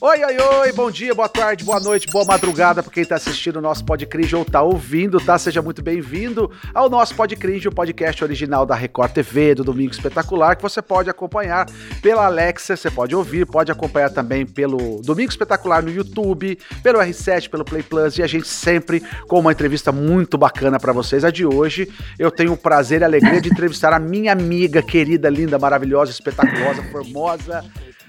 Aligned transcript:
Oi, 0.00 0.24
oi, 0.24 0.38
oi, 0.38 0.72
bom 0.74 0.92
dia, 0.92 1.12
boa 1.12 1.28
tarde, 1.28 1.64
boa 1.64 1.80
noite, 1.80 2.06
boa 2.06 2.24
madrugada 2.24 2.84
para 2.84 2.92
quem 2.92 3.02
está 3.02 3.16
assistindo 3.16 3.56
o 3.56 3.60
nosso 3.60 3.84
Podcringe 3.84 4.36
ou 4.36 4.42
está 4.42 4.62
ouvindo, 4.62 5.20
tá? 5.20 5.36
Seja 5.36 5.60
muito 5.60 5.82
bem-vindo 5.82 6.52
ao 6.72 6.88
nosso 6.88 7.16
Podcringe, 7.16 7.66
o 7.66 7.74
podcast 7.74 8.22
original 8.22 8.64
da 8.64 8.76
Record 8.76 9.10
TV, 9.10 9.56
do 9.56 9.64
Domingo 9.64 9.90
Espetacular, 9.90 10.54
que 10.54 10.62
você 10.62 10.80
pode 10.80 11.10
acompanhar 11.10 11.66
pela 12.00 12.26
Alexa, 12.26 12.76
você 12.76 12.88
pode 12.88 13.12
ouvir, 13.12 13.44
pode 13.44 13.72
acompanhar 13.72 14.10
também 14.10 14.46
pelo 14.46 15.02
Domingo 15.02 15.30
Espetacular 15.30 15.82
no 15.82 15.90
YouTube, 15.90 16.56
pelo 16.80 17.00
R7, 17.00 17.50
pelo 17.50 17.64
Play 17.64 17.82
Plus, 17.82 18.18
e 18.18 18.22
a 18.22 18.26
gente 18.28 18.46
sempre 18.46 19.02
com 19.26 19.40
uma 19.40 19.50
entrevista 19.50 19.90
muito 19.90 20.38
bacana 20.38 20.78
para 20.78 20.92
vocês. 20.92 21.24
A 21.24 21.30
de 21.32 21.44
hoje, 21.44 21.92
eu 22.20 22.30
tenho 22.30 22.52
o 22.52 22.56
prazer 22.56 23.00
e 23.00 23.04
a 23.04 23.08
alegria 23.08 23.40
de 23.40 23.48
entrevistar 23.48 23.92
a 23.92 23.98
minha 23.98 24.30
amiga, 24.30 24.80
querida, 24.80 25.28
linda, 25.28 25.58
maravilhosa, 25.58 26.12
espetaculosa, 26.12 26.84
formosa, 26.84 27.64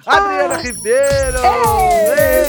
Adriana 0.09 0.57
Ribeiro! 0.57 1.39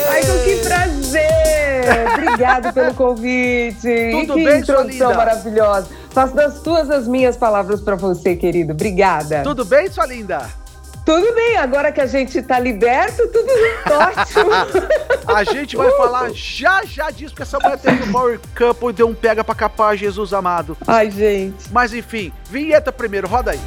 Ai, 0.09 0.23
que 0.45 0.57
prazer! 0.67 2.15
Obrigado 2.15 2.73
pelo 2.73 2.95
convite. 2.95 4.11
Tudo 4.13 4.35
que 4.35 4.45
bem, 4.45 4.61
introdução 4.61 5.15
maravilhosa. 5.15 5.89
Faço 6.11 6.35
das 6.35 6.61
tuas 6.61 6.91
as 6.91 7.07
minhas 7.07 7.37
palavras 7.37 7.81
para 7.83 7.97
você, 7.97 8.35
querido. 8.35 8.73
Obrigada. 8.73 9.43
Tudo 9.43 9.65
bem, 9.67 9.91
sua 9.91 10.07
linda? 10.07 10.49
Tudo 11.05 11.35
bem, 11.35 11.57
agora 11.57 11.93
que 11.93 12.01
a 12.01 12.07
gente 12.07 12.41
tá 12.41 12.59
liberto, 12.59 13.27
tudo 13.29 13.49
ótimo. 13.91 15.35
a 15.35 15.45
gente 15.45 15.77
vai 15.77 15.89
uh! 15.89 15.97
falar 15.97 16.31
já 16.33 16.83
já 16.85 17.11
disso, 17.11 17.31
porque 17.35 17.43
essa 17.43 17.59
mulher 17.59 17.79
teve 17.79 18.05
um 18.05 18.13
Power 18.13 18.41
Couple 18.57 18.91
e 18.91 18.93
deu 18.93 19.09
um 19.09 19.15
pega 19.15 19.43
pra 19.43 19.55
capar, 19.55 19.97
Jesus 19.97 20.33
amado. 20.33 20.77
Ai, 20.87 21.11
gente. 21.11 21.71
Mas 21.73 21.93
enfim, 21.93 22.33
vinheta 22.49 22.93
primeiro, 22.93 23.27
roda 23.27 23.51
aí. 23.51 23.61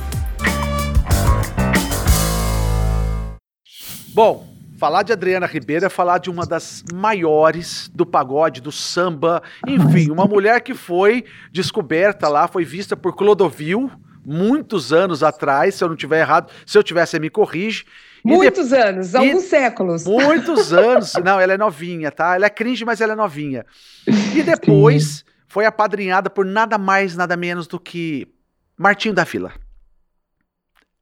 Bom, 4.13 4.47
falar 4.77 5.01
de 5.01 5.11
Adriana 5.11 5.47
Ribeiro 5.47 5.85
é 5.85 5.89
falar 5.89 6.19
de 6.19 6.29
uma 6.29 6.45
das 6.45 6.83
maiores 6.93 7.89
do 7.93 8.05
pagode, 8.05 8.61
do 8.61 8.71
samba, 8.71 9.41
enfim, 9.67 10.11
uma 10.11 10.25
mulher 10.25 10.61
que 10.61 10.75
foi 10.75 11.25
descoberta 11.51 12.27
lá, 12.27 12.47
foi 12.47 12.63
vista 12.63 12.95
por 12.95 13.15
Clodovil 13.15 13.89
muitos 14.25 14.93
anos 14.93 15.23
atrás, 15.23 15.75
se 15.75 15.83
eu 15.83 15.89
não 15.89 15.95
tiver 15.95 16.21
errado, 16.21 16.51
se 16.65 16.77
eu 16.77 16.83
tivesse 16.83 17.19
me 17.19 17.29
corrige. 17.29 17.85
Muitos 18.23 18.69
de... 18.69 18.75
anos, 18.75 19.15
alguns 19.15 19.43
séculos. 19.43 20.05
Muitos 20.05 20.71
anos. 20.71 21.13
Não, 21.21 21.41
ela 21.41 21.53
é 21.53 21.57
novinha, 21.57 22.09
tá? 22.09 22.35
Ela 22.35 22.45
é 22.45 22.49
cringe, 22.49 22.85
mas 22.85 23.01
ela 23.01 23.11
é 23.11 23.15
novinha. 23.17 23.65
E 24.07 24.41
depois 24.41 25.03
Sim. 25.03 25.23
foi 25.45 25.65
apadrinhada 25.65 26.29
por 26.29 26.45
nada 26.45 26.77
mais, 26.77 27.17
nada 27.17 27.35
menos 27.35 27.67
do 27.67 27.77
que 27.77 28.29
Martinho 28.77 29.13
da 29.13 29.25
Vila. 29.25 29.51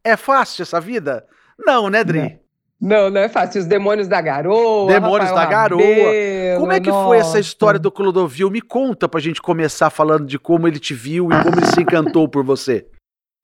É 0.03 0.17
fácil 0.17 0.63
essa 0.63 0.81
vida? 0.81 1.23
Não, 1.59 1.91
né, 1.91 2.03
Dri? 2.03 2.21
Não. 2.21 2.40
Não, 2.81 3.11
não 3.11 3.21
é 3.21 3.29
fácil. 3.29 3.61
Os 3.61 3.67
demônios 3.67 4.07
da 4.07 4.19
garoa. 4.19 4.91
Demônios 4.91 5.29
Rafael 5.29 5.35
da 5.35 5.45
garoa. 5.45 5.81
Rabelo, 5.81 6.59
como 6.59 6.71
é 6.71 6.79
que 6.79 6.89
nossa. 6.89 7.07
foi 7.07 7.17
essa 7.19 7.39
história 7.39 7.79
do 7.79 7.91
Clodovil? 7.91 8.49
Me 8.49 8.61
conta 8.61 9.07
pra 9.07 9.21
gente 9.21 9.39
começar 9.39 9.91
falando 9.91 10.25
de 10.25 10.39
como 10.39 10.67
ele 10.67 10.79
te 10.79 10.95
viu 10.95 11.27
e 11.31 11.43
como 11.43 11.59
ele 11.59 11.67
se 11.67 11.81
encantou 11.81 12.27
por 12.27 12.43
você. 12.43 12.87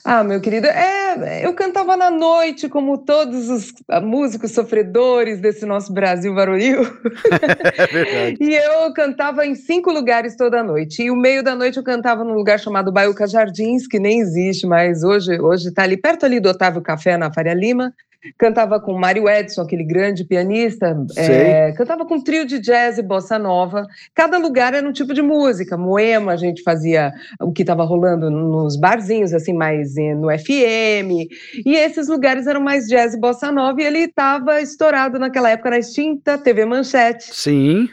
Ah, 0.04 0.24
meu 0.24 0.40
querido, 0.40 0.68
é, 0.68 1.46
eu 1.46 1.54
cantava 1.54 1.98
na 1.98 2.10
noite, 2.10 2.70
como 2.70 3.00
todos 3.00 3.50
os 3.50 3.74
músicos 4.04 4.52
sofredores 4.52 5.42
desse 5.42 5.66
nosso 5.66 5.92
Brasil 5.92 6.34
varonil. 6.34 6.82
é. 7.92 8.34
E 8.40 8.56
eu 8.56 8.94
cantava 8.94 9.46
em 9.46 9.54
cinco 9.54 9.92
lugares 9.92 10.36
toda 10.36 10.64
noite. 10.64 11.04
E 11.04 11.12
o 11.12 11.16
meio 11.16 11.44
da 11.44 11.56
noite 11.56 11.78
eu 11.78 11.84
cantava 11.84 12.24
num 12.24 12.36
lugar 12.36 12.60
chamado 12.60 12.92
Baiuca 12.92 13.28
Jardins, 13.28 13.88
que 13.88 14.00
nem 14.00 14.20
existe 14.20 14.66
mais 14.66 15.04
hoje, 15.04 15.40
hoje 15.42 15.68
está 15.70 15.84
ali 15.84 15.98
perto 15.98 16.26
ali 16.26 16.40
do 16.40 16.50
Otávio 16.50 16.82
Café, 16.82 17.18
na 17.18 17.34
Faria 17.34 17.54
Lima 17.54 17.92
cantava 18.38 18.80
com 18.80 18.94
Mário 18.94 19.30
Edson, 19.30 19.62
aquele 19.62 19.84
grande 19.84 20.24
pianista, 20.24 20.98
é, 21.16 21.72
cantava 21.74 22.06
com 22.06 22.16
um 22.16 22.24
trio 22.24 22.46
de 22.46 22.60
jazz 22.60 22.98
e 22.98 23.04
bossa 23.04 23.38
nova. 23.38 23.86
Cada 24.14 24.38
lugar 24.38 24.74
era 24.74 24.88
um 24.88 24.92
tipo 24.92 25.14
de 25.14 25.22
música. 25.22 25.78
Moema, 25.78 26.34
a 26.34 26.38
gente 26.38 26.64
fazia 26.64 27.14
o 27.40 27.52
que 27.52 27.62
estava 27.62 27.84
rolando 27.84 28.30
nos 28.30 28.76
barzinhos, 28.76 29.34
assim, 29.34 29.54
mais 29.54 29.96
no 29.96 30.30
FM. 30.30 31.30
E 31.66 31.76
esses 31.76 32.08
lugares 32.08 32.48
eram 32.48 32.62
mais 32.62 32.88
jazz 32.88 33.14
e 33.14 33.20
bossa 33.20 33.52
nova, 33.52 33.82
e 33.82 33.86
ele 33.86 34.00
estava 34.00 34.62
estourado 34.62 35.20
naquela 35.20 35.50
época 35.50 35.70
na 35.70 35.80
extinta 35.80 36.38
TV 36.38 36.66
Manchete. 36.66 37.34
Sim 37.34 37.90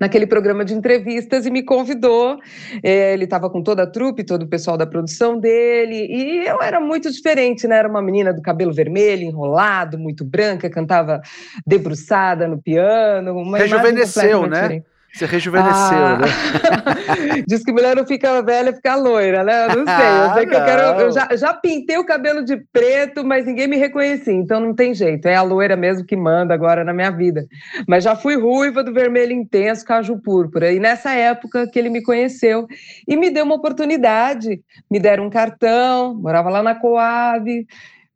naquele 0.00 0.26
programa 0.26 0.64
de 0.64 0.74
entrevistas 0.74 1.46
e 1.46 1.50
me 1.50 1.62
convidou. 1.62 2.38
É, 2.82 3.12
ele 3.12 3.24
estava 3.24 3.48
com 3.50 3.62
toda 3.62 3.82
a 3.82 3.86
trupe, 3.86 4.24
todo 4.24 4.42
o 4.42 4.48
pessoal 4.48 4.76
da 4.76 4.86
produção 4.86 5.38
dele, 5.38 6.06
e 6.10 6.46
eu 6.46 6.62
era 6.62 6.80
muito 6.80 7.10
diferente, 7.10 7.66
né? 7.66 7.76
Era 7.76 7.88
uma 7.88 8.02
menina 8.02 8.32
do 8.32 8.42
cabelo 8.42 8.72
vermelho, 8.72 9.22
enrolado, 9.22 9.98
muito 9.98 10.24
branca, 10.24 10.70
cantava 10.70 11.20
debruçada 11.66 12.48
no 12.48 12.60
piano. 12.60 13.36
Uma 13.36 13.58
Rejuvenesceu, 13.58 14.46
né? 14.46 14.62
Diferente. 14.62 14.93
Você 15.14 15.26
rejuvenesceu, 15.26 16.06
ah. 16.06 16.18
né? 16.18 17.44
Diz 17.46 17.62
que 17.62 17.70
mulher 17.70 17.94
não 17.94 18.04
fica 18.04 18.42
velha, 18.42 18.72
fica 18.72 18.96
loira, 18.96 19.44
né? 19.44 19.66
Eu 19.66 19.76
não 19.76 19.86
sei. 19.86 20.06
Eu 20.24 20.34
sei 20.34 20.46
que 20.46 20.54
eu 20.56 20.64
quero. 20.64 21.00
Eu 21.00 21.12
já, 21.12 21.28
já 21.36 21.54
pintei 21.54 21.96
o 21.98 22.04
cabelo 22.04 22.44
de 22.44 22.56
preto, 22.72 23.24
mas 23.24 23.46
ninguém 23.46 23.68
me 23.68 23.76
reconhecia, 23.76 24.32
então 24.32 24.58
não 24.58 24.74
tem 24.74 24.92
jeito. 24.92 25.26
É 25.26 25.36
a 25.36 25.42
loira 25.42 25.76
mesmo 25.76 26.04
que 26.04 26.16
manda 26.16 26.52
agora 26.52 26.82
na 26.82 26.92
minha 26.92 27.12
vida. 27.12 27.46
Mas 27.86 28.02
já 28.02 28.16
fui 28.16 28.36
ruiva 28.36 28.82
do 28.82 28.92
vermelho 28.92 29.30
intenso, 29.30 29.84
caju 29.84 30.18
púrpura. 30.18 30.72
E 30.72 30.80
nessa 30.80 31.12
época 31.12 31.68
que 31.70 31.78
ele 31.78 31.90
me 31.90 32.02
conheceu 32.02 32.66
e 33.06 33.16
me 33.16 33.30
deu 33.30 33.44
uma 33.44 33.54
oportunidade, 33.54 34.60
me 34.90 34.98
deram 34.98 35.26
um 35.26 35.30
cartão, 35.30 36.12
morava 36.16 36.50
lá 36.50 36.60
na 36.60 36.74
Coab, 36.74 37.64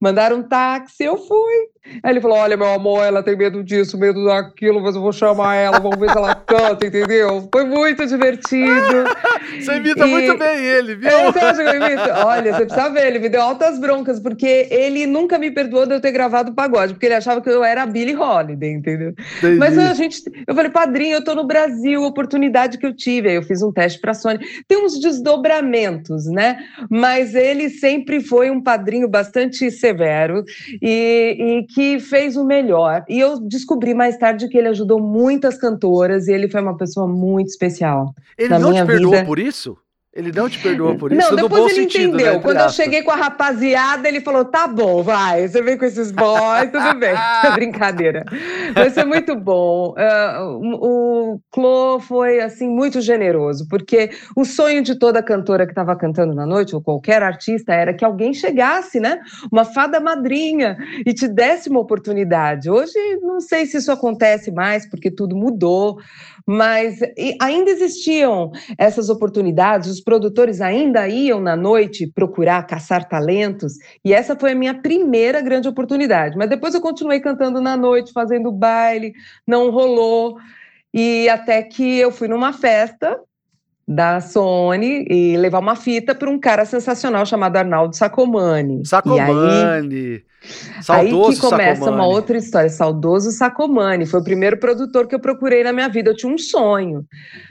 mandaram 0.01 0.39
um 0.39 0.43
táxi, 0.43 1.05
eu 1.05 1.17
fui. 1.17 1.69
Aí 2.03 2.13
ele 2.13 2.21
falou: 2.21 2.39
Olha, 2.39 2.57
meu 2.57 2.69
amor, 2.69 3.05
ela 3.05 3.23
tem 3.23 3.37
medo 3.37 3.63
disso, 3.63 3.99
medo 3.99 4.25
daquilo, 4.25 4.81
mas 4.81 4.95
eu 4.95 5.01
vou 5.01 5.13
chamar 5.13 5.55
ela, 5.57 5.79
vamos 5.79 5.99
ver 5.99 6.11
se 6.11 6.17
ela 6.17 6.35
canta, 6.35 6.87
entendeu? 6.87 7.49
Foi 7.53 7.65
muito 7.65 8.07
divertido. 8.07 9.05
você 9.59 9.77
imita 9.77 10.07
e... 10.07 10.11
muito 10.11 10.39
bem 10.39 10.59
ele, 10.59 10.97
viu? 10.97 11.09
É, 11.09 11.33
você 11.33 11.39
acha 11.39 11.63
que 11.63 11.69
eu 11.69 11.77
imito? 11.77 12.11
Olha, 12.25 12.55
você 12.55 12.67
precisa 12.67 12.91
ver, 12.91 13.07
ele 13.07 13.19
me 13.19 13.29
deu 13.29 13.43
altas 13.43 13.79
broncas, 13.79 14.21
porque 14.21 14.69
ele 14.71 15.07
nunca 15.07 15.39
me 15.39 15.51
perdoou 15.51 15.87
de 15.87 15.95
eu 15.95 16.01
ter 16.01 16.13
gravado 16.13 16.53
pagode, 16.53 16.95
porque 16.95 17.07
ele 17.07 17.15
achava 17.15 17.41
que 17.41 17.49
eu 17.49 17.65
era 17.65 17.83
a 17.83 17.87
Billie 17.87 18.17
Holiday, 18.17 18.73
entendeu? 18.73 19.15
Entendi. 19.39 19.59
Mas 19.59 19.79
a 19.79 19.95
gente, 19.95 20.23
eu 20.47 20.55
falei, 20.55 20.71
padrinho, 20.71 21.15
eu 21.15 21.25
tô 21.25 21.35
no 21.35 21.47
Brasil, 21.47 22.03
oportunidade 22.03 22.79
que 22.79 22.87
eu 22.87 22.95
tive. 22.95 23.29
Aí 23.29 23.35
eu 23.35 23.43
fiz 23.43 23.63
um 23.63 23.73
teste 23.73 24.01
pra 24.01 24.15
Sony. 24.15 24.39
Tem 24.67 24.85
uns 24.85 25.01
desdobramentos, 25.01 26.27
né? 26.27 26.59
Mas 26.91 27.35
ele 27.35 27.71
sempre 27.71 28.21
foi 28.21 28.51
um 28.51 28.61
padrinho 28.61 29.09
bastante 29.09 29.71
severo 29.71 30.45
e, 30.83 31.37
e 31.39 31.68
que 31.69 32.01
fez 32.01 32.37
o 32.37 32.45
melhor. 32.45 33.05
E 33.09 33.21
eu 33.21 33.39
descobri 33.39 33.95
mais 33.95 34.17
tarde 34.17 34.49
que 34.49 34.57
ele 34.57 34.69
ajudou 34.69 35.01
muitas 35.01 35.59
cantoras 35.59 36.27
e 36.27 36.33
ele 36.33 36.49
foi 36.49 36.61
uma 36.61 36.77
pessoa 36.77 37.07
muito 37.07 37.49
especial. 37.49 38.15
Ele 38.37 38.59
não 38.59 38.73
te 38.73 38.85
perdoou 38.85 39.13
vida. 39.13 39.25
por 39.25 39.39
isso? 39.39 39.77
Ele 40.19 40.33
não 40.33 40.49
te 40.49 40.59
perdoou 40.59 40.97
por 40.97 41.13
isso? 41.13 41.31
Não, 41.31 41.37
depois 41.37 41.67
ele 41.67 41.83
sentido, 41.83 42.17
entendeu. 42.17 42.35
Né, 42.35 42.41
Quando 42.41 42.59
eu 42.59 42.71
cheguei 42.71 43.05
com 43.05 43.13
a 43.13 43.15
rapaziada, 43.15 44.09
ele 44.09 44.21
falou: 44.21 44.45
tá 44.45 44.67
bom, 44.67 45.01
vai, 45.01 45.47
você 45.47 45.63
vem 45.63 45.79
com 45.79 45.85
esses 45.85 46.11
boys, 46.11 46.73
tudo 46.73 46.99
bem. 46.99 47.15
Brincadeira. 47.55 48.25
Vai 48.75 48.91
ser 48.91 49.05
muito 49.05 49.37
bom. 49.37 49.95
Uh, 49.95 50.75
o 50.75 51.41
Clô 51.53 52.01
foi, 52.01 52.41
assim, 52.41 52.69
muito 52.69 53.01
generoso, 53.01 53.69
porque 53.69 54.11
o 54.35 54.45
sonho 54.45 54.83
de 54.83 54.99
toda 54.99 55.23
cantora 55.23 55.65
que 55.65 55.71
estava 55.71 55.95
cantando 55.95 56.35
na 56.35 56.45
noite, 56.45 56.75
ou 56.75 56.83
qualquer 56.83 57.23
artista, 57.23 57.73
era 57.73 57.95
que 57.95 58.05
alguém 58.05 58.35
chegasse, 58.35 58.99
né? 58.99 59.21
Uma 59.53 59.65
fada 59.65 60.01
madrinha 60.01 60.77
e 61.07 61.15
te 61.15 61.29
desse 61.29 61.71
uma 61.71 61.79
oportunidade. 61.79 62.69
Hoje, 62.69 62.99
não 63.23 63.41
sei 63.41 63.67
se 63.67 63.77
isso 63.77 63.93
acontece 63.93 64.51
mais, 64.51 64.85
porque 64.85 65.13
tudo 65.13 65.37
mudou 65.37 66.01
mas 66.49 66.99
ainda 67.39 67.71
existiam 67.71 68.51
essas 68.79 69.11
oportunidades, 69.11 69.91
os 69.91 70.01
produtores 70.01 70.63
ainda 70.63 71.07
iam 71.07 71.41
na 71.41 71.55
noite 71.55 72.07
procurar, 72.07 72.67
caçar 72.67 73.07
talentos, 73.07 73.75
e 74.03 74.15
essa 74.15 74.35
foi 74.35 74.53
a 74.53 74.55
minha 74.55 74.73
primeira 74.81 75.43
grande 75.43 75.69
oportunidade. 75.69 76.39
Mas 76.39 76.49
depois 76.49 76.73
eu 76.73 76.81
continuei 76.81 77.21
cantando 77.21 77.61
na 77.61 77.77
noite, 77.77 78.15
fazendo 78.15 78.51
baile, 78.51 79.13
não 79.47 79.71
rolou, 79.71 80.39
e 80.95 81.29
até 81.29 81.63
que 81.63 81.99
eu 81.99 82.11
fui 82.11 82.29
numa 82.29 82.55
festa 82.55 83.21
da 83.89 84.21
Sony 84.21 85.07
e 85.09 85.35
levar 85.39 85.61
uma 85.61 85.75
fita 85.75 86.15
para 86.15 86.29
um 86.29 86.39
cara 86.39 86.67
sensacional 86.67 87.25
chamado 87.25 87.57
Arnaldo 87.57 87.97
Sacomani. 87.97 88.85
Sacomani! 88.85 90.23
Saudoso 90.83 91.31
aí 91.31 91.35
que 91.35 91.41
começa 91.41 91.81
Sacomani. 91.81 91.97
uma 91.97 92.07
outra 92.07 92.37
história. 92.37 92.69
Saudoso 92.69 93.31
Sacomani. 93.31 94.05
Foi 94.05 94.21
o 94.21 94.25
primeiro 94.25 94.59
produtor 94.59 95.09
que 95.09 95.15
eu 95.15 95.19
procurei 95.19 95.65
na 95.65 95.73
minha 95.73 95.89
vida. 95.89 96.11
Eu 96.11 96.17
tinha 96.17 96.31
um 96.31 96.37
sonho. 96.37 97.07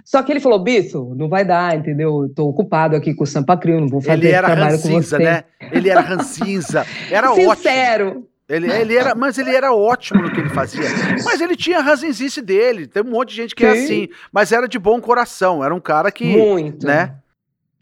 Só 0.05 0.21
que 0.21 0.31
ele 0.31 0.39
falou, 0.39 0.59
Bicho, 0.59 1.15
não 1.15 1.27
vai 1.27 1.43
dar, 1.43 1.75
entendeu? 1.75 2.23
Eu 2.23 2.29
tô 2.29 2.47
ocupado 2.47 2.95
aqui 2.95 3.15
com 3.15 3.23
o 3.23 3.27
Sampa 3.27 3.57
Crio, 3.57 3.81
não 3.81 3.87
vou 3.87 3.99
fazer 3.99 4.19
ele 4.19 4.27
era 4.27 4.47
trabalho 4.47 4.79
com 4.79 4.89
você. 4.89 5.17
Né? 5.17 5.43
Ele 5.71 5.89
era 5.89 6.01
rancinza. 6.01 6.85
Era 7.09 7.29
Sincero. 7.29 7.49
ótimo. 7.49 7.55
Sincero. 7.55 8.27
Ele, 8.49 8.71
ele 8.71 8.95
era, 8.95 9.13
mas 9.13 9.37
ele 9.37 9.53
era 9.53 9.73
ótimo 9.73 10.21
no 10.21 10.31
que 10.31 10.39
ele 10.39 10.49
fazia. 10.49 10.83
Mas 11.25 11.41
ele 11.41 11.55
tinha 11.55 11.79
a 11.79 11.81
ranzinzice 11.81 12.41
dele. 12.41 12.87
Tem 12.87 13.03
um 13.03 13.09
monte 13.09 13.29
de 13.29 13.35
gente 13.35 13.53
que 13.53 13.65
é 13.65 13.73
Sim. 13.73 13.79
é 13.79 13.83
assim. 13.83 14.09
Mas 14.31 14.51
era 14.53 14.67
de 14.67 14.79
bom 14.79 15.01
coração. 15.01 15.63
Era 15.63 15.75
um 15.75 15.81
cara 15.81 16.09
que. 16.11 16.25
Muito. 16.25 16.87
Né? 16.87 17.15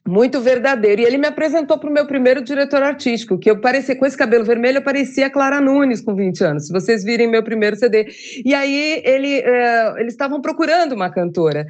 muito 0.07 0.39
verdadeiro. 0.39 1.01
E 1.01 1.06
ele 1.06 1.17
me 1.17 1.27
apresentou 1.27 1.77
para 1.79 1.89
o 1.89 1.94
meu 1.94 2.06
primeiro 2.06 2.41
diretor 2.44 2.83
artístico, 2.83 3.38
que 3.38 3.50
eu 3.50 3.59
parecia, 3.59 3.95
com 3.95 4.06
esse 4.06 4.15
cabelo 4.15 4.45
vermelho, 4.45 4.77
eu 4.77 4.83
parecia 4.83 5.29
Clara 5.29 5.59
Nunes 5.59 6.01
com 6.01 6.13
20 6.13 6.44
anos, 6.44 6.67
se 6.67 6.73
vocês 6.73 7.03
virem 7.03 7.27
meu 7.27 7.44
primeiro 7.44 7.75
CD. 7.75 8.07
E 8.45 8.53
aí 8.53 9.01
ele, 9.03 9.39
uh, 9.39 9.97
eles 9.97 10.13
estavam 10.13 10.41
procurando 10.41 10.94
uma 10.94 11.09
cantora 11.09 11.65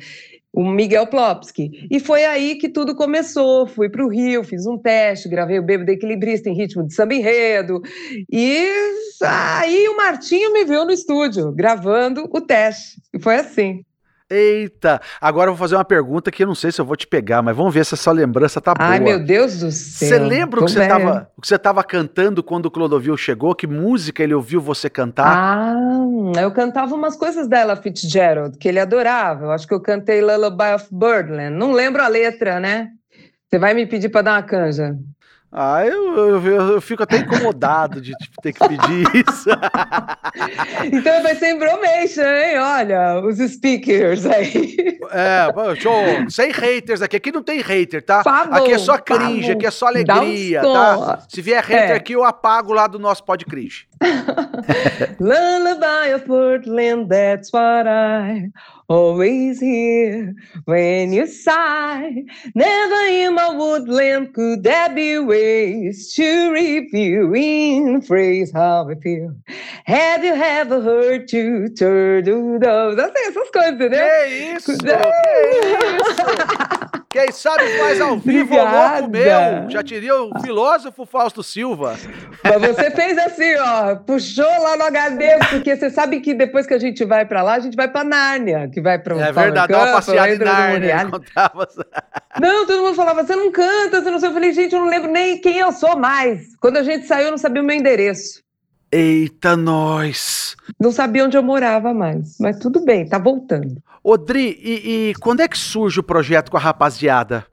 o 0.56 0.64
Miguel 0.64 1.06
Plopski. 1.08 1.88
E 1.92 2.00
foi 2.00 2.24
aí 2.24 2.56
que 2.56 2.70
tudo 2.70 2.96
começou. 2.96 3.68
Fui 3.68 3.90
para 3.90 4.04
o 4.04 4.08
Rio, 4.08 4.44
fiz 4.44 4.66
um 4.66 4.78
teste, 4.78 5.28
gravei 5.28 5.60
o 5.60 5.64
Bêbado 5.64 5.92
Equilibrista 5.92 6.50
em 6.50 6.56
ritmo 6.56 6.88
de 6.88 6.94
samba 6.94 7.14
enredo. 7.14 7.82
E 8.32 8.66
aí 9.22 9.88
o 9.90 9.98
Martinho 9.98 10.54
me 10.54 10.64
viu 10.64 10.86
no 10.86 10.92
estúdio, 10.92 11.52
gravando 11.52 12.30
o 12.32 12.40
teste. 12.40 13.02
E 13.14 13.20
foi 13.20 13.36
assim. 13.36 13.84
Eita! 14.30 15.00
Agora 15.22 15.52
eu 15.52 15.54
vou 15.54 15.60
fazer 15.60 15.76
uma 15.76 15.86
pergunta 15.86 16.32
que 16.32 16.42
eu 16.42 16.48
não 16.48 16.56
sei 16.56 16.72
se 16.72 16.82
eu 16.82 16.86
vou 16.86 16.96
te 16.96 17.06
pegar, 17.06 17.44
mas 17.44 17.56
vamos 17.56 17.72
ver 17.72 17.86
se 17.86 17.94
essa 17.94 18.12
lembrança 18.12 18.60
tá 18.60 18.74
boa. 18.74 18.90
Ai, 18.90 19.00
meu 19.00 19.24
Deus 19.24 19.60
do 19.60 19.72
céu. 19.72 20.08
Você 20.10 20.18
lembra 20.18 20.62
o 20.62 20.66
que 20.66 20.72
você, 20.72 20.88
tava, 20.88 21.32
o 21.38 21.42
que 21.42 21.48
você 21.48 21.60
tava 21.60 21.84
cantando 21.84 22.42
quando 22.42 22.66
o 22.66 22.72
Clodovil 22.72 23.16
chegou? 23.16 23.54
Que 23.54 23.68
música 23.68 24.24
ele 24.24 24.34
ouviu 24.34 24.60
você 24.60 24.90
cantar? 24.90 25.28
Ah, 25.28 26.42
eu 26.42 26.52
cantava 26.52 26.96
umas 26.96 27.16
coisas 27.16 27.48
dela, 27.48 27.76
Fitzgerald, 27.76 28.58
que 28.58 28.68
ele 28.68 28.80
adorava. 28.80 29.46
Eu 29.46 29.52
acho 29.52 29.68
que 29.68 29.74
eu 29.74 29.82
cantei 29.82 30.22
Lullaby 30.22 30.74
of 30.74 30.88
Birdland. 30.92 31.56
Não 31.56 31.72
lembro 31.72 32.02
a 32.02 32.08
letra, 32.08 32.60
né? 32.60 32.90
Você 33.48 33.60
vai 33.60 33.76
me 33.76 33.86
pedir 33.86 34.10
para 34.10 34.24
dar 34.24 34.32
uma 34.34 34.44
canja. 34.44 34.98
Ah, 35.58 35.86
eu, 35.86 36.18
eu, 36.18 36.72
eu, 36.74 36.82
fico 36.82 37.04
até 37.04 37.20
incomodado 37.20 38.02
de 38.02 38.12
tipo, 38.12 38.42
ter 38.42 38.52
que 38.52 38.60
pedir 38.68 39.08
isso. 39.26 39.50
então 40.92 41.24
vai 41.24 41.34
ser 41.36 41.52
embromation, 41.52 42.24
hein? 42.24 42.60
Olha, 42.60 43.22
os 43.22 43.38
speakers 43.38 44.26
aí. 44.26 44.76
É, 45.12 45.48
show. 45.78 46.30
Sem 46.30 46.52
haters 46.52 47.02
aqui. 47.02 47.16
Aqui 47.16 47.32
não 47.32 47.42
tem 47.42 47.62
hater, 47.62 48.04
tá? 48.04 48.22
Favor, 48.22 48.54
aqui 48.54 48.74
é 48.74 48.78
só 48.78 48.98
cringe, 48.98 49.44
favor. 49.44 49.56
aqui 49.56 49.66
é 49.66 49.72
só 49.72 49.88
alegria, 49.88 50.62
um 50.62 50.74
tá? 50.74 51.20
Se 51.30 51.42
vier 51.42 51.64
hater 51.64 51.92
é. 51.92 51.96
aqui, 51.96 52.12
eu 52.12 52.26
apago 52.26 52.74
lá 52.74 52.86
do 52.86 53.00
nosso 53.00 53.24
pod 53.24 53.46
cringe. 53.46 53.88
Lullaby 55.22 56.16
of 56.16 56.26
Portland, 56.26 57.08
that's 57.08 57.50
what 57.54 57.88
I 57.88 58.52
always 58.88 59.60
here 59.60 60.36
when 60.66 61.14
you 61.14 61.28
sigh. 61.28 62.24
Never 62.54 63.08
in 63.08 63.36
my 63.36 63.50
woodland 63.50 64.34
could 64.34 64.64
there 64.64 64.94
be 64.94 65.20
ways 65.20 66.14
to 66.14 66.52
reveal 66.52 67.34
in 67.34 68.02
phrase 68.02 68.52
how 68.54 68.90
I 68.90 68.96
feel. 68.96 69.36
Have 69.86 70.24
you 70.24 70.34
ever 70.34 70.82
heard 70.82 71.28
two 71.28 71.70
turtle 71.70 72.60
doves? 72.60 72.98
Assim, 73.00 73.28
essas 73.28 73.50
coisas, 73.52 73.74
entendeu? 73.74 74.00
Que 74.00 74.56
isso? 74.56 74.78
Que 74.78 74.94
isso? 75.98 76.95
Quem 77.16 77.32
sabe 77.32 77.64
faz 77.78 78.02
ao 78.02 78.18
vivo 78.18 78.54
Obrigada. 78.56 79.00
louco 79.00 79.10
meu. 79.10 79.70
Já 79.70 79.82
diria 79.82 80.22
o 80.22 80.38
filósofo 80.42 81.06
Fausto 81.06 81.42
Silva. 81.42 81.96
Mas 82.44 82.62
você 82.62 82.92
fez 82.92 83.18
assim, 83.18 83.56
ó, 83.56 83.96
puxou 83.96 84.46
lá 84.46 84.76
no 84.76 84.84
HD, 84.84 85.38
porque 85.50 85.78
você 85.78 85.90
sabe 85.90 86.20
que 86.20 86.34
depois 86.34 86.68
que 86.68 86.74
a 86.74 86.78
gente 86.78 87.06
vai 87.06 87.26
para 87.26 87.42
lá, 87.42 87.54
a 87.54 87.60
gente 87.60 87.78
vai 87.78 87.88
para 87.88 88.04
Nárnia, 88.04 88.70
que 88.70 88.82
vai 88.82 89.00
para 89.00 89.16
É 89.16 89.32
verdade, 89.32 89.72
dá 89.72 89.78
uma 89.78 89.92
passeada 89.94 90.34
em 90.34 90.38
Nárnia. 90.40 91.08
Não, 92.38 92.66
todo 92.66 92.84
mundo 92.84 92.96
falava, 92.96 93.24
você 93.24 93.34
não 93.34 93.50
canta, 93.50 94.02
você 94.02 94.12
não 94.12 94.20
sei. 94.20 94.28
Eu 94.28 94.34
falei, 94.34 94.52
gente, 94.52 94.76
eu 94.76 94.82
não 94.82 94.90
lembro 94.90 95.10
nem 95.10 95.40
quem 95.40 95.60
eu 95.60 95.72
sou 95.72 95.98
mais. 95.98 96.54
Quando 96.58 96.76
a 96.76 96.84
gente 96.84 97.08
saiu, 97.08 97.28
eu 97.28 97.32
não 97.32 97.38
sabia 97.38 97.62
o 97.62 97.66
meu 97.66 97.78
endereço. 97.78 98.44
Eita, 98.92 99.58
nós! 99.58 100.56
Não 100.80 100.92
sabia 100.92 101.26
onde 101.26 101.38
eu 101.38 101.44
morava 101.44 101.94
mais, 101.94 102.38
mas 102.40 102.60
tudo 102.60 102.84
bem, 102.84 103.08
tá 103.08 103.18
voltando. 103.18 103.82
Odri, 104.04 104.60
e, 104.62 105.10
e 105.10 105.14
quando 105.16 105.42
é 105.42 105.48
que 105.48 105.58
surge 105.58 106.00
o 106.00 106.04
projeto 106.04 106.52
com 106.52 106.58
a 106.58 106.60
rapaziada? 106.60 107.46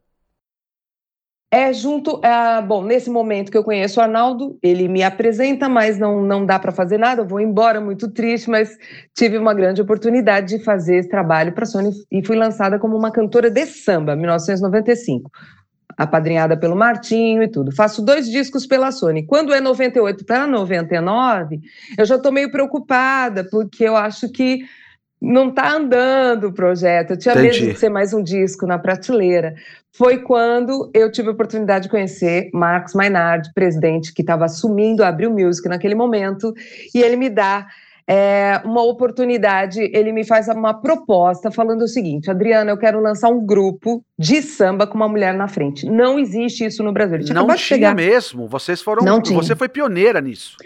É 1.54 1.70
junto, 1.70 2.18
é, 2.24 2.62
bom, 2.62 2.82
nesse 2.82 3.10
momento 3.10 3.52
que 3.52 3.58
eu 3.58 3.62
conheço 3.62 4.00
o 4.00 4.02
Arnaldo, 4.02 4.58
ele 4.62 4.88
me 4.88 5.02
apresenta, 5.02 5.68
mas 5.68 5.98
não, 5.98 6.22
não 6.22 6.46
dá 6.46 6.58
para 6.58 6.72
fazer 6.72 6.96
nada, 6.96 7.20
eu 7.20 7.28
vou 7.28 7.40
embora 7.40 7.78
muito 7.78 8.10
triste, 8.10 8.48
mas 8.48 8.78
tive 9.14 9.36
uma 9.36 9.52
grande 9.52 9.82
oportunidade 9.82 10.56
de 10.56 10.64
fazer 10.64 10.96
esse 10.96 11.10
trabalho 11.10 11.52
para 11.52 11.64
a 11.64 11.66
Sony 11.66 11.90
e 12.10 12.24
fui 12.24 12.36
lançada 12.36 12.78
como 12.78 12.96
uma 12.96 13.12
cantora 13.12 13.50
de 13.50 13.66
samba, 13.66 14.16
1995, 14.16 15.30
apadrinhada 16.02 16.56
pelo 16.56 16.76
Martinho 16.76 17.42
e 17.42 17.48
tudo. 17.48 17.74
Faço 17.74 18.02
dois 18.02 18.28
discos 18.28 18.66
pela 18.66 18.90
Sony. 18.90 19.24
Quando 19.24 19.52
é 19.54 19.60
98 19.60 20.24
para 20.24 20.46
99, 20.46 21.60
eu 21.96 22.04
já 22.04 22.16
estou 22.16 22.32
meio 22.32 22.50
preocupada, 22.50 23.44
porque 23.50 23.84
eu 23.84 23.96
acho 23.96 24.30
que 24.30 24.60
não 25.20 25.50
está 25.50 25.76
andando 25.76 26.48
o 26.48 26.52
projeto. 26.52 27.12
Eu 27.12 27.16
tinha 27.16 27.34
Entendi. 27.34 27.60
medo 27.60 27.72
de 27.74 27.78
ser 27.78 27.88
mais 27.88 28.12
um 28.12 28.22
disco 28.22 28.66
na 28.66 28.78
prateleira. 28.78 29.54
Foi 29.92 30.18
quando 30.18 30.90
eu 30.92 31.12
tive 31.12 31.28
a 31.28 31.32
oportunidade 31.32 31.84
de 31.84 31.90
conhecer 31.90 32.50
Marcos 32.52 32.94
Mainardi, 32.94 33.52
presidente 33.54 34.12
que 34.12 34.22
estava 34.22 34.46
assumindo 34.46 35.04
a 35.04 35.08
Abril 35.08 35.30
Music 35.30 35.68
naquele 35.68 35.94
momento, 35.94 36.52
e 36.92 37.00
ele 37.00 37.14
me 37.14 37.30
dá 37.30 37.68
é, 38.06 38.60
uma 38.64 38.82
oportunidade, 38.82 39.80
ele 39.92 40.12
me 40.12 40.24
faz 40.24 40.48
uma 40.48 40.74
proposta 40.74 41.50
falando 41.50 41.82
o 41.82 41.88
seguinte: 41.88 42.30
Adriana, 42.30 42.70
eu 42.70 42.78
quero 42.78 43.00
lançar 43.00 43.28
um 43.28 43.44
grupo 43.44 44.04
de 44.18 44.42
samba 44.42 44.86
com 44.86 44.94
uma 44.94 45.08
mulher 45.08 45.34
na 45.34 45.48
frente. 45.48 45.86
Não 45.86 46.18
existe 46.18 46.64
isso 46.64 46.82
no 46.82 46.92
Brasil. 46.92 47.18
Não 47.32 47.54
tinha 47.54 47.94
mesmo. 47.94 48.48
Vocês 48.48 48.82
foram. 48.82 49.04
Não 49.04 49.20
tinha. 49.20 49.40
Você 49.40 49.54
foi 49.54 49.68
pioneira 49.68 50.20
nisso. 50.20 50.56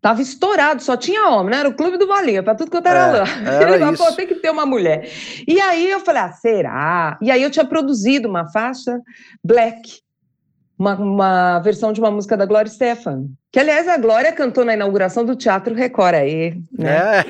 Tava 0.00 0.22
estourado, 0.22 0.82
só 0.82 0.96
tinha 0.96 1.28
homem, 1.30 1.50
né? 1.50 1.58
Era 1.58 1.68
o 1.68 1.74
clube 1.74 1.98
do 1.98 2.06
Bolinha, 2.06 2.40
para 2.40 2.54
tudo 2.54 2.70
que 2.70 2.76
eu 2.76 2.82
era 2.84 3.08
é, 3.08 3.12
lá. 3.12 3.24
Ele 3.60 3.78
falou, 3.78 3.96
pô, 3.96 4.12
tem 4.12 4.26
que 4.26 4.36
ter 4.36 4.50
uma 4.50 4.64
mulher. 4.64 5.10
E 5.48 5.60
aí 5.60 5.90
eu 5.90 5.98
falei, 5.98 6.22
ah, 6.22 6.32
será? 6.32 7.18
E 7.20 7.28
aí 7.28 7.42
eu 7.42 7.50
tinha 7.50 7.64
produzido 7.64 8.28
uma 8.28 8.46
faixa 8.52 9.00
black, 9.42 10.00
uma, 10.78 10.94
uma 10.94 11.58
versão 11.60 11.92
de 11.92 12.00
uma 12.00 12.10
música 12.10 12.36
da 12.36 12.44
Glória 12.44 12.70
Stefan. 12.70 13.26
Que, 13.50 13.60
aliás, 13.60 13.88
a 13.88 13.96
Glória 13.96 14.32
cantou 14.32 14.64
na 14.64 14.74
inauguração 14.74 15.24
do 15.24 15.34
Teatro 15.34 15.74
Record 15.74 16.14
aí, 16.14 16.60
né? 16.78 17.24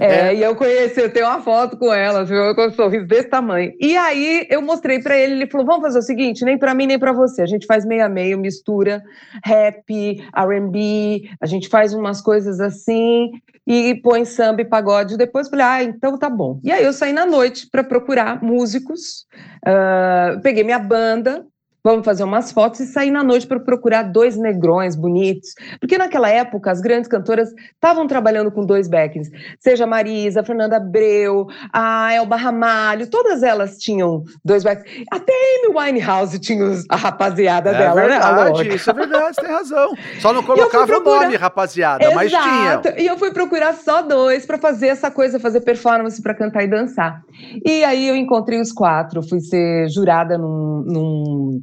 É. 0.00 0.28
é 0.28 0.34
e 0.34 0.42
eu 0.42 0.56
conheci, 0.56 1.00
eu 1.00 1.12
tenho 1.12 1.26
uma 1.26 1.42
foto 1.42 1.76
com 1.76 1.92
ela, 1.92 2.24
viu? 2.24 2.54
com 2.54 2.66
um 2.66 2.72
sorriso 2.72 3.06
desse 3.06 3.28
tamanho. 3.28 3.72
E 3.78 3.94
aí 3.96 4.46
eu 4.48 4.62
mostrei 4.62 5.00
para 5.00 5.18
ele, 5.18 5.34
ele 5.34 5.46
falou: 5.46 5.66
vamos 5.66 5.82
fazer 5.82 5.98
o 5.98 6.02
seguinte, 6.02 6.44
nem 6.44 6.58
para 6.58 6.74
mim 6.74 6.86
nem 6.86 6.98
para 6.98 7.12
você. 7.12 7.42
A 7.42 7.46
gente 7.46 7.66
faz 7.66 7.84
meio 7.84 8.04
a 8.04 8.08
meio, 8.08 8.38
mistura 8.38 9.02
rap, 9.44 10.24
RB, 10.34 11.30
a 11.40 11.46
gente 11.46 11.68
faz 11.68 11.92
umas 11.92 12.22
coisas 12.22 12.60
assim 12.60 13.30
e 13.66 13.96
põe 13.96 14.24
samba 14.24 14.62
e 14.62 14.64
pagode. 14.64 15.18
Depois 15.18 15.48
falei, 15.48 15.66
ah, 15.66 15.82
então 15.82 16.16
tá 16.16 16.30
bom. 16.30 16.60
E 16.62 16.70
aí 16.70 16.84
eu 16.84 16.92
saí 16.92 17.12
na 17.12 17.26
noite 17.26 17.68
para 17.70 17.84
procurar 17.84 18.42
músicos, 18.42 19.26
uh, 19.66 20.40
peguei 20.40 20.62
minha 20.62 20.78
banda, 20.78 21.44
vamos 21.86 22.04
fazer 22.04 22.24
umas 22.24 22.50
fotos 22.50 22.80
e 22.80 22.86
sair 22.86 23.12
na 23.12 23.22
noite 23.22 23.46
para 23.46 23.60
procurar 23.60 24.02
dois 24.02 24.36
negrões 24.36 24.96
bonitos. 24.96 25.54
Porque 25.78 25.96
naquela 25.96 26.28
época 26.28 26.68
as 26.68 26.80
grandes 26.80 27.08
cantoras 27.08 27.54
estavam 27.74 28.08
trabalhando 28.08 28.50
com 28.50 28.66
dois 28.66 28.88
backings, 28.88 29.30
seja 29.60 29.84
a 29.84 29.86
Marisa, 29.86 30.40
a 30.40 30.44
Fernanda 30.44 30.78
Abreu, 30.78 31.46
a 31.72 32.12
Elba 32.12 32.34
Ramalho, 32.34 33.06
todas 33.06 33.40
elas 33.44 33.78
tinham 33.78 34.24
dois 34.44 34.64
backings. 34.64 35.04
Até 35.12 35.32
Amy 35.32 35.78
Winehouse 35.78 36.40
tinha 36.40 36.56
a 36.88 36.96
rapaziada 36.96 37.70
é 37.70 37.78
dela, 37.78 38.00
verdade, 38.00 38.68
né? 38.68 38.74
Isso 38.74 38.90
é 38.90 38.92
verdade, 38.92 39.36
tem 39.36 39.48
razão. 39.48 39.94
Só 40.18 40.32
não 40.32 40.42
colocava 40.42 40.86
procurar... 40.88 41.18
o 41.18 41.22
nome, 41.22 41.36
rapaziada, 41.36 42.02
Exato. 42.02 42.16
mas 42.16 42.32
tinha. 42.32 42.94
E 42.98 43.06
eu 43.06 43.16
fui 43.16 43.30
procurar 43.30 43.74
só 43.74 44.02
dois 44.02 44.44
para 44.44 44.58
fazer 44.58 44.88
essa 44.88 45.08
coisa, 45.08 45.38
fazer 45.38 45.60
performance 45.60 46.20
para 46.20 46.34
cantar 46.34 46.64
e 46.64 46.66
dançar. 46.66 47.22
E 47.64 47.84
aí 47.84 48.08
eu 48.08 48.16
encontrei 48.16 48.60
os 48.60 48.72
quatro, 48.72 49.22
fui 49.22 49.38
ser 49.38 49.88
jurada 49.88 50.36
num, 50.36 50.82
num 50.84 51.62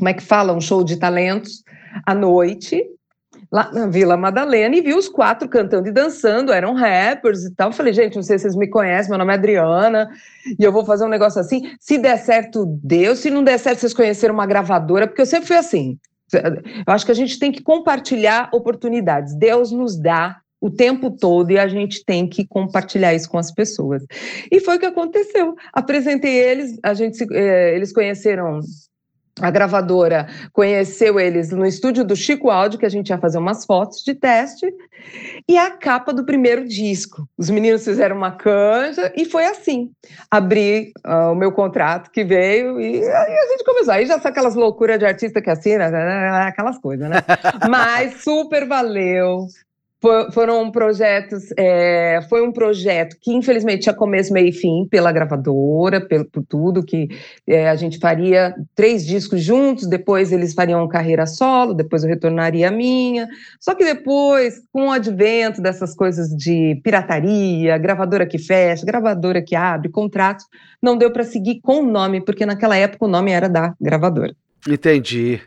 como 0.00 0.08
é 0.08 0.14
que 0.14 0.22
fala, 0.22 0.54
um 0.54 0.60
show 0.62 0.82
de 0.82 0.96
talentos 0.96 1.62
à 2.06 2.14
noite, 2.14 2.82
lá 3.52 3.70
na 3.70 3.86
Vila 3.86 4.16
Madalena, 4.16 4.74
e 4.74 4.80
vi 4.80 4.94
os 4.94 5.10
quatro 5.10 5.46
cantando 5.46 5.88
e 5.88 5.92
dançando, 5.92 6.52
eram 6.52 6.72
rappers 6.72 7.44
e 7.44 7.54
tal. 7.54 7.70
Falei, 7.70 7.92
gente, 7.92 8.16
não 8.16 8.22
sei 8.22 8.38
se 8.38 8.44
vocês 8.44 8.56
me 8.56 8.66
conhecem, 8.66 9.10
meu 9.10 9.18
nome 9.18 9.32
é 9.32 9.34
Adriana, 9.34 10.08
e 10.58 10.64
eu 10.64 10.72
vou 10.72 10.86
fazer 10.86 11.04
um 11.04 11.08
negócio 11.08 11.38
assim. 11.38 11.70
Se 11.78 11.98
der 11.98 12.16
certo, 12.16 12.64
deu. 12.82 13.14
Se 13.14 13.30
não 13.30 13.44
der 13.44 13.58
certo, 13.58 13.80
vocês 13.80 13.92
conheceram 13.92 14.32
uma 14.32 14.46
gravadora, 14.46 15.06
porque 15.06 15.20
eu 15.20 15.26
sempre 15.26 15.48
fui 15.48 15.56
assim. 15.56 15.98
Eu 16.32 16.94
acho 16.94 17.04
que 17.04 17.12
a 17.12 17.14
gente 17.14 17.38
tem 17.38 17.52
que 17.52 17.62
compartilhar 17.62 18.48
oportunidades. 18.54 19.34
Deus 19.34 19.70
nos 19.70 20.00
dá 20.00 20.38
o 20.58 20.70
tempo 20.70 21.10
todo 21.10 21.50
e 21.50 21.58
a 21.58 21.68
gente 21.68 22.02
tem 22.06 22.26
que 22.26 22.46
compartilhar 22.46 23.12
isso 23.12 23.28
com 23.28 23.36
as 23.36 23.52
pessoas. 23.52 24.02
E 24.50 24.60
foi 24.60 24.76
o 24.76 24.80
que 24.80 24.86
aconteceu. 24.86 25.54
Apresentei 25.74 26.38
eles, 26.38 26.78
a 26.82 26.94
gente, 26.94 27.22
eh, 27.34 27.74
eles 27.74 27.92
conheceram 27.92 28.60
a 29.40 29.50
gravadora 29.50 30.28
conheceu 30.52 31.20
eles 31.20 31.50
no 31.50 31.66
estúdio 31.66 32.04
do 32.04 32.16
Chico 32.16 32.50
Áudio, 32.50 32.78
que 32.78 32.86
a 32.86 32.90
gente 32.90 33.10
ia 33.10 33.18
fazer 33.18 33.38
umas 33.38 33.64
fotos 33.64 34.02
de 34.04 34.14
teste, 34.14 34.72
e 35.48 35.56
a 35.56 35.70
capa 35.70 36.12
do 36.12 36.24
primeiro 36.24 36.66
disco. 36.66 37.28
Os 37.36 37.48
meninos 37.50 37.84
fizeram 37.84 38.16
uma 38.16 38.32
canja 38.32 39.12
e 39.16 39.24
foi 39.24 39.46
assim. 39.46 39.90
Abri 40.30 40.92
uh, 41.06 41.32
o 41.32 41.34
meu 41.34 41.52
contrato 41.52 42.10
que 42.10 42.24
veio 42.24 42.80
e 42.80 43.02
aí 43.02 43.34
a 43.34 43.48
gente 43.50 43.64
começou. 43.64 43.94
Aí 43.94 44.06
já 44.06 44.18
são 44.18 44.30
aquelas 44.30 44.54
loucuras 44.54 44.98
de 44.98 45.06
artista 45.06 45.40
que 45.40 45.50
assina, 45.50 45.90
né, 45.90 46.28
aquelas 46.46 46.78
coisas, 46.78 47.08
né? 47.08 47.16
Mas 47.68 48.22
super 48.22 48.66
valeu. 48.66 49.46
For, 50.00 50.32
foram 50.32 50.70
projetos, 50.70 51.52
é, 51.58 52.20
foi 52.30 52.40
um 52.40 52.50
projeto 52.50 53.16
que 53.20 53.34
infelizmente 53.34 53.82
tinha 53.82 53.94
começo, 53.94 54.32
meio 54.32 54.48
e 54.48 54.52
fim 54.52 54.86
pela 54.90 55.12
gravadora, 55.12 56.00
pelo, 56.00 56.24
por 56.24 56.42
tudo 56.42 56.82
que 56.82 57.08
é, 57.46 57.68
a 57.68 57.76
gente 57.76 57.98
faria 57.98 58.54
três 58.74 59.04
discos 59.04 59.42
juntos, 59.42 59.86
depois 59.86 60.32
eles 60.32 60.54
fariam 60.54 60.88
carreira 60.88 61.26
solo, 61.26 61.74
depois 61.74 62.02
eu 62.02 62.08
retornaria 62.08 62.68
a 62.68 62.70
minha. 62.70 63.28
Só 63.60 63.74
que 63.74 63.84
depois, 63.84 64.62
com 64.72 64.88
o 64.88 64.90
advento 64.90 65.60
dessas 65.60 65.94
coisas 65.94 66.30
de 66.30 66.80
pirataria, 66.82 67.76
gravadora 67.76 68.26
que 68.26 68.38
fecha, 68.38 68.86
gravadora 68.86 69.42
que 69.42 69.54
abre, 69.54 69.90
contratos, 69.90 70.46
não 70.82 70.96
deu 70.96 71.12
para 71.12 71.24
seguir 71.24 71.60
com 71.60 71.80
o 71.80 71.86
nome, 71.86 72.22
porque 72.24 72.46
naquela 72.46 72.76
época 72.76 73.04
o 73.04 73.08
nome 73.08 73.32
era 73.32 73.50
da 73.50 73.74
gravadora. 73.78 74.34
Entendi. 74.66 75.40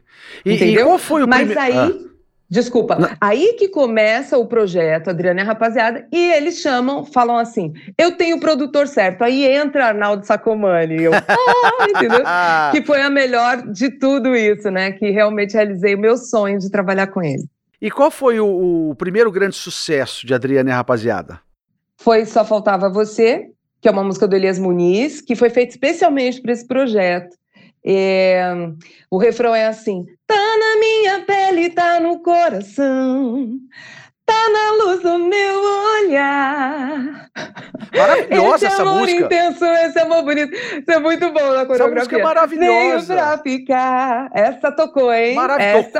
E, 0.46 0.54
Entendeu? 0.54 0.82
E 0.82 0.86
qual 0.86 1.00
foi 1.00 1.24
o 1.24 1.28
Mas 1.28 1.48
prime... 1.48 1.60
aí. 1.60 1.74
Ah. 1.76 2.13
Desculpa, 2.54 2.96
Não. 3.00 3.10
aí 3.20 3.56
que 3.58 3.68
começa 3.68 4.38
o 4.38 4.46
projeto, 4.46 5.10
Adriana 5.10 5.40
e 5.40 5.44
a 5.44 5.46
rapaziada, 5.48 6.08
e 6.12 6.32
eles 6.34 6.60
chamam, 6.60 7.04
falam 7.04 7.36
assim: 7.36 7.74
eu 7.98 8.16
tenho 8.16 8.38
o 8.38 8.40
produtor 8.40 8.88
certo. 8.88 9.24
Aí 9.24 9.44
entra 9.44 9.88
Arnaldo 9.88 10.24
Sacomani, 10.24 11.02
eu, 11.02 11.12
ah, 11.18 11.88
entendeu? 11.90 12.22
que 12.72 12.86
foi 12.86 13.02
a 13.02 13.10
melhor 13.10 13.64
de 13.64 13.90
tudo 13.90 14.36
isso, 14.36 14.70
né? 14.70 14.92
Que 14.92 15.10
realmente 15.10 15.56
realizei 15.56 15.96
o 15.96 16.00
meu 16.00 16.16
sonho 16.16 16.60
de 16.60 16.70
trabalhar 16.70 17.08
com 17.08 17.24
ele. 17.24 17.44
E 17.82 17.90
qual 17.90 18.12
foi 18.12 18.40
o, 18.40 18.92
o 18.92 18.96
primeiro 18.96 19.32
grande 19.32 19.56
sucesso 19.56 20.28
de 20.28 20.36
Adriana 20.36 20.70
e 20.70 20.74
a 20.74 20.76
rapaziada? 20.76 21.40
Foi 21.98 22.24
Só 22.24 22.46
Faltava 22.46 22.88
Você, 22.88 23.48
que 23.82 23.88
é 23.88 23.92
uma 23.92 24.04
música 24.04 24.28
do 24.28 24.36
Elias 24.36 24.60
Muniz, 24.60 25.22
que 25.22 25.36
foi 25.36 25.50
feita 25.50 25.72
especialmente 25.72 26.40
para 26.40 26.52
esse 26.52 26.68
projeto. 26.68 27.36
É, 27.86 28.44
o 29.10 29.18
refrão 29.18 29.54
é 29.54 29.66
assim: 29.66 30.06
tá 30.26 30.36
na 30.36 30.80
minha 30.80 31.26
pele, 31.26 31.70
tá 31.70 32.00
no 32.00 32.22
coração, 32.22 33.60
tá 34.26 34.50
na 34.50 34.72
luz 34.84 35.02
do 35.02 35.20
meu 35.20 35.62
olhar. 36.02 37.30
Maravilhosa 37.96 38.56
esse 38.56 38.66
essa 38.66 38.82
amor 38.82 39.02
música. 39.02 39.26
intenso, 39.26 39.66
esse 39.66 40.00
amor 40.00 40.24
bonito. 40.24 40.54
Isso 40.54 40.92
é 40.92 41.00
muito 41.00 41.32
bom 41.32 41.54
na 41.54 41.66
coreografia. 41.66 41.76
Essa 41.76 41.88
música 41.88 42.18
é 42.18 42.24
maravilhosa. 42.24 43.16
Veio 43.16 43.28
pra 43.28 43.38
ficar. 43.38 44.30
Essa 44.34 44.72
tocou, 44.72 45.14
hein? 45.14 45.36
Maravilhosa. 45.36 46.00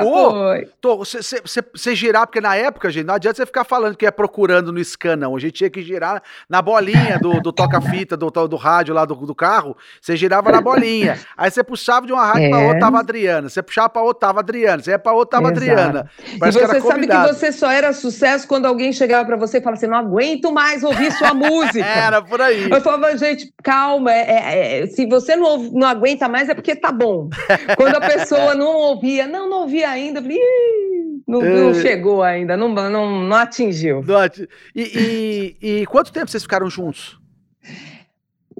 Tocou? 0.80 1.04
Você 1.04 1.94
girar, 1.94 2.26
porque 2.26 2.40
na 2.40 2.56
época, 2.56 2.90
gente, 2.90 3.06
não 3.06 3.14
adianta 3.14 3.36
você 3.36 3.46
ficar 3.46 3.64
falando 3.64 3.96
que 3.96 4.06
é 4.06 4.10
procurando 4.10 4.72
no 4.72 4.82
scan, 4.82 5.16
não. 5.16 5.36
A 5.36 5.38
gente 5.38 5.52
tinha 5.52 5.70
que 5.70 5.82
girar 5.82 6.22
na 6.48 6.60
bolinha 6.62 7.18
do, 7.20 7.40
do 7.40 7.52
toca-fita, 7.52 8.16
do, 8.16 8.30
do 8.30 8.56
rádio 8.56 8.94
lá 8.94 9.04
do, 9.04 9.14
do 9.14 9.34
carro. 9.34 9.76
Você 10.00 10.16
girava 10.16 10.50
na 10.50 10.60
bolinha. 10.60 11.18
Aí 11.36 11.50
você 11.50 11.62
puxava 11.62 12.06
de 12.06 12.12
uma 12.12 12.24
rádio 12.24 12.46
é. 12.46 12.50
pra 12.50 12.58
outra, 12.58 12.80
tava 12.80 12.98
Adriana. 12.98 13.48
Você 13.48 13.62
puxava 13.62 13.88
pra 13.88 14.02
outra, 14.02 14.28
tava 14.28 14.40
Adriana. 14.40 14.82
Você 14.82 14.90
ia 14.90 14.98
pra 14.98 15.12
outra, 15.12 15.38
tava. 15.38 15.48
Adriana. 15.48 16.10
Parece 16.38 16.58
e 16.58 16.66
você 16.66 16.80
sabe 16.80 17.06
que 17.06 17.16
você 17.16 17.52
só 17.52 17.70
era 17.70 17.92
sucesso 17.92 18.13
quando 18.46 18.66
alguém 18.66 18.92
chegava 18.92 19.24
pra 19.24 19.36
você 19.36 19.58
e 19.58 19.60
falava 19.60 19.76
assim, 19.76 19.86
não 19.86 19.98
aguento 19.98 20.52
mais 20.52 20.82
ouvir 20.82 21.12
sua 21.12 21.32
música. 21.34 21.84
Era 21.84 22.22
por 22.22 22.40
aí. 22.40 22.70
Eu 22.70 22.80
falava, 22.80 23.16
gente, 23.16 23.52
calma, 23.62 24.12
é, 24.12 24.30
é, 24.30 24.82
é, 24.82 24.86
se 24.86 25.06
você 25.06 25.36
não, 25.36 25.58
não 25.58 25.86
aguenta 25.86 26.28
mais 26.28 26.48
é 26.48 26.54
porque 26.54 26.74
tá 26.76 26.92
bom. 26.92 27.28
Quando 27.76 27.96
a 27.96 28.00
pessoa 28.00 28.54
não 28.54 28.74
ouvia, 28.76 29.26
não, 29.26 29.48
não 29.48 29.60
ouvia 29.62 29.90
ainda, 29.90 30.20
eu 30.20 30.22
falei, 30.22 30.40
não, 31.26 31.40
não 31.40 31.70
é. 31.70 31.74
chegou 31.74 32.22
ainda, 32.22 32.56
não, 32.56 32.68
não, 32.68 33.22
não 33.22 33.36
atingiu. 33.36 34.02
E, 34.74 35.56
e, 35.62 35.80
e 35.80 35.86
quanto 35.86 36.12
tempo 36.12 36.30
vocês 36.30 36.42
ficaram 36.42 36.68
juntos? 36.68 37.18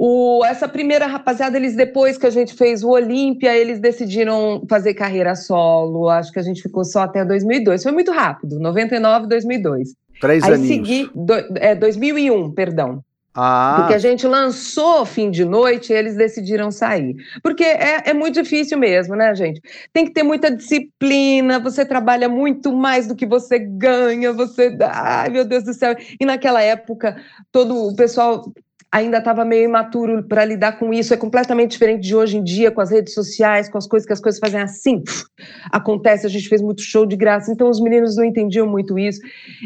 O, 0.06 0.44
essa 0.44 0.68
primeira 0.68 1.06
rapaziada, 1.06 1.56
eles 1.56 1.74
depois 1.74 2.18
que 2.18 2.26
a 2.26 2.30
gente 2.30 2.52
fez 2.52 2.84
o 2.84 2.90
Olímpia, 2.90 3.56
eles 3.56 3.80
decidiram 3.80 4.62
fazer 4.68 4.92
carreira 4.92 5.34
solo. 5.34 6.10
Acho 6.10 6.30
que 6.30 6.38
a 6.38 6.42
gente 6.42 6.60
ficou 6.60 6.84
só 6.84 7.04
até 7.04 7.24
2002. 7.24 7.82
Foi 7.82 7.90
muito 7.90 8.12
rápido, 8.12 8.60
99, 8.60 9.26
2002. 9.28 9.94
Três 10.20 10.44
Aí 10.44 10.52
aninhos. 10.52 10.68
segui, 10.68 11.10
do, 11.14 11.32
é, 11.56 11.74
2001, 11.74 12.52
perdão. 12.52 13.02
Ah. 13.34 13.76
Porque 13.78 13.94
a 13.94 13.98
gente 13.98 14.26
lançou 14.26 15.06
fim 15.06 15.30
de 15.30 15.42
noite 15.42 15.90
e 15.90 15.96
eles 15.96 16.16
decidiram 16.16 16.70
sair. 16.70 17.16
Porque 17.42 17.64
é, 17.64 18.10
é, 18.10 18.12
muito 18.12 18.42
difícil 18.42 18.76
mesmo, 18.76 19.16
né, 19.16 19.34
gente? 19.34 19.62
Tem 19.90 20.04
que 20.04 20.12
ter 20.12 20.22
muita 20.22 20.54
disciplina, 20.54 21.58
você 21.58 21.82
trabalha 21.82 22.28
muito 22.28 22.74
mais 22.74 23.06
do 23.06 23.16
que 23.16 23.24
você 23.24 23.58
ganha, 23.58 24.34
você. 24.34 24.76
Ai, 24.82 25.30
meu 25.30 25.46
Deus 25.46 25.64
do 25.64 25.72
céu. 25.72 25.96
E 26.20 26.26
naquela 26.26 26.60
época, 26.60 27.16
todo 27.50 27.88
o 27.88 27.96
pessoal 27.96 28.44
ainda 28.94 29.18
estava 29.18 29.44
meio 29.44 29.64
imaturo 29.64 30.22
para 30.22 30.44
lidar 30.44 30.78
com 30.78 30.94
isso. 30.94 31.12
É 31.12 31.16
completamente 31.16 31.72
diferente 31.72 32.06
de 32.06 32.14
hoje 32.14 32.36
em 32.36 32.44
dia, 32.44 32.70
com 32.70 32.80
as 32.80 32.92
redes 32.92 33.12
sociais, 33.12 33.68
com 33.68 33.76
as 33.76 33.88
coisas 33.88 34.06
que 34.06 34.12
as 34.12 34.20
coisas 34.20 34.38
fazem 34.38 34.60
assim. 34.60 35.02
acontece, 35.72 36.24
a 36.24 36.30
gente 36.30 36.48
fez 36.48 36.62
muito 36.62 36.80
show 36.80 37.04
de 37.04 37.16
graça, 37.16 37.50
então 37.50 37.68
os 37.68 37.80
meninos 37.80 38.16
não 38.16 38.24
entendiam 38.24 38.68
muito 38.68 38.96
isso. 38.96 39.20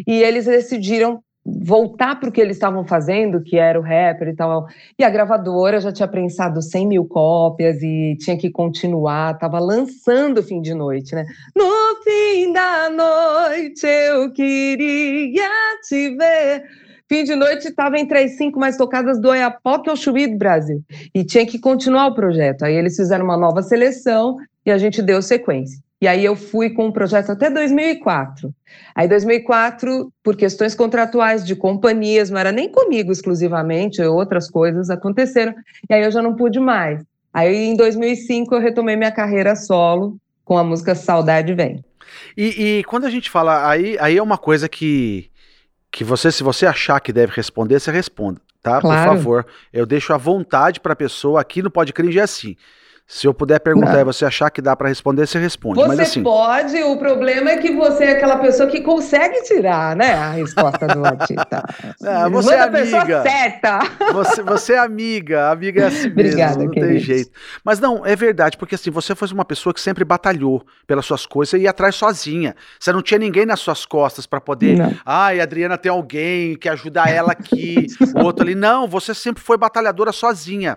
E 0.06 0.22
eles 0.22 0.46
decidiram 0.46 1.22
voltar 1.44 2.18
para 2.18 2.30
o 2.30 2.32
que 2.32 2.40
eles 2.40 2.56
estavam 2.56 2.86
fazendo, 2.86 3.42
que 3.42 3.58
era 3.58 3.78
o 3.78 3.82
rapper 3.82 4.28
e 4.28 4.34
tal. 4.34 4.66
E 4.98 5.04
a 5.04 5.10
gravadora 5.10 5.78
já 5.78 5.92
tinha 5.92 6.08
prensado 6.08 6.62
100 6.62 6.86
mil 6.88 7.04
cópias 7.04 7.82
e 7.82 8.16
tinha 8.18 8.38
que 8.38 8.50
continuar, 8.50 9.34
estava 9.34 9.58
lançando 9.58 10.42
fim 10.42 10.62
de 10.62 10.72
noite, 10.72 11.14
né? 11.14 11.26
No 11.54 12.02
fim 12.02 12.50
da 12.50 12.88
noite 12.88 13.86
eu 13.86 14.32
queria 14.32 15.50
te 15.86 16.16
ver. 16.16 16.87
Fim 17.08 17.24
de 17.24 17.34
noite 17.34 17.68
estava 17.68 17.98
entre 17.98 18.18
as 18.18 18.36
cinco 18.36 18.60
mais 18.60 18.76
tocadas 18.76 19.18
do 19.18 19.28
Oiapoque 19.28 19.88
ao 19.88 19.96
Chuí 19.96 20.26
do 20.26 20.36
Brasil. 20.36 20.84
E 21.14 21.24
tinha 21.24 21.46
que 21.46 21.58
continuar 21.58 22.06
o 22.08 22.14
projeto. 22.14 22.64
Aí 22.64 22.74
eles 22.74 22.96
fizeram 22.96 23.24
uma 23.24 23.36
nova 23.36 23.62
seleção 23.62 24.36
e 24.64 24.70
a 24.70 24.76
gente 24.76 25.00
deu 25.00 25.22
sequência. 25.22 25.80
E 26.00 26.06
aí 26.06 26.24
eu 26.24 26.36
fui 26.36 26.70
com 26.70 26.86
o 26.88 26.92
projeto 26.92 27.32
até 27.32 27.50
2004. 27.50 28.54
Aí 28.94 29.08
2004, 29.08 30.12
por 30.22 30.36
questões 30.36 30.74
contratuais 30.74 31.44
de 31.44 31.56
companhias, 31.56 32.30
não 32.30 32.38
era 32.38 32.52
nem 32.52 32.70
comigo 32.70 33.10
exclusivamente, 33.10 34.02
outras 34.02 34.48
coisas 34.48 34.90
aconteceram. 34.90 35.54
E 35.88 35.94
aí 35.94 36.04
eu 36.04 36.10
já 36.10 36.22
não 36.22 36.36
pude 36.36 36.60
mais. 36.60 37.02
Aí 37.32 37.56
em 37.56 37.76
2005 37.76 38.54
eu 38.54 38.60
retomei 38.60 38.96
minha 38.96 39.10
carreira 39.10 39.56
solo 39.56 40.18
com 40.44 40.56
a 40.56 40.62
música 40.62 40.94
Saudade 40.94 41.54
Vem. 41.54 41.82
E, 42.36 42.78
e 42.78 42.84
quando 42.84 43.06
a 43.06 43.10
gente 43.10 43.30
fala, 43.30 43.68
aí, 43.68 43.96
aí 43.98 44.16
é 44.16 44.22
uma 44.22 44.38
coisa 44.38 44.68
que, 44.68 45.30
que 45.98 46.04
você, 46.04 46.30
se 46.30 46.44
você 46.44 46.64
achar 46.64 47.00
que 47.00 47.12
deve 47.12 47.32
responder, 47.34 47.80
você 47.80 47.90
responda, 47.90 48.40
tá? 48.62 48.80
Claro. 48.80 49.10
Por 49.10 49.16
favor. 49.16 49.46
Eu 49.72 49.84
deixo 49.84 50.12
à 50.12 50.16
vontade 50.16 50.78
para 50.78 50.92
a 50.92 50.96
pessoa 50.96 51.40
aqui 51.40 51.60
no 51.60 51.72
Podcringe 51.72 52.20
é 52.20 52.22
assim. 52.22 52.56
Se 53.10 53.26
eu 53.26 53.32
puder 53.32 53.58
perguntar 53.58 54.00
e 54.00 54.04
você 54.04 54.26
achar 54.26 54.50
que 54.50 54.60
dá 54.60 54.76
para 54.76 54.86
responder, 54.90 55.26
você 55.26 55.38
responde. 55.38 55.80
Você 55.80 55.88
Mas, 55.88 55.98
assim, 56.00 56.22
pode, 56.22 56.76
o 56.82 56.98
problema 56.98 57.48
é 57.48 57.56
que 57.56 57.72
você 57.72 58.04
é 58.04 58.10
aquela 58.12 58.36
pessoa 58.36 58.68
que 58.68 58.82
consegue 58.82 59.42
tirar, 59.44 59.96
né, 59.96 60.12
a 60.12 60.32
resposta 60.32 60.86
do 60.86 61.02
Atita. 61.06 61.64
Ah, 62.04 62.28
você 62.30 62.52
é 62.52 62.60
amiga. 62.60 62.78
pessoa 62.78 63.22
certa. 63.22 63.78
Você, 64.12 64.42
você 64.42 64.72
é 64.74 64.78
amiga, 64.78 65.50
amiga 65.50 65.84
é 65.84 65.86
assim 65.86 66.08
Obrigada, 66.12 66.58
mesmo, 66.58 66.64
não 66.64 66.70
querido. 66.70 66.92
tem 66.92 67.00
jeito. 67.00 67.30
Mas 67.64 67.80
não, 67.80 68.04
é 68.04 68.14
verdade, 68.14 68.58
porque 68.58 68.74
assim, 68.74 68.90
você 68.90 69.14
foi 69.14 69.26
uma 69.32 69.44
pessoa 69.44 69.72
que 69.72 69.80
sempre 69.80 70.04
batalhou 70.04 70.62
pelas 70.86 71.06
suas 71.06 71.24
coisas 71.24 71.58
e 71.58 71.62
ia 71.64 71.70
atrás 71.70 71.94
sozinha. 71.94 72.54
Você 72.78 72.92
não 72.92 73.00
tinha 73.00 73.18
ninguém 73.18 73.46
nas 73.46 73.60
suas 73.60 73.86
costas 73.86 74.26
para 74.26 74.38
poder, 74.38 74.76
não. 74.76 74.94
ai, 75.06 75.40
a 75.40 75.44
Adriana 75.44 75.78
tem 75.78 75.90
alguém 75.90 76.58
que 76.58 76.68
ajuda 76.68 77.08
ela 77.08 77.32
aqui, 77.32 77.86
o 78.14 78.22
outro 78.22 78.44
ali. 78.44 78.54
Não, 78.54 78.86
você 78.86 79.14
sempre 79.14 79.42
foi 79.42 79.56
batalhadora 79.56 80.12
sozinha. 80.12 80.76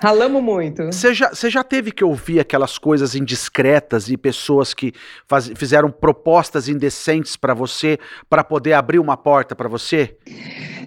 Ralamos 0.00 0.42
muito. 0.42 0.86
Você 0.86 1.12
já, 1.12 1.28
você 1.28 1.50
já 1.50 1.62
teve 1.62 1.92
que 1.92 2.02
ouvir 2.02 2.40
aquelas 2.40 2.78
coisas 2.78 3.14
indiscretas 3.14 4.08
e 4.08 4.16
pessoas 4.16 4.72
que 4.72 4.94
faz, 5.28 5.52
fizeram 5.54 5.90
propostas 5.90 6.68
indecentes 6.68 7.36
para 7.36 7.52
você 7.52 7.98
para 8.28 8.42
poder 8.42 8.72
abrir 8.72 8.98
uma 8.98 9.16
porta 9.16 9.54
para 9.54 9.68
você? 9.68 10.16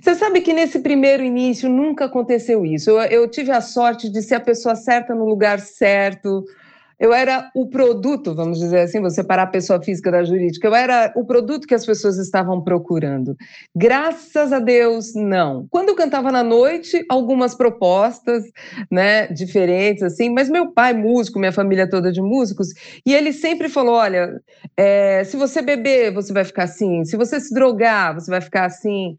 Você 0.02 0.16
sabe 0.16 0.42
que 0.42 0.52
nesse 0.52 0.80
primeiro 0.80 1.22
início 1.22 1.70
nunca 1.70 2.06
aconteceu 2.06 2.66
isso. 2.66 2.90
Eu, 2.90 2.98
eu 3.04 3.28
tive 3.30 3.52
a 3.52 3.62
sorte 3.62 4.10
de 4.10 4.20
ser 4.24 4.36
a 4.36 4.40
pessoa 4.40 4.76
certa 4.76 5.14
no 5.14 5.26
lugar 5.26 5.60
certo 5.60 6.44
eu 7.00 7.14
era 7.14 7.50
o 7.56 7.68
produto, 7.68 8.36
vamos 8.36 8.60
dizer 8.60 8.82
assim, 8.82 9.02
vou 9.02 9.10
separar 9.10 9.44
a 9.44 9.48
pessoa 9.48 9.82
física 9.82 10.12
da 10.12 10.24
jurídica, 10.24 10.68
eu 10.68 10.76
era 10.76 11.12
o 11.16 11.26
produto 11.26 11.68
que 11.68 11.76
as 11.76 11.86
pessoas 11.86 12.18
estavam 12.18 12.64
procurando. 12.64 13.36
Graças 13.76 14.54
a 14.54 14.60
Deus, 14.60 15.14
não. 15.16 15.68
Quando 15.70 15.90
eu 15.90 15.96
cantava 15.96 16.32
na 16.32 16.44
noite, 16.44 17.04
algumas 17.10 17.56
propostas, 17.56 18.44
né, 18.92 19.28
diferentes, 19.28 20.04
assim, 20.04 20.30
mas 20.30 20.50
meu 20.50 20.72
pai, 20.72 20.94
músico, 20.94 21.40
minha 21.40 21.52
família 21.52 21.90
toda 21.90 22.12
de 22.12 22.22
músicos, 22.22 22.70
e 23.06 23.14
ele 23.14 23.34
sempre 23.34 23.70
falou: 23.70 23.96
olha, 23.96 24.42
é, 24.78 25.24
se 25.24 25.38
você 25.38 25.62
beber, 25.62 26.14
você 26.14 26.34
vai 26.34 26.44
ficar 26.44 26.64
assim, 26.64 27.04
se 27.06 27.18
você 27.18 27.40
se 27.40 27.54
drogar, 27.54 28.14
você 28.14 28.30
vai 28.30 28.42
ficar 28.42 28.66
assim, 28.66 29.16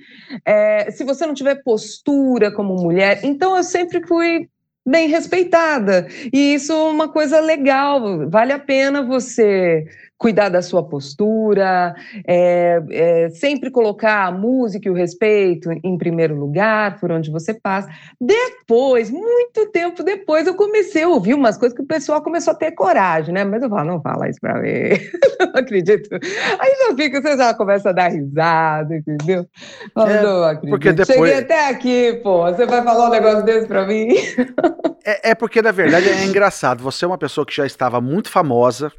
é, 0.47 0.90
se 0.90 1.04
você 1.04 1.26
não 1.26 1.35
tiver 1.35 1.62
postura 1.62 2.52
como 2.52 2.75
mulher. 2.75 3.21
Então 3.25 3.57
eu 3.57 3.62
sempre 3.62 4.07
fui 4.07 4.49
bem 4.86 5.08
respeitada. 5.08 6.06
E 6.32 6.54
isso 6.54 6.72
é 6.72 6.90
uma 6.90 7.08
coisa 7.08 7.40
legal, 7.40 8.28
vale 8.28 8.52
a 8.52 8.58
pena 8.58 9.02
você 9.02 9.84
cuidar 10.25 10.49
da 10.49 10.62
sua 10.62 10.83
postura, 10.83 11.95
é, 12.26 12.83
é, 12.90 13.28
sempre 13.28 13.71
colocar 13.71 14.25
a 14.25 14.33
música 14.33 14.88
e 14.88 14.90
o 14.90 14.95
respeito 14.95 15.71
em 15.71 15.99
primeiro 15.99 16.35
lugar, 16.35 16.99
por 16.99 17.12
onde 17.12 17.31
você 17.31 17.52
passa. 17.52 17.90
Depois, 18.19 19.11
muito 19.11 19.71
tempo 19.71 20.02
depois, 20.02 20.47
eu 20.47 20.54
comecei 20.54 21.02
a 21.02 21.09
ouvir 21.09 21.35
umas 21.35 21.59
coisas 21.59 21.76
que 21.76 21.85
o 21.85 21.87
pessoal 21.87 22.23
começou 22.23 22.54
a 22.54 22.57
ter 22.57 22.73
coragem, 22.73 23.35
né? 23.35 23.45
Mas 23.45 23.62
eu 23.62 23.69
falo, 23.69 23.85
não 23.85 24.00
fala 24.00 24.26
isso 24.26 24.40
pra 24.40 24.54
mim, 24.62 24.95
não 25.38 25.61
acredito. 25.61 26.09
Aí 26.59 26.75
já 26.88 26.97
fica, 26.97 27.21
você 27.21 27.37
já 27.37 27.52
começa 27.52 27.90
a 27.90 27.93
dar 27.93 28.09
risada, 28.09 28.97
entendeu? 28.97 29.47
Falo, 29.93 30.11
é, 30.11 30.23
não 30.23 30.43
acredito. 30.45 30.71
Porque 30.71 30.93
depois... 30.95 31.19
Cheguei 31.19 31.35
até 31.35 31.69
aqui, 31.69 32.21
pô, 32.23 32.45
você 32.45 32.64
vai 32.64 32.83
falar 32.83 33.09
um 33.09 33.11
negócio 33.11 33.45
desse 33.45 33.66
pra 33.66 33.87
mim? 33.87 34.09
É, 35.04 35.33
é 35.33 35.35
porque, 35.35 35.61
na 35.61 35.71
verdade, 35.71 36.09
é 36.09 36.25
engraçado. 36.25 36.83
Você 36.83 37.04
é 37.04 37.09
uma 37.09 37.19
pessoa 37.19 37.45
que 37.45 37.54
já 37.54 37.66
estava 37.66 38.00
muito 38.00 38.31
famosa, 38.31 38.90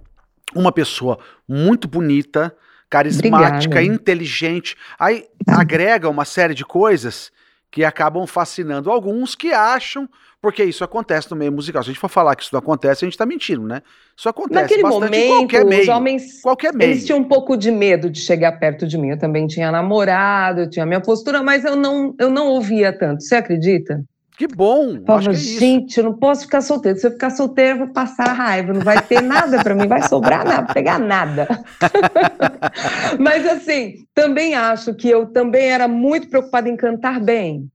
uma 0.55 0.71
pessoa 0.71 1.19
muito 1.47 1.87
bonita, 1.87 2.55
carismática, 2.89 3.75
Obrigada. 3.75 3.83
inteligente. 3.83 4.75
Aí 4.97 5.25
agrega 5.47 6.09
uma 6.09 6.25
série 6.25 6.53
de 6.53 6.63
coisas 6.65 7.31
que 7.69 7.83
acabam 7.83 8.25
fascinando 8.25 8.89
alguns 8.89 9.35
que 9.35 9.51
acham, 9.51 10.07
porque 10.41 10.63
isso 10.63 10.83
acontece 10.83 11.29
no 11.29 11.35
meio 11.35 11.51
musical. 11.51 11.83
Se 11.83 11.89
a 11.89 11.91
gente 11.91 11.99
for 11.99 12.07
falar 12.07 12.35
que 12.35 12.43
isso 12.43 12.53
não 12.53 12.59
acontece, 12.59 13.03
a 13.03 13.05
gente 13.05 13.15
está 13.15 13.25
mentindo, 13.25 13.67
né? 13.67 13.81
Isso 14.15 14.29
acontece 14.29 14.61
Naquele 14.61 14.83
bastante 14.83 15.03
momento, 15.03 15.23
em 15.25 15.37
qualquer 15.39 15.65
meio. 15.65 15.81
Os 15.81 15.87
homens, 15.89 16.41
qualquer 16.41 16.73
meio. 16.73 16.91
Eles 16.91 17.05
tinham 17.05 17.19
um 17.19 17.23
pouco 17.23 17.57
de 17.57 17.71
medo 17.71 18.09
de 18.09 18.21
chegar 18.21 18.53
perto 18.53 18.87
de 18.87 18.97
mim. 18.97 19.09
Eu 19.09 19.19
também 19.19 19.45
tinha 19.47 19.71
namorado, 19.71 20.61
eu 20.61 20.69
tinha 20.69 20.85
minha 20.85 21.01
postura, 21.01 21.43
mas 21.43 21.65
eu 21.65 21.75
não, 21.75 22.15
eu 22.17 22.29
não 22.29 22.47
ouvia 22.47 22.97
tanto. 22.97 23.23
Você 23.23 23.35
acredita? 23.35 24.01
Que 24.37 24.47
bom! 24.47 24.97
Que 24.99 25.29
é 25.29 25.33
gente, 25.33 25.97
eu 25.97 26.03
não 26.03 26.13
posso 26.13 26.41
ficar 26.41 26.61
solteiro. 26.61 26.97
Se 26.97 27.07
eu 27.07 27.11
ficar 27.11 27.29
solteiro, 27.29 27.75
eu 27.75 27.85
vou 27.85 27.93
passar 27.93 28.33
raiva. 28.33 28.73
Não 28.73 28.81
vai 28.81 29.01
ter 29.01 29.21
nada 29.21 29.63
para 29.63 29.73
mim, 29.73 29.87
vai 29.87 30.07
sobrar 30.07 30.45
nada, 30.45 30.73
pegar 30.73 30.99
nada. 30.99 31.47
Mas 33.17 33.47
assim, 33.47 34.05
também 34.13 34.53
acho 34.53 34.93
que 34.93 35.09
eu 35.09 35.27
também 35.27 35.69
era 35.69 35.87
muito 35.87 36.27
preocupada 36.27 36.67
em 36.67 36.75
cantar 36.75 37.21
bem. 37.21 37.69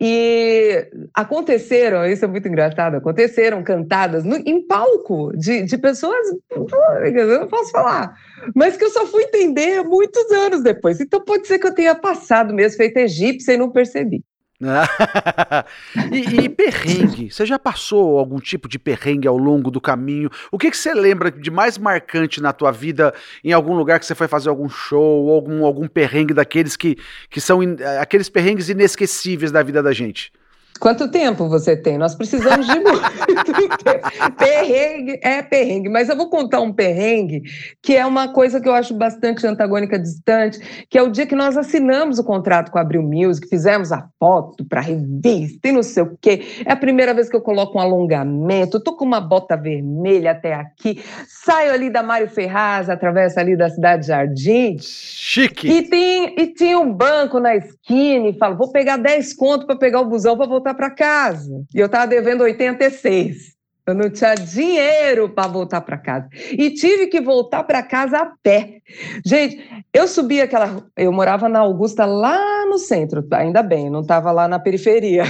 E 0.00 0.86
aconteceram, 1.14 2.04
isso 2.04 2.24
é 2.24 2.28
muito 2.28 2.46
engraçado, 2.46 2.96
aconteceram 2.96 3.62
cantadas 3.62 4.24
no, 4.24 4.36
em 4.36 4.66
palco 4.66 5.32
de, 5.36 5.62
de 5.62 5.78
pessoas, 5.78 6.26
eu 6.50 7.40
não 7.40 7.48
posso 7.48 7.70
falar, 7.70 8.14
mas 8.54 8.76
que 8.76 8.84
eu 8.84 8.90
só 8.90 9.06
fui 9.06 9.22
entender 9.22 9.82
muitos 9.82 10.30
anos 10.30 10.62
depois. 10.62 11.00
Então 11.00 11.20
pode 11.24 11.46
ser 11.46 11.58
que 11.58 11.66
eu 11.66 11.74
tenha 11.74 11.94
passado 11.94 12.52
mesmo, 12.52 12.76
feito 12.76 12.98
egípcia 12.98 13.54
e 13.54 13.56
não 13.56 13.70
percebi. 13.70 14.22
e, 16.12 16.44
e, 16.44 16.48
perrengue? 16.48 17.30
Você 17.30 17.46
já 17.46 17.58
passou 17.58 18.18
algum 18.18 18.40
tipo 18.40 18.68
de 18.68 18.78
perrengue 18.78 19.28
ao 19.28 19.38
longo 19.38 19.70
do 19.70 19.80
caminho? 19.80 20.28
O 20.50 20.58
que, 20.58 20.70
que 20.70 20.76
você 20.76 20.92
lembra 20.92 21.30
de 21.30 21.50
mais 21.50 21.78
marcante 21.78 22.40
na 22.40 22.52
tua 22.52 22.72
vida 22.72 23.14
em 23.44 23.52
algum 23.52 23.74
lugar 23.74 24.00
que 24.00 24.06
você 24.06 24.16
foi 24.16 24.26
fazer 24.26 24.48
algum 24.48 24.68
show, 24.68 25.30
algum, 25.30 25.64
algum 25.64 25.86
perrengue 25.86 26.34
daqueles 26.34 26.76
que, 26.76 26.96
que 27.30 27.40
são 27.40 27.62
in, 27.62 27.76
aqueles 28.00 28.28
perrengues 28.28 28.68
inesquecíveis 28.68 29.52
da 29.52 29.62
vida 29.62 29.80
da 29.82 29.92
gente? 29.92 30.32
Quanto 30.78 31.10
tempo 31.10 31.48
você 31.48 31.76
tem? 31.76 31.98
Nós 31.98 32.14
precisamos 32.14 32.66
de 32.66 32.78
muito 32.80 33.52
tempo. 33.52 34.36
Perrengue 34.36 35.20
é 35.22 35.42
perrengue, 35.42 35.88
mas 35.88 36.08
eu 36.08 36.16
vou 36.16 36.28
contar 36.28 36.60
um 36.60 36.72
perrengue 36.72 37.42
que 37.82 37.96
é 37.96 38.04
uma 38.04 38.32
coisa 38.32 38.60
que 38.60 38.68
eu 38.68 38.74
acho 38.74 38.94
bastante 38.94 39.46
antagônica 39.46 39.98
distante, 39.98 40.86
que 40.88 40.98
é 40.98 41.02
o 41.02 41.10
dia 41.10 41.26
que 41.26 41.34
nós 41.34 41.56
assinamos 41.56 42.18
o 42.18 42.24
contrato 42.24 42.70
com 42.70 42.78
a 42.78 42.82
Abril 42.82 43.02
Music, 43.02 43.48
fizemos 43.48 43.92
a 43.92 44.08
foto 44.18 44.64
para 44.64 44.80
revista 44.80 45.68
e 45.68 45.72
não 45.72 45.82
sei 45.82 46.02
o 46.02 46.16
quê. 46.20 46.42
É 46.64 46.72
a 46.72 46.76
primeira 46.76 47.14
vez 47.14 47.28
que 47.28 47.36
eu 47.36 47.40
coloco 47.40 47.78
um 47.78 47.80
alongamento, 47.80 48.80
tô 48.80 48.96
com 48.96 49.04
uma 49.04 49.20
bota 49.20 49.56
vermelha 49.56 50.32
até 50.32 50.54
aqui, 50.54 51.02
saio 51.26 51.72
ali 51.72 51.90
da 51.90 52.02
Mário 52.02 52.28
Ferraz, 52.28 52.88
atravesso 52.88 53.38
ali 53.38 53.56
da 53.56 53.68
Cidade 53.68 54.06
Jardim. 54.06 54.76
Chique! 54.78 55.68
E, 55.68 55.82
tem, 55.82 56.34
e 56.38 56.46
tinha 56.54 56.78
um 56.78 56.92
banco 56.92 57.38
na 57.38 57.56
esquina 57.56 58.28
e 58.28 58.38
falo, 58.38 58.56
vou 58.56 58.70
pegar 58.70 58.96
10 58.96 59.34
conto 59.34 59.66
para 59.66 59.76
pegar 59.76 60.00
o 60.00 60.08
busão 60.08 60.36
para 60.36 60.46
voltar 60.46 60.67
voltar 60.68 60.74
para 60.74 60.90
casa. 60.90 61.64
E 61.74 61.78
eu 61.78 61.86
estava 61.86 62.06
devendo 62.06 62.42
86. 62.42 63.56
Eu 63.86 63.94
não 63.94 64.10
tinha 64.10 64.34
dinheiro 64.34 65.30
para 65.30 65.48
voltar 65.48 65.80
para 65.80 65.96
casa. 65.96 66.28
E 66.52 66.70
tive 66.70 67.06
que 67.06 67.22
voltar 67.22 67.64
para 67.64 67.82
casa 67.82 68.18
a 68.18 68.32
pé. 68.42 68.82
Gente, 69.24 69.66
eu 69.94 70.06
subi 70.06 70.42
aquela. 70.42 70.84
Eu 70.94 71.10
morava 71.10 71.48
na 71.48 71.60
Augusta, 71.60 72.04
lá 72.04 72.66
no 72.66 72.76
centro, 72.76 73.26
ainda 73.32 73.62
bem, 73.62 73.88
não 73.88 74.00
estava 74.00 74.30
lá 74.30 74.46
na 74.46 74.58
periferia. 74.58 75.24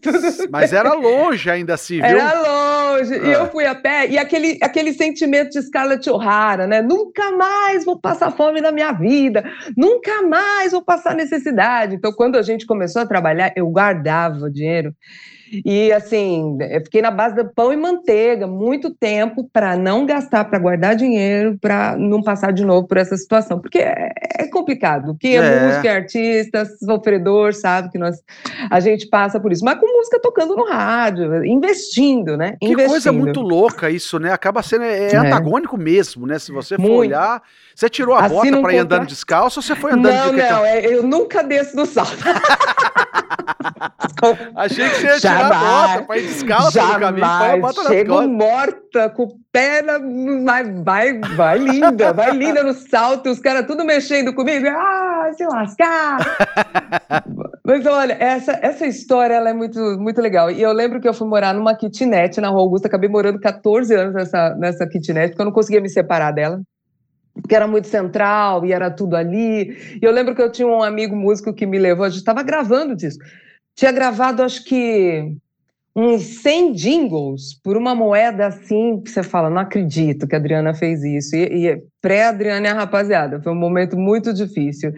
Mas 0.50 0.72
era 0.72 0.94
longe 0.94 1.50
ainda 1.50 1.74
assim, 1.74 1.96
viu? 1.96 2.04
Era 2.06 2.32
longe. 2.40 2.87
E 2.96 3.32
eu 3.32 3.42
ah. 3.42 3.48
fui 3.48 3.66
a 3.66 3.74
pé, 3.74 4.08
e 4.08 4.18
aquele, 4.18 4.58
aquele 4.62 4.92
sentimento 4.92 5.50
de 5.50 5.62
Scarlett 5.62 6.08
O'Hara, 6.08 6.66
né? 6.66 6.80
Nunca 6.82 7.30
mais 7.32 7.84
vou 7.84 7.98
passar 8.00 8.30
fome 8.30 8.60
na 8.60 8.72
minha 8.72 8.92
vida, 8.92 9.44
nunca 9.76 10.22
mais 10.22 10.72
vou 10.72 10.82
passar 10.82 11.14
necessidade. 11.14 11.96
Então, 11.96 12.12
quando 12.12 12.36
a 12.36 12.42
gente 12.42 12.66
começou 12.66 13.02
a 13.02 13.06
trabalhar, 13.06 13.52
eu 13.56 13.66
guardava 13.68 14.50
dinheiro. 14.50 14.94
E 15.64 15.92
assim, 15.92 16.58
eu 16.60 16.80
fiquei 16.82 17.00
na 17.00 17.10
base 17.10 17.34
do 17.34 17.52
pão 17.52 17.72
e 17.72 17.76
manteiga 17.76 18.46
muito 18.46 18.90
tempo 18.90 19.48
para 19.52 19.76
não 19.76 20.04
gastar, 20.04 20.44
para 20.44 20.58
guardar 20.58 20.94
dinheiro, 20.94 21.58
para 21.60 21.96
não 21.96 22.22
passar 22.22 22.52
de 22.52 22.64
novo 22.64 22.86
por 22.86 22.96
essa 22.96 23.16
situação, 23.16 23.60
porque 23.60 23.78
é, 23.78 24.12
é 24.38 24.46
complicado. 24.48 25.16
Quem 25.18 25.36
é, 25.36 25.40
é 25.40 25.66
músico, 25.66 25.86
é 25.86 25.90
artista, 25.90 26.64
sofredor, 26.64 27.54
sabe 27.54 27.90
que 27.90 27.98
nós 27.98 28.16
a 28.70 28.80
gente 28.80 29.08
passa 29.08 29.40
por 29.40 29.52
isso. 29.52 29.64
Mas 29.64 29.78
com 29.78 29.86
música 29.86 30.20
tocando 30.20 30.56
no 30.56 30.64
rádio, 30.64 31.44
investindo, 31.44 32.36
né? 32.36 32.56
Que 32.60 32.74
investindo. 32.84 32.90
coisa 32.90 33.12
muito 33.12 33.40
louca 33.40 33.90
isso, 33.90 34.18
né? 34.18 34.32
Acaba 34.32 34.62
sendo 34.62 34.84
é, 34.84 35.12
é, 35.12 35.16
antagônico 35.16 35.76
mesmo, 35.76 36.26
né? 36.26 36.38
Se 36.38 36.52
você 36.52 36.76
for 36.76 36.82
muito. 36.82 36.98
olhar, 37.00 37.42
você 37.74 37.88
tirou 37.88 38.14
a 38.14 38.24
assim 38.24 38.34
bota 38.34 38.60
para 38.60 38.74
ir 38.74 38.78
andando 38.78 39.06
descalço 39.06 39.58
ou 39.58 39.62
você 39.62 39.74
foi 39.76 39.92
andando 39.92 40.14
não, 40.14 40.30
de 40.30 40.36
Não, 40.36 40.50
não, 40.50 40.64
é, 40.64 40.86
eu 40.86 41.02
nunca 41.02 41.42
desço 41.42 41.76
do 41.76 41.86
salto. 41.86 42.16
Achei 44.56 44.88
que 44.88 44.96
você 44.96 45.06
ia 45.06 45.20
tirar 45.20 45.38
jamais, 45.38 45.62
a 45.62 45.88
bota 45.94 46.06
para 46.06 46.18
ir 46.18 46.26
descalço 46.26 46.72
jamais, 46.72 46.94
no 46.94 47.00
caminho, 47.00 47.38
põe 47.38 47.50
a 47.50 47.56
bota 47.56 47.84
Chego 47.84 48.28
morta, 48.28 49.10
com 49.10 49.22
o 49.24 49.34
pé 49.52 49.82
na... 49.82 49.98
Vai, 49.98 50.64
vai, 50.82 51.20
vai 51.36 51.58
linda, 51.58 52.12
vai 52.12 52.32
linda 52.32 52.62
no 52.64 52.74
salto, 52.74 53.30
os 53.30 53.38
caras 53.38 53.66
tudo 53.66 53.84
mexendo 53.84 54.34
comigo. 54.34 54.66
Ah, 54.68 55.30
se 55.36 55.44
lascar! 55.46 56.18
Mas 57.64 57.84
olha, 57.86 58.16
essa, 58.18 58.58
essa 58.62 58.86
história 58.86 59.34
ela 59.34 59.50
é 59.50 59.52
muito, 59.52 59.78
muito 59.98 60.20
legal. 60.20 60.50
E 60.50 60.62
eu 60.62 60.72
lembro 60.72 61.00
que 61.00 61.08
eu 61.08 61.14
fui 61.14 61.28
morar 61.28 61.52
numa 61.52 61.76
kitnet 61.76 62.40
na 62.40 62.48
Rua 62.48 62.62
Augusta, 62.62 62.88
acabei 62.88 63.10
morando 63.10 63.38
14 63.38 63.94
anos 63.94 64.14
nessa, 64.14 64.54
nessa 64.56 64.86
kitnet, 64.88 65.28
porque 65.28 65.42
eu 65.42 65.46
não 65.46 65.52
conseguia 65.52 65.80
me 65.80 65.88
separar 65.88 66.32
dela 66.32 66.60
porque 67.40 67.54
era 67.54 67.66
muito 67.66 67.88
central 67.88 68.64
e 68.64 68.72
era 68.72 68.90
tudo 68.90 69.16
ali. 69.16 69.76
E 70.00 70.04
eu 70.04 70.12
lembro 70.12 70.34
que 70.34 70.42
eu 70.42 70.50
tinha 70.50 70.66
um 70.66 70.82
amigo 70.82 71.16
músico 71.16 71.52
que 71.52 71.66
me 71.66 71.78
levou, 71.78 72.04
a 72.04 72.08
gente 72.08 72.18
estava 72.18 72.42
gravando 72.42 72.94
disso. 72.94 73.18
Tinha 73.74 73.92
gravado, 73.92 74.42
acho 74.42 74.64
que, 74.64 75.36
uns 75.94 76.42
100 76.42 76.72
jingles 76.72 77.54
por 77.62 77.76
uma 77.76 77.94
moeda 77.94 78.46
assim, 78.46 79.00
que 79.00 79.10
você 79.10 79.22
fala, 79.22 79.50
não 79.50 79.58
acredito 79.58 80.28
que 80.28 80.34
a 80.34 80.38
Adriana 80.38 80.72
fez 80.72 81.02
isso. 81.02 81.34
E, 81.34 81.66
e 81.66 81.82
pré-Adriana 82.00 82.66
e 82.66 82.70
a 82.70 82.74
rapaziada, 82.74 83.40
foi 83.40 83.52
um 83.52 83.56
momento 83.56 83.96
muito 83.96 84.32
difícil. 84.32 84.94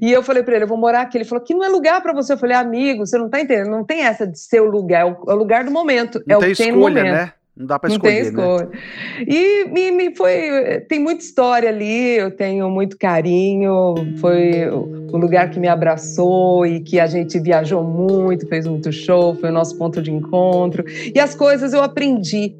E 0.00 0.10
eu 0.10 0.22
falei 0.22 0.42
para 0.42 0.54
ele, 0.54 0.64
eu 0.64 0.68
vou 0.68 0.78
morar 0.78 1.02
aqui. 1.02 1.18
Ele 1.18 1.24
falou, 1.24 1.44
que 1.44 1.54
não 1.54 1.64
é 1.64 1.68
lugar 1.68 2.02
para 2.02 2.14
você. 2.14 2.32
Eu 2.32 2.38
falei, 2.38 2.56
amigo, 2.56 3.06
você 3.06 3.18
não 3.18 3.28
tá 3.28 3.40
entendendo, 3.40 3.70
não 3.70 3.84
tem 3.84 4.02
essa 4.02 4.26
de 4.26 4.38
ser 4.38 4.60
o 4.60 4.70
lugar, 4.70 5.02
é 5.02 5.04
o, 5.04 5.30
é 5.30 5.34
o 5.34 5.36
lugar 5.36 5.64
do 5.64 5.70
momento. 5.70 6.22
Não 6.26 6.36
é 6.36 6.38
o 6.38 6.40
que 6.40 6.54
tem 6.54 6.70
escolha, 6.70 7.02
né? 7.02 7.32
Não 7.58 7.66
dá 7.66 7.76
para 7.76 7.90
escolher, 7.90 8.12
tem 8.12 8.22
né? 8.22 8.28
escolha. 8.28 8.66
Né? 8.66 9.24
E 9.26 9.64
me, 9.68 9.90
me, 9.90 10.14
foi, 10.14 10.80
tem 10.88 11.00
muita 11.00 11.24
história 11.24 11.68
ali, 11.68 12.16
eu 12.16 12.30
tenho 12.30 12.70
muito 12.70 12.96
carinho, 12.96 13.94
foi 14.20 14.68
o 14.70 15.16
lugar 15.16 15.50
que 15.50 15.58
me 15.58 15.66
abraçou 15.66 16.64
e 16.64 16.78
que 16.78 17.00
a 17.00 17.06
gente 17.08 17.40
viajou 17.40 17.82
muito, 17.82 18.46
fez 18.46 18.64
muito 18.64 18.92
show, 18.92 19.34
foi 19.34 19.48
o 19.48 19.52
nosso 19.52 19.76
ponto 19.76 20.00
de 20.00 20.12
encontro. 20.12 20.84
E 21.12 21.18
as 21.18 21.34
coisas 21.34 21.72
eu 21.72 21.82
aprendi 21.82 22.54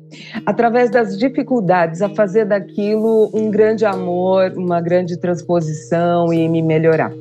através 0.44 0.90
das 0.90 1.16
dificuldades 1.16 2.02
a 2.02 2.08
fazer 2.08 2.46
daquilo 2.46 3.30
um 3.32 3.52
grande 3.52 3.84
amor, 3.84 4.52
uma 4.56 4.80
grande 4.80 5.16
transposição 5.16 6.32
e 6.32 6.48
me 6.48 6.61
melhorar. 6.61 7.12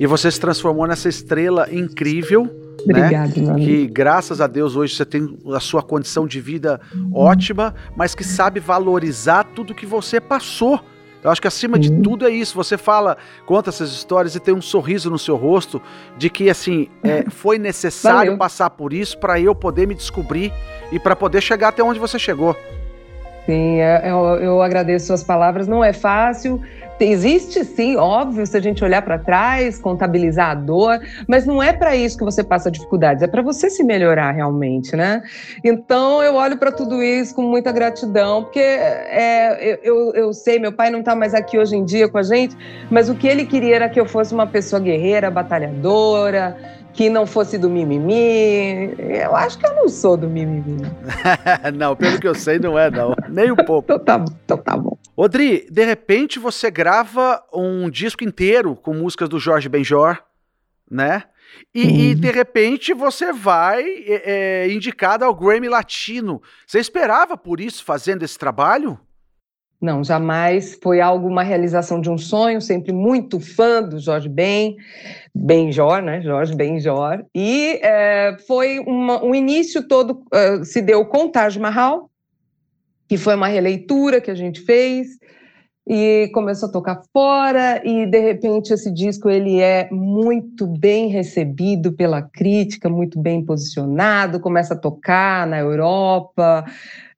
E 0.00 0.06
você 0.06 0.30
se 0.30 0.40
transformou 0.40 0.86
nessa 0.86 1.10
estrela 1.10 1.68
incrível 1.70 2.67
Obrigada, 2.90 3.40
né? 3.40 3.54
Que 3.56 3.86
graças 3.86 4.40
a 4.40 4.46
Deus 4.46 4.76
hoje 4.76 4.94
você 4.94 5.04
tem 5.04 5.38
a 5.54 5.60
sua 5.60 5.82
condição 5.82 6.26
de 6.26 6.40
vida 6.40 6.80
ótima, 7.12 7.74
mas 7.96 8.14
que 8.14 8.24
sabe 8.24 8.60
valorizar 8.60 9.44
tudo 9.44 9.74
que 9.74 9.86
você 9.86 10.20
passou. 10.20 10.80
Eu 11.22 11.30
acho 11.30 11.40
que 11.40 11.48
acima 11.48 11.78
de 11.78 11.90
tudo 12.00 12.26
é 12.26 12.30
isso. 12.30 12.54
Você 12.54 12.78
fala, 12.78 13.16
conta 13.44 13.70
essas 13.70 13.90
histórias 13.90 14.34
e 14.36 14.40
tem 14.40 14.54
um 14.54 14.62
sorriso 14.62 15.10
no 15.10 15.18
seu 15.18 15.36
rosto 15.36 15.82
de 16.16 16.30
que 16.30 16.48
assim 16.48 16.88
é, 17.02 17.28
foi 17.30 17.58
necessário 17.58 18.30
Valeu. 18.32 18.38
passar 18.38 18.70
por 18.70 18.92
isso 18.92 19.18
para 19.18 19.40
eu 19.40 19.54
poder 19.54 19.86
me 19.86 19.94
descobrir 19.94 20.52
e 20.92 20.98
para 20.98 21.16
poder 21.16 21.40
chegar 21.40 21.68
até 21.68 21.82
onde 21.82 21.98
você 21.98 22.18
chegou. 22.18 22.56
Sim, 23.48 23.80
é, 23.80 24.02
eu, 24.04 24.18
eu 24.42 24.62
agradeço 24.62 25.06
suas 25.06 25.24
palavras. 25.24 25.66
Não 25.66 25.82
é 25.82 25.94
fácil. 25.94 26.60
Existe 27.00 27.64
sim, 27.64 27.96
óbvio, 27.96 28.44
se 28.44 28.56
a 28.56 28.60
gente 28.60 28.84
olhar 28.84 29.00
para 29.02 29.18
trás, 29.18 29.78
contabilizar 29.78 30.50
a 30.50 30.54
dor, 30.54 31.00
mas 31.28 31.46
não 31.46 31.62
é 31.62 31.72
para 31.72 31.94
isso 31.94 32.18
que 32.18 32.24
você 32.24 32.42
passa 32.42 32.72
dificuldades, 32.72 33.22
é 33.22 33.28
para 33.28 33.40
você 33.40 33.70
se 33.70 33.84
melhorar 33.84 34.32
realmente, 34.32 34.96
né? 34.96 35.22
Então 35.62 36.20
eu 36.24 36.34
olho 36.34 36.58
para 36.58 36.72
tudo 36.72 37.00
isso 37.00 37.36
com 37.36 37.42
muita 37.42 37.70
gratidão, 37.70 38.42
porque 38.42 38.58
é, 38.58 39.78
eu, 39.84 40.12
eu 40.12 40.32
sei, 40.32 40.58
meu 40.58 40.72
pai 40.72 40.90
não 40.90 40.98
está 40.98 41.14
mais 41.14 41.34
aqui 41.34 41.56
hoje 41.56 41.76
em 41.76 41.84
dia 41.84 42.08
com 42.08 42.18
a 42.18 42.22
gente, 42.24 42.56
mas 42.90 43.08
o 43.08 43.14
que 43.14 43.28
ele 43.28 43.46
queria 43.46 43.76
era 43.76 43.88
que 43.88 44.00
eu 44.00 44.04
fosse 44.04 44.34
uma 44.34 44.48
pessoa 44.48 44.80
guerreira, 44.80 45.30
batalhadora, 45.30 46.56
que 46.98 47.08
não 47.08 47.28
fosse 47.28 47.56
do 47.56 47.70
mimimi. 47.70 48.92
Eu 48.98 49.36
acho 49.36 49.56
que 49.56 49.64
eu 49.64 49.72
não 49.72 49.88
sou 49.88 50.16
do 50.16 50.28
mimimi. 50.28 50.82
não, 51.72 51.94
pelo 51.94 52.18
que 52.18 52.26
eu 52.26 52.34
sei, 52.34 52.58
não 52.58 52.76
é, 52.76 52.90
não. 52.90 53.14
Nem 53.28 53.52
um 53.52 53.54
pouco. 53.64 53.92
então, 53.92 54.04
tá, 54.04 54.24
então 54.44 54.58
tá 54.58 54.76
bom. 54.76 54.98
Odri, 55.16 55.68
de 55.70 55.84
repente 55.84 56.40
você 56.40 56.72
grava 56.72 57.40
um 57.54 57.88
disco 57.88 58.24
inteiro 58.24 58.74
com 58.74 58.92
músicas 58.94 59.28
do 59.28 59.38
Jorge 59.38 59.68
Benjor, 59.68 60.20
né? 60.90 61.22
E, 61.72 61.84
uhum. 61.84 61.90
e, 62.00 62.14
de 62.16 62.32
repente 62.32 62.92
você 62.92 63.32
vai 63.32 63.84
é, 63.84 64.64
é, 64.64 64.72
indicado 64.72 65.24
ao 65.24 65.32
Grammy 65.32 65.68
Latino. 65.68 66.42
Você 66.66 66.80
esperava 66.80 67.36
por 67.36 67.60
isso 67.60 67.84
fazendo 67.84 68.24
esse 68.24 68.36
trabalho? 68.36 68.98
Não, 69.80 70.02
jamais. 70.02 70.76
Foi 70.82 71.00
algo, 71.00 71.28
uma 71.28 71.44
realização 71.44 72.00
de 72.00 72.10
um 72.10 72.18
sonho, 72.18 72.60
sempre 72.60 72.92
muito 72.92 73.38
fã 73.38 73.80
do 73.80 73.98
Jorge 74.00 74.28
Ben, 74.28 74.76
Benjor, 75.32 76.02
né? 76.02 76.20
Jorge 76.20 76.54
Benjor. 76.54 77.24
E 77.34 77.78
é, 77.80 78.36
foi 78.46 78.80
uma, 78.80 79.24
um 79.24 79.34
início 79.34 79.86
todo, 79.86 80.22
uh, 80.34 80.64
se 80.64 80.82
deu 80.82 81.06
com 81.06 81.28
Taj 81.28 81.58
Mahal, 81.60 82.10
que 83.08 83.16
foi 83.16 83.36
uma 83.36 83.46
releitura 83.46 84.20
que 84.20 84.30
a 84.30 84.34
gente 84.34 84.60
fez, 84.60 85.16
e 85.88 86.28
começou 86.34 86.68
a 86.68 86.72
tocar 86.72 87.00
fora, 87.14 87.80
e 87.82 88.04
de 88.04 88.18
repente 88.18 88.74
esse 88.74 88.92
disco 88.92 89.30
ele 89.30 89.58
é 89.58 89.88
muito 89.90 90.66
bem 90.66 91.08
recebido 91.08 91.92
pela 91.92 92.20
crítica, 92.20 92.90
muito 92.90 93.18
bem 93.18 93.42
posicionado, 93.42 94.38
começa 94.38 94.74
a 94.74 94.78
tocar 94.78 95.46
na 95.46 95.58
Europa, 95.58 96.66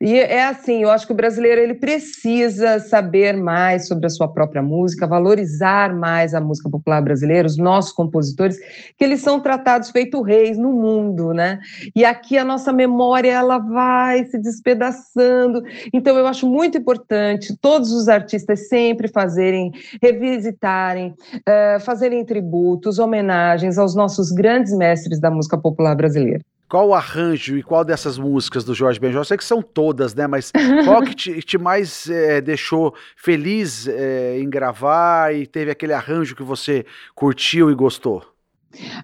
e 0.00 0.18
é 0.18 0.44
assim, 0.44 0.82
eu 0.82 0.90
acho 0.90 1.06
que 1.06 1.12
o 1.12 1.16
brasileiro 1.16 1.60
ele 1.60 1.74
precisa 1.74 2.78
saber 2.80 3.36
mais 3.36 3.86
sobre 3.86 4.06
a 4.06 4.08
sua 4.08 4.26
própria 4.26 4.62
música, 4.62 5.06
valorizar 5.06 5.94
mais 5.94 6.32
a 6.32 6.40
música 6.40 6.70
popular 6.70 7.02
brasileira, 7.02 7.46
os 7.46 7.58
nossos 7.58 7.92
compositores, 7.92 8.58
que 8.96 9.04
eles 9.04 9.20
são 9.20 9.40
tratados 9.40 9.90
feito 9.90 10.22
reis 10.22 10.56
no 10.56 10.72
mundo, 10.72 11.34
né? 11.34 11.60
E 11.94 12.02
aqui 12.02 12.38
a 12.38 12.44
nossa 12.44 12.72
memória 12.72 13.30
ela 13.30 13.58
vai 13.58 14.24
se 14.24 14.38
despedaçando. 14.38 15.62
Então 15.92 16.16
eu 16.16 16.26
acho 16.26 16.48
muito 16.48 16.78
importante 16.78 17.54
todos 17.60 17.92
os 17.92 18.08
artistas 18.08 18.68
sempre 18.68 19.06
fazerem, 19.06 19.70
revisitarem, 20.00 21.14
uh, 21.34 21.80
fazerem 21.80 22.24
tributos, 22.24 22.98
homenagens 22.98 23.76
aos 23.76 23.94
nossos 23.94 24.30
grandes 24.30 24.72
mestres 24.74 25.20
da 25.20 25.30
música 25.30 25.58
popular 25.58 25.94
brasileira. 25.94 26.42
Qual 26.70 26.86
o 26.86 26.94
arranjo 26.94 27.58
e 27.58 27.64
qual 27.64 27.84
dessas 27.84 28.16
músicas 28.16 28.62
do 28.62 28.72
Jorge 28.72 29.00
Benjol? 29.00 29.22
Eu 29.22 29.24
sei 29.24 29.36
que 29.36 29.44
são 29.44 29.60
todas, 29.60 30.14
né? 30.14 30.28
Mas 30.28 30.52
qual 30.84 31.02
que 31.02 31.16
te, 31.16 31.42
te 31.42 31.58
mais 31.58 32.08
é, 32.08 32.40
deixou 32.40 32.94
feliz 33.16 33.88
é, 33.88 34.38
em 34.38 34.48
gravar 34.48 35.34
e 35.34 35.48
teve 35.48 35.72
aquele 35.72 35.92
arranjo 35.92 36.36
que 36.36 36.44
você 36.44 36.86
curtiu 37.12 37.72
e 37.72 37.74
gostou? 37.74 38.24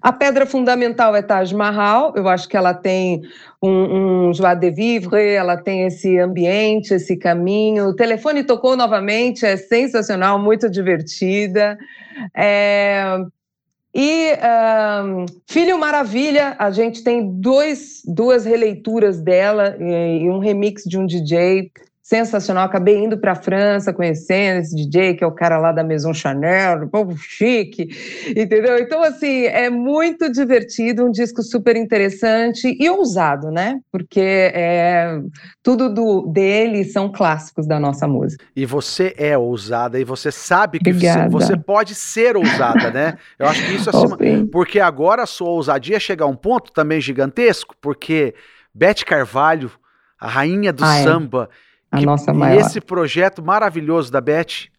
A 0.01 0.13
pedra 0.13 0.45
fundamental 0.45 1.13
é 1.13 1.21
Taj 1.21 1.53
Mahal, 1.53 2.13
eu 2.15 2.29
acho 2.29 2.47
que 2.47 2.55
ela 2.55 2.73
tem 2.73 3.21
um, 3.61 4.29
um 4.29 4.33
joie 4.33 4.55
de 4.55 4.71
vivre, 4.71 5.33
ela 5.33 5.57
tem 5.57 5.85
esse 5.85 6.17
ambiente, 6.17 6.93
esse 6.93 7.17
caminho. 7.17 7.87
O 7.87 7.95
telefone 7.95 8.45
tocou 8.45 8.77
novamente, 8.77 9.45
é 9.45 9.57
sensacional, 9.57 10.39
muito 10.39 10.69
divertida. 10.69 11.77
É, 12.33 13.17
e 13.99 14.33
um, 15.03 15.25
Filho 15.47 15.79
Maravilha, 15.79 16.55
a 16.59 16.69
gente 16.69 17.03
tem 17.03 17.31
dois, 17.41 18.03
duas 18.05 18.45
releituras 18.45 19.19
dela 19.19 19.75
e 19.79 20.29
um 20.29 20.37
remix 20.37 20.83
de 20.83 20.99
um 20.99 21.05
DJ 21.07 21.71
sensacional. 22.07 22.63
Acabei 22.63 22.95
indo 22.95 23.17
para 23.17 23.33
a 23.33 23.35
França, 23.35 23.91
conhecendo 23.91 24.61
esse 24.61 24.73
DJ, 24.73 25.15
que 25.15 25.25
é 25.25 25.27
o 25.27 25.31
cara 25.31 25.57
lá 25.57 25.73
da 25.73 25.83
Maison 25.83 26.13
Chanel, 26.13 26.79
do 26.79 26.87
povo 26.87 27.17
chique, 27.17 27.89
entendeu? 28.29 28.77
Então, 28.79 29.03
assim, 29.03 29.43
é 29.43 29.69
muito 29.69 30.31
divertido, 30.31 31.05
um 31.05 31.11
disco 31.11 31.43
super 31.43 31.75
interessante 31.75 32.73
e 32.79 32.89
ousado, 32.89 33.51
né? 33.51 33.81
Porque 33.91 34.21
é, 34.21 35.19
tudo 35.61 35.93
do, 35.93 36.27
dele 36.27 36.85
são 36.85 37.11
clássicos 37.11 37.67
da 37.67 37.77
nossa 37.77 38.07
música. 38.07 38.45
E 38.55 38.65
você 38.65 39.13
é 39.17 39.37
ousada 39.37 39.99
e 39.99 40.05
você 40.05 40.31
sabe 40.31 40.79
que 40.79 40.93
você, 40.93 41.27
você, 41.27 41.57
pode 41.57 41.93
ser 41.93 42.37
ousada, 42.37 42.89
né? 42.89 43.17
Eu 43.37 43.47
acho 43.47 43.65
que 43.65 43.75
isso 43.75 43.89
é 43.89 43.93
acima. 43.93 44.17
porque 44.49 44.79
agora 44.79 45.23
a 45.23 45.27
sua 45.27 45.49
ousadia 45.49 45.99
chega 45.99 46.23
a 46.23 46.27
um 46.27 46.37
ponto 46.37 46.71
também 46.71 47.01
gigantesco, 47.01 47.75
porque 47.81 48.33
Beth 48.73 49.03
Carvalho, 49.05 49.69
a 50.17 50.29
rainha 50.29 50.71
do 50.71 50.85
ah, 50.85 50.99
é. 50.99 51.03
samba, 51.03 51.49
é 51.51 51.66
a 51.91 51.99
que, 51.99 52.05
nossa 52.05 52.33
maior. 52.33 52.59
esse 52.59 52.81
projeto 52.81 53.41
maravilhoso 53.43 54.11
da 54.11 54.21
Beth? 54.21 54.69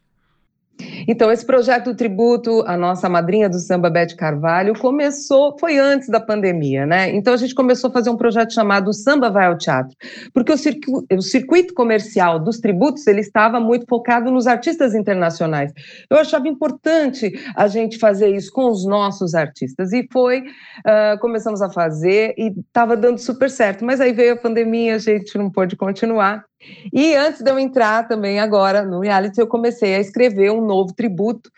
Então, 1.07 1.31
esse 1.31 1.45
projeto 1.45 1.85
do 1.85 1.95
tributo 1.95 2.63
à 2.65 2.77
nossa 2.77 3.09
madrinha 3.09 3.49
do 3.49 3.59
samba, 3.59 3.89
Beth 3.89 4.15
Carvalho, 4.17 4.77
começou, 4.79 5.57
foi 5.59 5.77
antes 5.77 6.07
da 6.07 6.19
pandemia, 6.19 6.85
né? 6.85 7.13
Então, 7.13 7.33
a 7.33 7.37
gente 7.37 7.53
começou 7.53 7.89
a 7.89 7.93
fazer 7.93 8.09
um 8.09 8.15
projeto 8.15 8.53
chamado 8.53 8.93
Samba 8.93 9.29
Vai 9.29 9.47
ao 9.47 9.57
Teatro, 9.57 9.95
porque 10.33 10.53
o, 10.53 10.57
circuito, 10.57 11.05
o 11.11 11.21
circuito 11.21 11.73
comercial 11.73 12.39
dos 12.39 12.59
tributos, 12.59 13.05
ele 13.07 13.21
estava 13.21 13.59
muito 13.59 13.85
focado 13.87 14.31
nos 14.31 14.47
artistas 14.47 14.95
internacionais. 14.95 15.73
Eu 16.09 16.17
achava 16.17 16.47
importante 16.47 17.31
a 17.55 17.67
gente 17.67 17.97
fazer 17.97 18.33
isso 18.33 18.51
com 18.51 18.69
os 18.69 18.85
nossos 18.85 19.35
artistas, 19.35 19.91
e 19.91 20.07
foi, 20.11 20.41
uh, 20.41 21.19
começamos 21.19 21.61
a 21.61 21.69
fazer, 21.69 22.33
e 22.37 22.53
estava 22.59 22.95
dando 22.95 23.17
super 23.17 23.49
certo, 23.49 23.83
mas 23.83 23.99
aí 23.99 24.13
veio 24.13 24.33
a 24.33 24.37
pandemia, 24.37 24.95
a 24.95 24.99
gente 24.99 25.37
não 25.37 25.49
pôde 25.49 25.75
continuar, 25.75 26.45
e 26.91 27.15
antes 27.15 27.41
de 27.41 27.49
eu 27.49 27.57
entrar 27.57 28.07
também 28.07 28.39
agora 28.39 28.83
no 28.83 28.99
reality, 28.99 29.39
eu 29.39 29.47
comecei 29.47 29.95
a 29.95 29.99
escrever 29.99 30.51
um 30.51 30.65
novo 30.65 30.93
tributo 30.93 31.49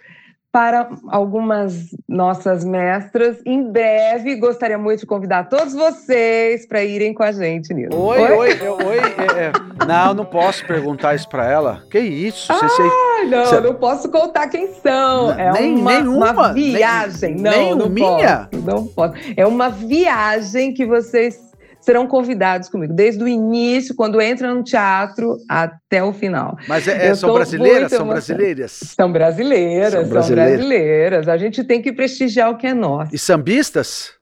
para 0.52 0.90
algumas 1.08 1.96
nossas 2.08 2.66
mestras. 2.66 3.38
Em 3.46 3.72
breve, 3.72 4.36
gostaria 4.36 4.78
muito 4.78 5.00
de 5.02 5.06
convidar 5.06 5.48
todos 5.48 5.74
vocês 5.74 6.68
para 6.68 6.84
irem 6.84 7.14
com 7.14 7.24
a 7.24 7.32
gente 7.32 7.74
nisso. 7.74 7.98
Oi, 7.98 8.20
oi, 8.20 8.34
oi. 8.34 8.60
oi 8.62 8.98
é, 8.98 9.46
é. 9.46 9.52
Não, 9.88 10.14
não 10.14 10.26
posso 10.26 10.66
perguntar 10.68 11.16
isso 11.16 11.30
para 11.30 11.50
ela. 11.50 11.84
Que 11.90 12.00
isso? 12.00 12.52
Ah, 12.52 12.60
você, 12.60 12.84
não, 13.28 13.46
você... 13.46 13.60
não 13.62 13.76
posso 13.76 14.10
contar 14.10 14.50
quem 14.50 14.74
são. 14.74 15.32
É 15.32 15.54
nem, 15.54 15.76
uma, 15.78 15.94
nenhuma, 15.94 16.32
uma 16.32 16.54
viagem. 16.54 17.36
Nem, 17.36 17.44
não, 17.44 17.52
nem 17.52 17.76
não 17.76 17.90
minha? 17.90 18.50
Posso, 18.52 18.66
não 18.66 18.88
posso. 18.88 19.14
É 19.38 19.48
uma 19.48 19.70
viagem 19.70 20.74
que 20.74 20.86
vocês 20.86 21.51
serão 21.82 22.08
convidados 22.08 22.70
comigo, 22.70 22.94
desde 22.94 23.24
o 23.24 23.28
início, 23.28 23.96
quando 23.96 24.22
entra 24.22 24.54
no 24.54 24.64
teatro, 24.64 25.38
até 25.50 26.04
o 26.04 26.14
final. 26.14 26.56
Mas 26.68 26.88
é, 26.88 27.08
é 27.08 27.16
são 27.16 27.34
brasileiras? 27.34 27.92
São 27.92 28.08
brasileiras? 28.08 28.72
São 28.72 29.12
brasileiras, 29.12 29.94
são 29.94 30.08
brasileiras, 30.08 30.28
são 30.28 30.36
brasileiras. 30.36 31.28
A 31.28 31.38
gente 31.38 31.64
tem 31.64 31.82
que 31.82 31.92
prestigiar 31.92 32.52
o 32.52 32.58
que 32.58 32.68
é 32.68 32.74
nosso. 32.74 33.14
E 33.14 33.18
sambistas? 33.18 34.14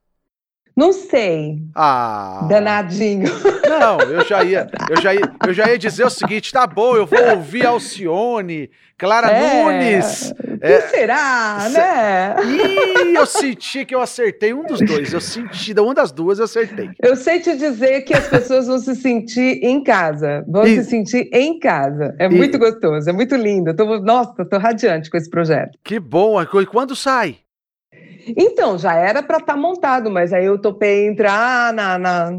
Não 0.80 0.94
sei. 0.94 1.58
Ah. 1.76 2.48
Danadinho. 2.50 3.30
Não, 3.68 4.00
eu 4.00 4.26
já 4.26 4.42
ia, 4.46 4.66
eu 4.90 5.02
já 5.02 5.14
ia, 5.14 5.32
eu 5.46 5.54
já 5.54 5.68
ia 5.68 5.78
dizer 5.78 6.06
o 6.06 6.10
seguinte, 6.10 6.54
tá 6.54 6.66
bom, 6.66 6.96
eu 6.96 7.06
vou 7.06 7.22
ouvir 7.32 7.66
Alcione, 7.66 8.72
Clara 8.98 9.30
é, 9.30 9.64
Nunes. 9.64 10.34
É, 10.62 10.82
será, 10.82 11.70
né? 11.70 12.36
Ih, 12.44 13.16
eu 13.16 13.26
senti 13.26 13.86
que 13.86 13.96
eu 13.96 14.02
acertei 14.02 14.54
um 14.54 14.66
dos 14.66 14.80
dois. 14.80 15.14
Eu 15.14 15.22
senti, 15.22 15.74
uma 15.80 15.94
das 15.94 16.12
duas 16.12 16.40
eu 16.40 16.46
acertei. 16.46 16.90
Eu 17.02 17.16
sei 17.16 17.40
te 17.40 17.56
dizer 17.56 18.02
que 18.02 18.14
as 18.14 18.28
pessoas 18.28 18.68
vão 18.68 18.80
se 18.80 18.96
sentir 18.96 19.64
em 19.64 19.84
casa. 19.84 20.44
Vão 20.48 20.66
e... 20.66 20.76
se 20.76 20.90
sentir 20.90 21.30
em 21.34 21.60
casa. 21.60 22.16
É 22.20 22.26
e... 22.26 22.30
muito 22.30 22.58
gostoso, 22.58 23.10
é 23.10 23.14
muito 23.14 23.36
lindo. 23.36 23.70
Eu 23.72 23.76
tô, 23.76 24.00
nossa, 24.00 24.46
tô 24.46 24.58
radiante 24.58 25.10
com 25.10 25.18
esse 25.18 25.30
projeto. 25.30 25.78
Que 25.84 26.00
bom. 26.00 26.42
E 26.42 26.66
quando 26.66 26.96
sai? 26.96 27.38
Então, 28.36 28.78
já 28.78 28.94
era 28.94 29.22
para 29.22 29.38
estar 29.38 29.54
tá 29.54 29.60
montado, 29.60 30.10
mas 30.10 30.34
aí 30.34 30.46
eu 30.46 30.58
topei 30.58 31.08
entrar 31.08 31.74
na, 31.74 31.98
na, 31.98 32.32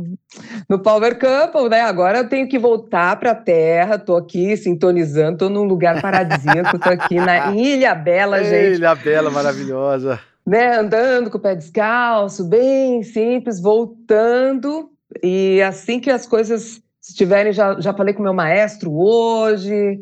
no 0.69 0.79
Power 0.79 1.19
Couple, 1.19 1.69
né? 1.69 1.83
Agora 1.83 2.19
eu 2.19 2.29
tenho 2.29 2.49
que 2.49 2.59
voltar 2.59 3.19
para 3.19 3.33
a 3.33 3.35
Terra, 3.35 3.99
tô 3.99 4.17
aqui 4.17 4.57
sintonizando, 4.57 5.39
tô 5.39 5.49
num 5.49 5.65
lugar 5.65 6.01
paradisíaco, 6.01 6.79
tô 6.79 6.89
aqui 6.89 7.17
na 7.17 7.53
Ilha 7.55 7.95
Bela, 7.95 8.43
gente. 8.45 8.77
Ilha 8.77 8.95
Bela, 8.95 9.31
maravilhosa. 9.31 10.21
Né, 10.47 10.79
andando 10.79 11.31
com 11.31 11.39
o 11.39 11.41
pé 11.41 11.55
descalço, 11.55 12.45
bem 12.45 13.03
simples, 13.03 13.61
voltando. 13.61 14.91
E 15.23 15.61
assim 15.63 16.01
que 16.01 16.11
as 16.11 16.27
coisas 16.27 16.83
estiverem, 17.01 17.53
já, 17.53 17.79
já 17.81 17.93
falei 17.93 18.15
com 18.15 18.21
o 18.21 18.25
meu 18.25 18.35
maestro 18.35 18.93
hoje, 18.93 20.01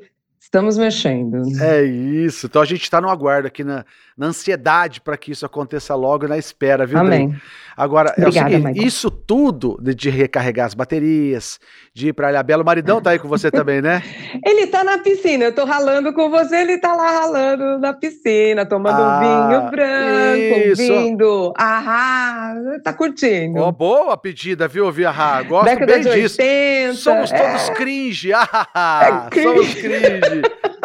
Estamos 0.49 0.79
mexendo. 0.79 1.43
É 1.61 1.85
isso. 1.85 2.47
Então 2.47 2.63
a 2.63 2.65
gente 2.65 2.81
está 2.81 3.03
no 3.03 3.11
aguardo 3.11 3.47
aqui 3.47 3.63
na, 3.63 3.85
na 4.19 4.27
ansiedade 4.27 5.01
para 5.01 5.17
que 5.17 5.31
isso 5.31 5.47
aconteça 5.47 5.95
logo 5.95 6.27
na 6.27 6.37
espera, 6.37 6.85
viu, 6.85 6.99
Amém. 6.99 7.29
Dri? 7.29 7.41
Agora, 7.77 8.11
Obrigada, 8.19 8.27
é 8.27 8.29
o 8.29 8.33
seguinte, 8.51 8.67
Michael. 8.67 8.87
isso 8.89 9.09
tudo 9.09 9.79
de, 9.81 9.95
de 9.95 10.11
recarregar 10.11 10.67
as 10.67 10.75
baterias, 10.75 11.61
de 11.95 12.09
ir 12.09 12.13
para 12.13 12.31
Ilha 12.31 12.43
Bela, 12.43 12.65
o 12.65 12.67
maridão 12.67 13.01
tá 13.01 13.11
aí 13.11 13.21
com 13.21 13.29
você 13.29 13.53
também, 13.53 13.81
né? 13.81 14.03
Ele 14.45 14.67
tá 14.67 14.83
na 14.83 14.99
piscina, 14.99 15.45
eu 15.45 15.55
tô 15.55 15.65
ralando 15.65 16.13
com 16.13 16.29
você, 16.29 16.57
ele 16.57 16.79
tá 16.79 16.93
lá 16.95 17.21
ralando 17.21 17.79
na 17.79 17.93
piscina, 17.93 18.67
tomando 18.67 19.01
Ah, 19.01 19.17
um 19.17 19.21
vinho 19.21 19.71
branco, 19.71 20.69
isso. 20.73 20.93
ouvindo. 20.93 21.55
Ah, 21.57 22.55
tá 22.83 22.93
curtindo. 22.93 23.61
Ó, 23.61 23.71
boa 23.71 24.17
pedida, 24.17 24.67
viu, 24.67 24.91
Via 24.91 25.11
Ra? 25.13 25.43
Gosto 25.43 25.65
Década 25.67 25.93
bem 25.93 26.03
de 26.03 26.11
disso. 26.23 26.41
80. 26.41 26.95
Somos 26.95 27.33
é. 27.33 27.39
todos 27.39 27.71
cringe. 27.71 28.33
Ah, 28.35 29.27
É 29.27 29.31
cringe. 29.31 29.49
Somos 29.49 29.75
cringe. 29.75 30.43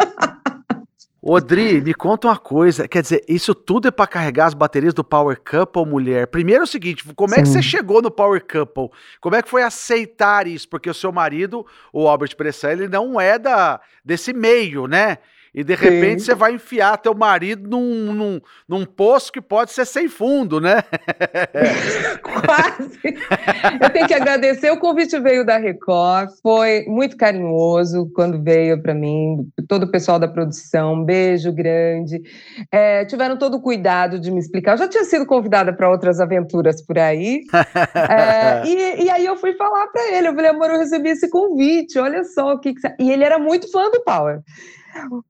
Odri, 1.26 1.80
me 1.80 1.94
conta 1.94 2.28
uma 2.28 2.36
coisa. 2.36 2.86
Quer 2.86 3.00
dizer, 3.00 3.24
isso 3.26 3.54
tudo 3.54 3.88
é 3.88 3.90
pra 3.90 4.06
carregar 4.06 4.44
as 4.44 4.52
baterias 4.52 4.92
do 4.92 5.02
Power 5.02 5.40
Couple, 5.40 5.86
mulher? 5.86 6.26
Primeiro 6.26 6.60
é 6.60 6.64
o 6.64 6.66
seguinte: 6.66 7.02
como 7.16 7.32
é 7.32 7.38
que 7.38 7.46
Sim. 7.46 7.52
você 7.54 7.62
chegou 7.62 8.02
no 8.02 8.10
Power 8.10 8.44
Couple? 8.44 8.90
Como 9.22 9.34
é 9.34 9.40
que 9.40 9.48
foi 9.48 9.62
aceitar 9.62 10.46
isso? 10.46 10.68
Porque 10.68 10.90
o 10.90 10.92
seu 10.92 11.10
marido, 11.10 11.64
o 11.94 12.06
Albert 12.06 12.36
Bressan, 12.36 12.72
ele 12.72 12.88
não 12.88 13.18
é 13.18 13.38
da, 13.38 13.80
desse 14.04 14.34
meio, 14.34 14.86
né? 14.86 15.16
E 15.54 15.62
de 15.62 15.76
Sim. 15.76 15.84
repente 15.84 16.22
você 16.22 16.34
vai 16.34 16.54
enfiar 16.54 16.96
teu 16.98 17.14
marido 17.14 17.68
num, 17.68 18.12
num, 18.12 18.40
num 18.68 18.84
poço 18.84 19.30
que 19.30 19.40
pode 19.40 19.70
ser 19.70 19.86
sem 19.86 20.08
fundo, 20.08 20.60
né? 20.60 20.82
Quase. 22.22 22.98
Eu 23.80 23.90
tenho 23.90 24.08
que 24.08 24.14
agradecer. 24.14 24.72
O 24.72 24.80
convite 24.80 25.18
veio 25.20 25.46
da 25.46 25.56
Record, 25.56 26.30
foi 26.42 26.84
muito 26.88 27.16
carinhoso 27.16 28.10
quando 28.14 28.42
veio 28.42 28.82
para 28.82 28.94
mim, 28.94 29.46
todo 29.68 29.84
o 29.84 29.90
pessoal 29.90 30.18
da 30.18 30.26
produção. 30.26 30.94
Um 30.94 31.04
beijo 31.04 31.52
grande. 31.52 32.20
É, 32.72 33.04
tiveram 33.04 33.38
todo 33.38 33.58
o 33.58 33.62
cuidado 33.62 34.18
de 34.18 34.32
me 34.32 34.40
explicar. 34.40 34.72
Eu 34.72 34.78
já 34.78 34.88
tinha 34.88 35.04
sido 35.04 35.24
convidada 35.24 35.72
para 35.72 35.88
outras 35.88 36.18
aventuras 36.18 36.84
por 36.84 36.98
aí. 36.98 37.42
É, 38.10 38.66
e, 38.66 39.04
e 39.04 39.10
aí 39.10 39.24
eu 39.24 39.36
fui 39.36 39.54
falar 39.54 39.86
para 39.86 40.16
ele. 40.16 40.26
Eu 40.26 40.34
falei, 40.34 40.50
amor, 40.50 40.70
eu 40.70 40.78
recebi 40.78 41.10
esse 41.10 41.30
convite. 41.30 41.96
Olha 41.96 42.24
só 42.24 42.54
o 42.54 42.58
que, 42.58 42.74
que. 42.74 42.80
E 42.98 43.12
ele 43.12 43.22
era 43.22 43.38
muito 43.38 43.70
fã 43.70 43.88
do 43.90 44.02
Power. 44.02 44.40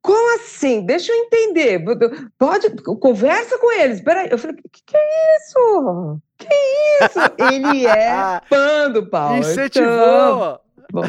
Como 0.03 0.37
assim? 0.37 0.85
Deixa 0.85 1.12
eu 1.12 1.16
entender. 1.16 1.85
Pode, 2.38 2.70
conversa 2.83 3.59
com 3.59 3.72
eles. 3.72 4.00
Peraí. 4.00 4.29
Eu 4.31 4.38
falei, 4.38 4.57
que, 4.57 4.83
que 4.85 4.96
é 4.96 5.37
isso? 5.37 6.20
Que 6.38 6.48
isso? 7.05 7.18
Ele 7.53 7.87
é 7.87 8.40
fã 8.48 8.90
do. 8.90 9.00
Então, 9.00 9.38
Incentivou. 9.38 10.61
Bom. 10.92 11.03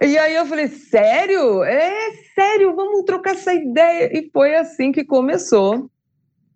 E 0.00 0.18
aí 0.18 0.34
eu 0.36 0.46
falei, 0.46 0.68
sério? 0.68 1.64
É 1.64 2.10
sério, 2.34 2.76
vamos 2.76 3.04
trocar 3.04 3.32
essa 3.32 3.52
ideia. 3.52 4.10
E 4.16 4.30
foi 4.32 4.54
assim 4.54 4.92
que 4.92 5.04
começou 5.04 5.90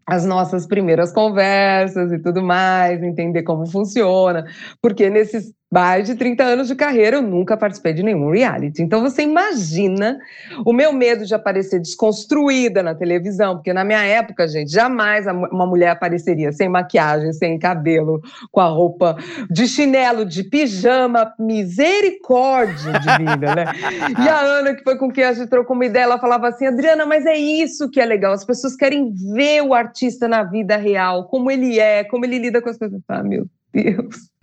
as 0.06 0.24
nossas 0.24 0.66
primeiras 0.66 1.12
conversas 1.12 2.12
e 2.12 2.18
tudo 2.20 2.40
mais, 2.40 3.02
entender 3.02 3.42
como 3.42 3.66
funciona, 3.66 4.44
porque 4.80 5.10
nesses 5.10 5.52
mais 5.70 6.06
de 6.06 6.14
30 6.14 6.44
anos 6.44 6.68
de 6.68 6.74
carreira 6.76 7.16
eu 7.16 7.22
nunca 7.22 7.56
participei 7.56 7.92
de 7.92 8.02
nenhum 8.02 8.30
reality. 8.30 8.82
Então 8.82 9.00
você 9.00 9.22
imagina 9.22 10.18
o 10.64 10.72
meu 10.72 10.92
medo 10.92 11.26
de 11.26 11.34
aparecer 11.34 11.80
desconstruída 11.80 12.82
na 12.82 12.94
televisão, 12.94 13.56
porque 13.56 13.72
na 13.72 13.84
minha 13.84 14.02
época, 14.04 14.46
gente, 14.46 14.70
jamais 14.70 15.26
uma 15.26 15.66
mulher 15.66 15.90
apareceria 15.90 16.52
sem 16.52 16.68
maquiagem, 16.68 17.32
sem 17.32 17.58
cabelo, 17.58 18.20
com 18.52 18.60
a 18.60 18.66
roupa 18.66 19.16
de 19.50 19.66
chinelo, 19.66 20.24
de 20.24 20.44
pijama, 20.44 21.32
misericórdia 21.38 22.92
de 23.00 23.18
vida, 23.18 23.54
né? 23.54 23.66
E 24.18 24.28
a 24.28 24.40
Ana, 24.40 24.74
que 24.74 24.82
foi 24.82 24.96
com 24.96 25.10
quem 25.10 25.24
a 25.24 25.32
gente 25.32 25.48
trocou 25.48 25.74
uma 25.74 25.84
ideia, 25.84 26.04
ela 26.04 26.18
falava 26.18 26.48
assim: 26.48 26.66
Adriana, 26.66 27.04
mas 27.04 27.26
é 27.26 27.36
isso 27.36 27.90
que 27.90 28.00
é 28.00 28.04
legal, 28.04 28.32
as 28.32 28.44
pessoas 28.44 28.76
querem 28.76 29.12
ver 29.12 29.62
o 29.62 29.74
artista 29.74 30.28
na 30.28 30.42
vida 30.42 30.76
real, 30.76 31.28
como 31.28 31.50
ele 31.50 31.78
é, 31.78 32.04
como 32.04 32.24
ele 32.24 32.38
lida 32.38 32.62
com 32.62 32.68
as 32.68 32.78
coisas. 32.78 33.00
Ah, 33.08 33.22
meu 33.22 33.46
Deus. 33.72 34.35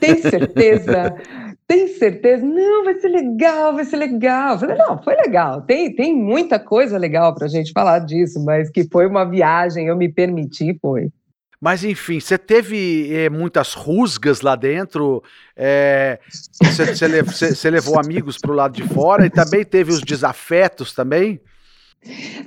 Tem 0.00 0.20
certeza? 0.20 1.14
Tem 1.66 1.88
certeza? 1.88 2.44
Não, 2.44 2.84
vai 2.84 2.94
ser 2.94 3.08
legal, 3.08 3.74
vai 3.74 3.84
ser 3.84 3.96
legal. 3.96 4.54
Eu 4.54 4.58
falei, 4.60 4.76
não, 4.76 5.02
foi 5.02 5.16
legal. 5.16 5.62
Tem, 5.62 5.94
tem 5.94 6.14
muita 6.14 6.58
coisa 6.58 6.96
legal 6.96 7.34
para 7.34 7.46
a 7.46 7.48
gente 7.48 7.72
falar 7.72 8.00
disso, 8.00 8.44
mas 8.44 8.70
que 8.70 8.86
foi 8.90 9.06
uma 9.06 9.24
viagem, 9.24 9.86
eu 9.86 9.96
me 9.96 10.08
permiti, 10.08 10.78
foi. 10.80 11.10
Mas 11.60 11.82
enfim, 11.82 12.20
você 12.20 12.36
teve 12.36 13.12
é, 13.12 13.30
muitas 13.30 13.72
rusgas 13.72 14.42
lá 14.42 14.54
dentro, 14.54 15.22
você 16.60 17.66
é, 17.66 17.70
levou 17.70 17.98
amigos 17.98 18.36
para 18.38 18.52
o 18.52 18.54
lado 18.54 18.74
de 18.74 18.86
fora 18.86 19.24
e 19.26 19.30
também 19.30 19.64
teve 19.64 19.90
os 19.90 20.02
desafetos 20.02 20.92
também? 20.92 21.40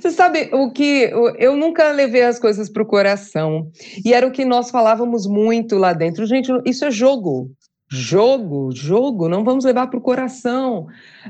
Você 0.00 0.10
sabe 0.10 0.50
o 0.52 0.70
que 0.70 1.10
eu 1.38 1.56
nunca 1.56 1.90
levei 1.92 2.22
as 2.22 2.38
coisas 2.38 2.68
para 2.68 2.82
o 2.82 2.86
coração 2.86 3.70
e 4.04 4.12
era 4.12 4.26
o 4.26 4.30
que 4.30 4.44
nós 4.44 4.70
falávamos 4.70 5.26
muito 5.26 5.76
lá 5.76 5.92
dentro. 5.92 6.26
Gente, 6.26 6.50
isso 6.64 6.84
é 6.84 6.90
jogo. 6.90 7.50
Jogo, 7.92 8.70
jogo, 8.72 9.28
não 9.28 9.42
vamos 9.42 9.64
levar 9.64 9.88
para 9.88 9.98
o 9.98 10.00
coração. 10.00 10.86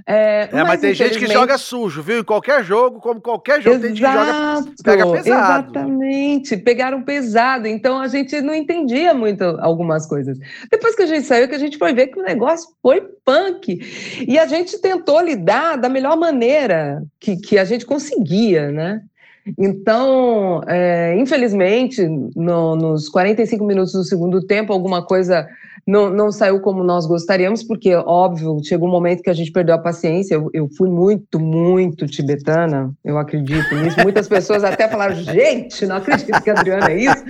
É, 0.07 0.43
é, 0.43 0.49
mas, 0.53 0.69
mas 0.69 0.81
tem 0.83 0.93
gente 0.93 1.19
que 1.19 1.27
joga 1.27 1.57
sujo, 1.57 2.03
viu? 2.03 2.21
Em 2.21 2.25
qualquer 2.25 2.63
jogo, 2.63 3.01
como 3.01 3.19
qualquer 3.19 3.63
jogo, 3.63 3.77
Exato, 3.77 3.87
tem 3.87 3.97
gente 3.97 4.07
que 4.07 4.13
joga, 4.13 4.75
pega 4.85 5.07
pesado. 5.11 5.71
Exatamente, 5.71 6.57
pegaram 6.59 7.03
pesado. 7.03 7.67
Então 7.67 7.99
a 7.99 8.09
gente 8.09 8.43
não 8.43 8.55
entendia 8.55 9.15
muito 9.15 9.43
algumas 9.43 10.05
coisas. 10.05 10.39
Depois 10.71 10.95
que 10.95 11.01
a 11.01 11.07
gente 11.07 11.27
saiu, 11.27 11.49
que 11.49 11.55
a 11.55 11.59
gente 11.59 11.79
foi 11.79 11.95
ver 11.95 12.09
que 12.09 12.21
o 12.21 12.23
negócio 12.23 12.69
foi 12.83 13.09
punk. 13.25 13.81
E 14.29 14.39
a 14.39 14.45
gente 14.45 14.79
tentou 14.83 15.19
lidar 15.23 15.79
da 15.79 15.89
melhor 15.89 16.19
maneira 16.19 17.03
que, 17.19 17.39
que 17.39 17.59
a 17.59 17.65
gente 17.65 17.87
conseguia, 17.87 18.71
né? 18.71 19.01
Então, 19.59 20.61
é, 20.67 21.17
infelizmente, 21.19 22.07
no, 22.37 22.77
nos 22.77 23.09
45 23.09 23.65
minutos 23.65 23.95
do 23.95 24.05
segundo 24.05 24.47
tempo, 24.47 24.75
alguma 24.75 25.03
coisa 25.03 25.49
não, 25.91 26.09
não, 26.09 26.31
saiu 26.31 26.61
como 26.61 26.85
nós 26.85 27.05
gostaríamos, 27.05 27.65
porque, 27.65 27.95
óbvio, 27.95 28.61
chegou 28.63 28.89
um 28.89 28.93
momento 28.93 29.23
que 29.23 29.31
a 29.31 29.35
gente 29.35 29.51
perdeu 29.51 29.75
a 29.75 29.79
paciência. 29.79 30.37
Eu, 30.37 30.49
eu 30.53 30.69
fui 30.69 30.89
muito, 30.89 31.41
muito 31.41 32.07
tibetana, 32.07 32.93
eu 33.05 33.19
acredito 33.19 33.75
nisso. 33.75 34.01
Muitas 34.01 34.29
pessoas 34.29 34.63
até 34.63 34.87
falaram: 34.89 35.17
gente, 35.17 35.85
não 35.87 35.97
acredito 35.97 36.41
que 36.43 36.51
a 36.51 36.53
Adriana 36.59 36.93
é 36.93 36.97
isso. 36.97 37.25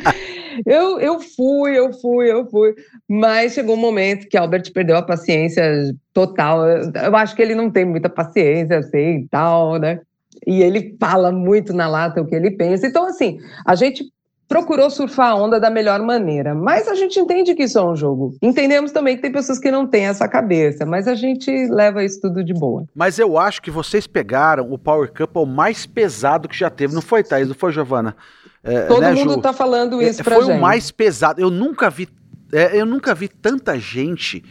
Eu, 0.66 1.00
eu 1.00 1.20
fui, 1.20 1.78
eu 1.78 1.92
fui, 1.92 2.30
eu 2.30 2.44
fui. 2.50 2.74
Mas 3.08 3.54
chegou 3.54 3.76
um 3.76 3.80
momento 3.80 4.28
que 4.28 4.36
Albert 4.36 4.70
perdeu 4.74 4.96
a 4.96 5.02
paciência 5.02 5.64
total. 6.12 6.66
Eu, 6.66 7.16
acho 7.16 7.34
que 7.34 7.40
ele 7.40 7.54
não 7.54 7.70
tem 7.70 7.84
muita 7.84 8.10
paciência, 8.10 8.78
assim, 8.78 9.20
e 9.20 9.28
tal, 9.30 9.78
né? 9.78 10.00
E 10.46 10.62
ele 10.62 10.96
fala 11.00 11.32
muito 11.32 11.72
na 11.72 11.88
lata 11.88 12.20
o 12.20 12.26
que 12.26 12.34
ele 12.34 12.50
pensa. 12.50 12.86
Então, 12.86 13.06
assim, 13.06 13.38
a 13.64 13.74
gente 13.74 14.04
procurou 14.50 14.90
surfar 14.90 15.30
a 15.30 15.34
onda 15.36 15.60
da 15.60 15.70
melhor 15.70 16.02
maneira, 16.02 16.56
mas 16.56 16.88
a 16.88 16.96
gente 16.96 17.20
entende 17.20 17.54
que 17.54 17.62
isso 17.62 17.78
é 17.78 17.84
um 17.84 17.94
jogo. 17.94 18.34
Entendemos 18.42 18.90
também 18.90 19.14
que 19.14 19.22
tem 19.22 19.30
pessoas 19.30 19.60
que 19.60 19.70
não 19.70 19.86
têm 19.86 20.06
essa 20.06 20.26
cabeça, 20.26 20.84
mas 20.84 21.06
a 21.06 21.14
gente 21.14 21.68
leva 21.68 22.04
isso 22.04 22.20
tudo 22.20 22.42
de 22.42 22.52
boa. 22.52 22.84
Mas 22.92 23.20
eu 23.20 23.38
acho 23.38 23.62
que 23.62 23.70
vocês 23.70 24.08
pegaram 24.08 24.72
o 24.72 24.76
Power 24.76 25.12
Couple 25.12 25.46
mais 25.46 25.86
pesado 25.86 26.48
que 26.48 26.58
já 26.58 26.68
teve, 26.68 26.92
não 26.92 27.00
foi, 27.00 27.22
Thaís? 27.22 27.46
Não 27.46 27.54
foi, 27.54 27.70
Giovana? 27.70 28.16
É, 28.64 28.86
Todo 28.86 29.02
né, 29.02 29.14
mundo 29.14 29.36
está 29.36 29.52
falando 29.52 30.02
isso 30.02 30.20
é, 30.20 30.24
pra 30.24 30.34
foi 30.34 30.42
gente. 30.42 30.52
Foi 30.54 30.58
o 30.58 30.60
mais 30.60 30.90
pesado. 30.90 31.40
Eu 31.40 31.48
nunca 31.48 31.88
vi, 31.88 32.08
é, 32.52 32.76
eu 32.76 32.84
nunca 32.84 33.14
vi 33.14 33.28
tanta 33.28 33.78
gente 33.78 34.42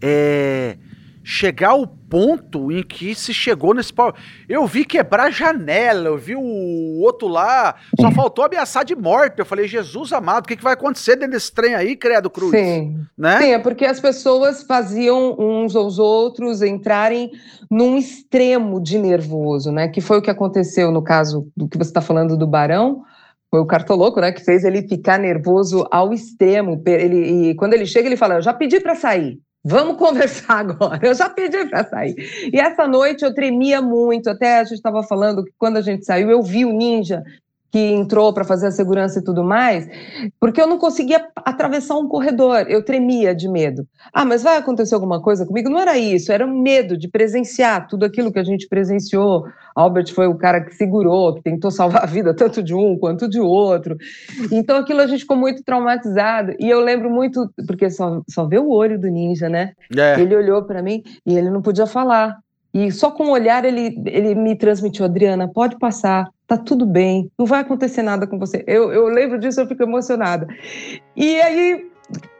é, 0.00 0.76
chegar 1.30 1.70
ao 1.70 1.86
ponto 1.86 2.72
em 2.72 2.82
que 2.82 3.14
se 3.14 3.32
chegou 3.32 3.72
nesse 3.72 3.92
pau. 3.92 4.12
Eu 4.48 4.66
vi 4.66 4.84
quebrar 4.84 5.30
janela, 5.30 6.08
eu 6.08 6.18
vi 6.18 6.34
o 6.34 7.00
outro 7.00 7.28
lá, 7.28 7.76
só 8.00 8.10
faltou 8.10 8.44
ameaçar 8.44 8.84
de 8.84 8.96
morte. 8.96 9.38
Eu 9.38 9.46
falei, 9.46 9.68
Jesus 9.68 10.12
amado, 10.12 10.44
o 10.44 10.48
que, 10.48 10.56
que 10.56 10.62
vai 10.62 10.72
acontecer 10.72 11.14
dentro 11.14 11.32
desse 11.32 11.52
trem 11.52 11.76
aí, 11.76 11.94
Credo 11.94 12.28
Cruz? 12.28 12.50
Sim. 12.50 12.98
Né? 13.16 13.38
Sim, 13.38 13.52
é 13.52 13.58
porque 13.60 13.84
as 13.84 14.00
pessoas 14.00 14.64
faziam 14.64 15.36
uns 15.38 15.76
aos 15.76 16.00
outros 16.00 16.62
entrarem 16.62 17.30
num 17.70 17.96
extremo 17.96 18.82
de 18.82 18.98
nervoso, 18.98 19.70
né? 19.70 19.86
Que 19.86 20.00
foi 20.00 20.18
o 20.18 20.22
que 20.22 20.30
aconteceu 20.30 20.90
no 20.90 21.02
caso 21.02 21.48
do 21.56 21.68
que 21.68 21.78
você 21.78 21.90
está 21.90 22.00
falando 22.00 22.36
do 22.36 22.46
Barão. 22.46 23.02
Foi 23.48 23.60
o 23.60 23.66
cartoloco, 23.66 24.20
né, 24.20 24.30
que 24.30 24.44
fez 24.44 24.62
ele 24.62 24.86
ficar 24.86 25.18
nervoso 25.18 25.84
ao 25.90 26.12
extremo. 26.12 26.80
Ele, 26.86 27.50
e 27.50 27.54
quando 27.54 27.74
ele 27.74 27.86
chega, 27.86 28.08
ele 28.08 28.16
fala: 28.16 28.34
Eu 28.34 28.42
já 28.42 28.52
pedi 28.52 28.80
para 28.80 28.94
sair. 28.94 29.40
Vamos 29.64 29.96
conversar 29.98 30.58
agora. 30.58 31.00
Eu 31.02 31.14
já 31.14 31.28
pedi 31.28 31.64
para 31.66 31.84
sair. 31.84 32.14
E 32.52 32.58
essa 32.58 32.86
noite 32.86 33.24
eu 33.24 33.34
tremia 33.34 33.80
muito. 33.82 34.28
Até 34.30 34.58
a 34.58 34.64
gente 34.64 34.74
estava 34.74 35.02
falando 35.02 35.44
que 35.44 35.52
quando 35.58 35.76
a 35.76 35.82
gente 35.82 36.04
saiu, 36.04 36.30
eu 36.30 36.42
vi 36.42 36.64
o 36.64 36.72
ninja 36.72 37.22
que 37.70 37.78
entrou 37.78 38.32
para 38.32 38.44
fazer 38.44 38.66
a 38.66 38.70
segurança 38.72 39.20
e 39.20 39.24
tudo 39.24 39.44
mais, 39.44 39.88
porque 40.40 40.60
eu 40.60 40.66
não 40.66 40.78
conseguia 40.78 41.28
atravessar 41.36 41.96
um 41.96 42.08
corredor. 42.08 42.66
Eu 42.68 42.84
tremia 42.84 43.34
de 43.34 43.48
medo. 43.48 43.86
Ah, 44.12 44.24
mas 44.24 44.42
vai 44.42 44.56
acontecer 44.56 44.94
alguma 44.94 45.22
coisa 45.22 45.46
comigo? 45.46 45.70
Não 45.70 45.78
era 45.78 45.96
isso. 45.96 46.32
Era 46.32 46.44
o 46.44 46.50
medo 46.50 46.96
de 46.96 47.08
presenciar 47.08 47.86
tudo 47.86 48.04
aquilo 48.04 48.32
que 48.32 48.38
a 48.38 48.44
gente 48.44 48.66
presenciou. 48.66 49.44
Albert 49.74 50.12
foi 50.12 50.26
o 50.26 50.34
cara 50.34 50.60
que 50.60 50.74
segurou, 50.74 51.34
que 51.34 51.42
tentou 51.42 51.70
salvar 51.70 52.02
a 52.02 52.06
vida 52.06 52.34
tanto 52.34 52.62
de 52.62 52.74
um 52.74 52.98
quanto 52.98 53.28
de 53.28 53.40
outro. 53.40 53.96
Então 54.50 54.76
aquilo 54.76 55.00
a 55.00 55.06
gente 55.06 55.20
ficou 55.20 55.36
muito 55.36 55.62
traumatizado. 55.62 56.54
E 56.58 56.68
eu 56.68 56.80
lembro 56.80 57.08
muito, 57.08 57.48
porque 57.66 57.88
só, 57.88 58.20
só 58.28 58.46
vê 58.46 58.58
o 58.58 58.70
olho 58.70 58.98
do 58.98 59.08
ninja, 59.08 59.48
né? 59.48 59.72
É. 59.96 60.20
Ele 60.20 60.34
olhou 60.34 60.64
para 60.64 60.82
mim 60.82 61.02
e 61.24 61.38
ele 61.38 61.50
não 61.50 61.62
podia 61.62 61.86
falar. 61.86 62.36
E 62.72 62.90
só 62.92 63.10
com 63.10 63.24
o 63.24 63.30
olhar 63.30 63.64
ele, 63.64 64.00
ele 64.06 64.34
me 64.34 64.54
transmitiu, 64.54 65.04
Adriana, 65.04 65.48
pode 65.48 65.76
passar, 65.78 66.28
tá 66.50 66.56
tudo 66.56 66.84
bem, 66.84 67.30
não 67.38 67.46
vai 67.46 67.60
acontecer 67.60 68.02
nada 68.02 68.26
com 68.26 68.36
você. 68.36 68.64
Eu, 68.66 68.92
eu 68.92 69.06
lembro 69.06 69.38
disso, 69.38 69.60
eu 69.60 69.68
fico 69.68 69.84
emocionada. 69.84 70.48
E 71.14 71.40
aí, 71.40 71.88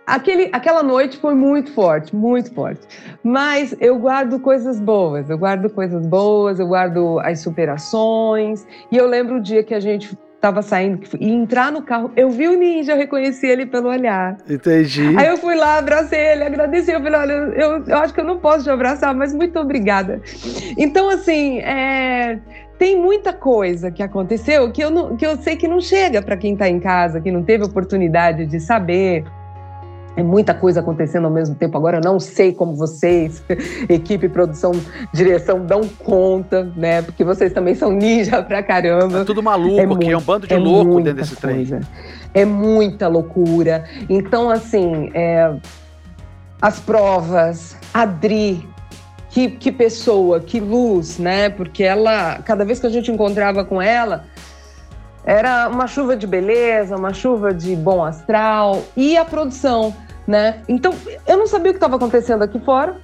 aquele, 0.05 0.51
aquela 0.53 0.83
noite 0.83 1.17
foi 1.17 1.33
muito 1.33 1.73
forte, 1.73 2.15
muito 2.15 2.53
forte. 2.53 2.81
Mas 3.23 3.73
eu 3.79 3.97
guardo 4.01 4.41
coisas 4.41 4.81
boas, 4.81 5.31
eu 5.31 5.39
guardo 5.39 5.71
coisas 5.71 6.05
boas, 6.05 6.59
eu 6.59 6.67
guardo 6.67 7.21
as 7.21 7.39
superações. 7.39 8.67
E 8.91 8.97
eu 8.97 9.07
lembro 9.07 9.37
o 9.37 9.41
dia 9.41 9.63
que 9.63 9.75
a 9.75 9.81
gente 9.81 10.19
estava 10.35 10.61
saindo 10.61 11.07
e 11.21 11.31
entrar 11.31 11.71
no 11.71 11.83
carro, 11.83 12.11
eu 12.17 12.31
vi 12.31 12.49
o 12.49 12.59
ninja, 12.59 12.93
eu 12.93 12.97
reconheci 12.97 13.47
ele 13.47 13.65
pelo 13.65 13.91
olhar. 13.91 14.39
Entendi. 14.49 15.15
Aí 15.17 15.29
eu 15.29 15.37
fui 15.37 15.55
lá, 15.55 15.77
abracei 15.77 16.19
ele, 16.19 16.43
agradeci, 16.43 16.91
eu 16.91 17.01
falei, 17.01 17.21
olha, 17.21 17.33
eu, 17.33 17.85
eu 17.87 17.99
acho 17.99 18.13
que 18.13 18.21
eu 18.21 18.25
não 18.25 18.39
posso 18.39 18.65
te 18.65 18.71
abraçar, 18.71 19.15
mas 19.15 19.33
muito 19.35 19.57
obrigada. 19.61 20.21
Então, 20.79 21.11
assim, 21.11 21.59
é, 21.59 22.41
tem 22.81 22.99
muita 22.99 23.31
coisa 23.31 23.91
que 23.91 24.03
aconteceu 24.03 24.73
que 24.73 24.83
eu, 24.83 24.91
não, 24.91 25.15
que 25.15 25.27
eu 25.27 25.37
sei 25.37 25.55
que 25.55 25.69
não 25.69 25.83
chega 25.83 26.23
para 26.23 26.35
quem 26.35 26.55
está 26.55 26.67
em 26.67 26.81
casa, 26.81 27.21
que 27.21 27.31
não 27.31 27.43
teve 27.43 27.63
oportunidade 27.63 28.47
de 28.47 28.59
saber. 28.59 29.23
É 30.17 30.23
muita 30.23 30.55
coisa 30.55 30.81
acontecendo 30.81 31.27
ao 31.27 31.31
mesmo 31.31 31.55
tempo. 31.55 31.77
Agora 31.77 31.99
eu 31.99 32.01
não 32.01 32.19
sei 32.19 32.55
como 32.55 32.75
vocês, 32.75 33.45
equipe, 33.87 34.31
produção, 34.31 34.73
direção, 35.13 35.65
dão 35.67 35.83
conta, 36.03 36.73
né? 36.75 37.03
Porque 37.03 37.23
vocês 37.23 37.53
também 37.53 37.75
são 37.75 37.93
ninja 37.93 38.43
pra 38.43 38.63
caramba. 38.63 39.21
É 39.21 39.25
tudo 39.25 39.43
maluco 39.43 39.79
é 39.79 39.85
aqui, 39.85 40.11
é 40.11 40.17
um 40.17 40.23
bando 40.23 40.47
de 40.47 40.55
é 40.55 40.59
louco 40.59 41.03
dentro 41.03 41.21
desse 41.21 41.37
coisa. 41.37 41.81
trem. 41.81 41.89
É 42.33 42.47
muita 42.47 43.09
loucura. 43.09 43.85
Então, 44.09 44.49
assim, 44.49 45.11
é, 45.13 45.53
as 46.63 46.81
provas, 46.81 47.77
a 47.93 48.07
Dri, 48.07 48.67
que, 49.31 49.49
que 49.51 49.73
pessoa, 49.73 50.41
que 50.41 50.61
luz, 50.61 51.19
né? 51.19 51.49
Porque 51.49 51.85
ela, 51.85 52.41
cada 52.43 52.65
vez 52.65 52.81
que 52.81 52.87
a 52.87 52.91
gente 52.91 53.11
encontrava 53.11 53.65
com 53.65 53.81
ela, 53.81 54.25
era 55.25 55.69
uma 55.69 55.87
chuva 55.87 56.17
de 56.17 56.27
beleza, 56.27 56.97
uma 56.97 57.15
chuva 57.15 57.55
de 57.55 57.77
bom 57.77 58.05
astral 58.05 58.83
e 58.97 59.17
a 59.17 59.25
produção, 59.25 59.95
né? 60.27 60.63
Então, 60.69 60.93
eu 61.27 61.37
não 61.37 61.47
sabia 61.47 61.71
o 61.71 61.75
que 61.75 61.77
estava 61.77 61.97
acontecendo 61.97 62.43
aqui 62.43 62.59
fora. 62.59 62.97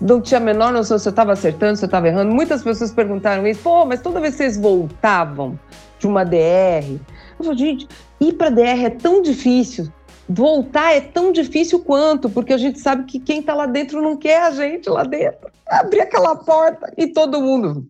Não 0.00 0.20
tinha 0.20 0.38
a 0.38 0.42
menor 0.42 0.72
noção 0.72 0.98
se 0.98 1.08
eu 1.08 1.10
estava 1.10 1.32
acertando, 1.32 1.76
se 1.76 1.84
eu 1.84 1.88
estava 1.88 2.08
errando. 2.08 2.32
Muitas 2.32 2.62
pessoas 2.62 2.92
perguntaram 2.92 3.46
isso. 3.46 3.60
Pô, 3.62 3.84
mas 3.84 4.00
toda 4.00 4.20
vez 4.20 4.34
que 4.34 4.38
vocês 4.38 4.56
voltavam 4.56 5.58
de 5.98 6.06
uma 6.06 6.24
DR, 6.24 6.98
eu 7.38 7.44
falei, 7.44 7.58
gente, 7.58 7.88
ir 8.20 8.32
para 8.34 8.50
DR 8.50 8.84
é 8.84 8.90
tão 8.90 9.22
difícil. 9.22 9.92
Voltar 10.28 10.92
é 10.92 11.00
tão 11.00 11.32
difícil 11.32 11.80
quanto, 11.80 12.28
porque 12.28 12.52
a 12.52 12.58
gente 12.58 12.78
sabe 12.78 13.04
que 13.04 13.18
quem 13.18 13.40
está 13.40 13.54
lá 13.54 13.66
dentro 13.66 14.02
não 14.02 14.16
quer 14.16 14.42
a 14.42 14.50
gente 14.50 14.88
lá 14.88 15.02
dentro. 15.02 15.50
Abrir 15.66 16.02
aquela 16.02 16.36
porta 16.36 16.92
e 16.96 17.06
todo 17.06 17.40
mundo 17.40 17.88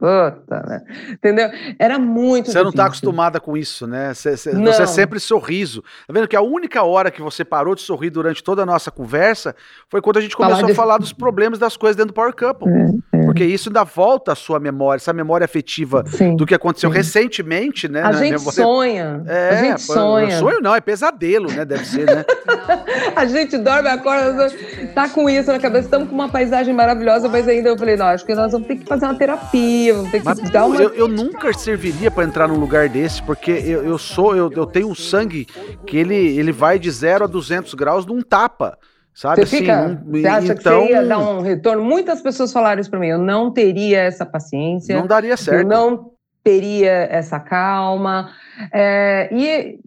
Puta, 0.00 0.62
né? 0.66 0.82
Entendeu? 1.10 1.50
Era 1.78 1.98
muito 1.98 2.50
Você 2.50 2.62
não 2.62 2.70
está 2.70 2.86
acostumada 2.86 3.38
com 3.38 3.54
isso, 3.54 3.86
né? 3.86 4.14
Você, 4.14 4.34
você, 4.34 4.52
você 4.52 4.82
é 4.82 4.86
sempre 4.86 5.20
sorriso. 5.20 5.82
Tá 6.06 6.14
vendo 6.14 6.26
que 6.26 6.34
a 6.34 6.40
única 6.40 6.82
hora 6.82 7.10
que 7.10 7.20
você 7.20 7.44
parou 7.44 7.74
de 7.74 7.82
sorrir 7.82 8.08
durante 8.08 8.42
toda 8.42 8.62
a 8.62 8.66
nossa 8.66 8.90
conversa 8.90 9.54
foi 9.90 10.00
quando 10.00 10.16
a 10.16 10.22
gente 10.22 10.34
começou 10.34 10.60
falar 10.60 10.72
a 10.72 10.74
falar 10.74 10.98
dos 10.98 11.12
problemas 11.12 11.58
das 11.58 11.76
coisas 11.76 11.96
dentro 11.96 12.12
do 12.12 12.14
Power 12.14 12.34
Couple. 12.34 12.66
É, 13.12 13.18
é. 13.18 13.24
Porque 13.26 13.44
isso 13.44 13.68
ainda 13.68 13.84
volta 13.84 14.32
à 14.32 14.34
sua 14.34 14.58
memória, 14.58 14.98
essa 14.98 15.12
memória 15.12 15.44
afetiva 15.44 16.02
sim, 16.06 16.34
do 16.34 16.46
que 16.46 16.54
aconteceu 16.54 16.90
sim. 16.90 16.96
recentemente, 16.96 17.86
né? 17.86 18.02
A 18.02 18.12
gente 18.12 18.40
sonha. 18.40 19.22
É, 19.26 19.50
a 19.50 19.56
gente 19.56 19.82
sonha. 19.82 20.38
Sonho 20.38 20.60
não, 20.62 20.74
é 20.74 20.80
pesadelo, 20.80 21.52
né? 21.52 21.66
Deve 21.66 21.84
ser, 21.84 22.06
né? 22.06 22.24
a 23.14 23.26
gente 23.26 23.58
dorme, 23.58 23.88
acorda, 23.90 24.48
tá 24.94 25.10
com 25.10 25.28
isso 25.28 25.52
na 25.52 25.58
cabeça, 25.58 25.84
estamos 25.84 26.08
com 26.08 26.14
uma 26.14 26.30
paisagem 26.30 26.72
maravilhosa, 26.72 27.28
mas 27.28 27.46
ainda 27.46 27.68
eu 27.68 27.76
falei, 27.76 27.96
não, 27.98 28.06
acho 28.06 28.24
que 28.24 28.34
nós 28.34 28.50
vamos 28.52 28.66
ter 28.66 28.76
que 28.76 28.86
fazer 28.86 29.04
uma 29.04 29.14
terapia 29.14 29.89
que 30.10 30.24
Mas, 30.24 30.50
dar 30.50 30.66
uma... 30.66 30.80
eu, 30.80 30.94
eu 30.94 31.08
nunca 31.08 31.52
serviria 31.52 32.10
para 32.10 32.24
entrar 32.24 32.48
num 32.48 32.58
lugar 32.58 32.88
desse, 32.88 33.22
porque 33.22 33.50
eu, 33.50 33.84
eu 33.84 33.98
sou, 33.98 34.36
eu, 34.36 34.50
eu 34.52 34.66
tenho 34.66 34.88
um 34.88 34.94
sangue 34.94 35.46
que 35.86 35.96
ele, 35.96 36.14
ele 36.14 36.52
vai 36.52 36.78
de 36.78 36.90
0 36.90 37.24
a 37.24 37.26
200 37.26 37.74
graus 37.74 38.06
num 38.06 38.22
tapa. 38.22 38.78
Sabe? 39.12 39.44
Você, 39.44 39.58
fica, 39.58 39.84
assim, 39.84 39.98
você 40.10 40.26
acha 40.26 40.52
então... 40.52 40.80
que 40.80 40.86
você 40.86 40.92
ia 40.92 41.04
dar 41.04 41.18
um 41.18 41.40
retorno? 41.40 41.84
Muitas 41.84 42.22
pessoas 42.22 42.52
falaram 42.52 42.80
isso 42.80 42.90
para 42.90 43.00
mim. 43.00 43.08
Eu 43.08 43.18
não 43.18 43.50
teria 43.50 44.00
essa 44.00 44.24
paciência. 44.24 44.96
Não 44.96 45.06
daria 45.06 45.36
certo. 45.36 45.60
Eu 45.60 45.66
não 45.68 46.12
teria 46.42 47.08
essa 47.10 47.38
calma. 47.38 48.30
É, 48.72 49.28
e, 49.32 49.78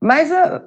mas 0.00 0.32
a, 0.32 0.62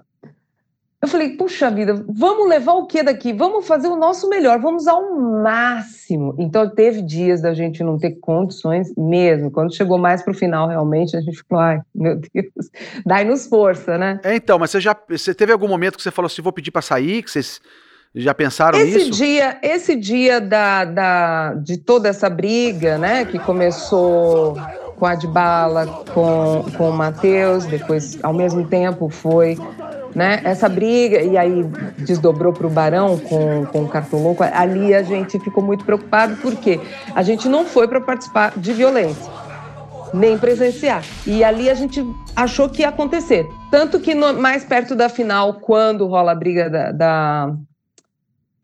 eu 1.03 1.07
falei, 1.09 1.31
puxa 1.35 1.69
vida, 1.69 2.01
vamos 2.07 2.47
levar 2.47 2.71
o 2.75 2.87
que 2.87 3.03
daqui? 3.03 3.33
Vamos 3.33 3.67
fazer 3.67 3.89
o 3.89 3.95
nosso 3.97 4.29
melhor, 4.29 4.57
vamos 4.61 4.87
ao 4.87 5.13
máximo. 5.13 6.33
Então, 6.39 6.69
teve 6.69 7.01
dias 7.01 7.41
da 7.41 7.53
gente 7.53 7.83
não 7.83 7.97
ter 7.97 8.11
condições 8.21 8.87
mesmo. 8.95 9.51
Quando 9.51 9.75
chegou 9.75 9.97
mais 9.97 10.23
para 10.23 10.31
o 10.31 10.33
final, 10.33 10.65
realmente, 10.69 11.17
a 11.17 11.19
gente 11.19 11.43
falou, 11.43 11.61
ai, 11.61 11.81
meu 11.93 12.15
Deus, 12.15 12.71
dai-nos 13.05 13.47
força, 13.47 13.97
né? 13.97 14.21
É, 14.23 14.33
então, 14.33 14.57
mas 14.57 14.71
você 14.71 14.79
já 14.79 14.95
você 15.09 15.33
teve 15.33 15.51
algum 15.51 15.67
momento 15.67 15.97
que 15.97 16.01
você 16.01 16.09
falou 16.09 16.27
assim, 16.27 16.41
vou 16.41 16.53
pedir 16.53 16.71
para 16.71 16.81
sair, 16.81 17.21
que 17.21 17.29
vocês 17.29 17.59
já 18.15 18.33
pensaram 18.33 18.79
esse 18.79 18.99
nisso? 18.99 19.11
Dia, 19.11 19.59
esse 19.61 19.97
dia 19.97 20.39
da, 20.39 20.85
da, 20.85 21.53
de 21.55 21.75
toda 21.79 22.07
essa 22.07 22.29
briga, 22.29 22.97
né, 22.97 23.25
que 23.25 23.37
começou 23.39 24.55
com 24.95 25.05
a 25.05 25.11
Adbala, 25.11 25.85
com, 26.13 26.63
com 26.77 26.91
o 26.91 26.93
Matheus, 26.93 27.65
depois, 27.65 28.17
ao 28.23 28.31
mesmo 28.33 28.65
tempo, 28.65 29.09
foi 29.09 29.57
né? 30.15 30.41
Essa 30.43 30.69
briga, 30.69 31.21
e 31.21 31.37
aí 31.37 31.63
desdobrou 31.97 32.53
para 32.53 32.67
o 32.67 32.69
Barão 32.69 33.17
com, 33.17 33.65
com 33.65 33.83
o 33.83 33.87
Cartoloco, 33.87 34.43
ali 34.43 34.93
a 34.93 35.03
gente 35.03 35.39
ficou 35.39 35.63
muito 35.63 35.85
preocupado, 35.85 36.35
porque 36.37 36.79
a 37.15 37.23
gente 37.23 37.47
não 37.47 37.65
foi 37.65 37.87
para 37.87 38.01
participar 38.01 38.53
de 38.55 38.73
violência, 38.73 39.31
nem 40.13 40.37
presenciar. 40.37 41.03
E 41.25 41.43
ali 41.43 41.69
a 41.69 41.73
gente 41.73 42.05
achou 42.35 42.69
que 42.69 42.81
ia 42.81 42.89
acontecer. 42.89 43.47
Tanto 43.71 43.99
que 43.99 44.13
no, 44.13 44.33
mais 44.33 44.63
perto 44.63 44.95
da 44.95 45.09
final, 45.09 45.55
quando 45.55 46.07
rola 46.07 46.31
a 46.31 46.35
briga 46.35 46.69
da, 46.69 46.91
da 46.91 47.53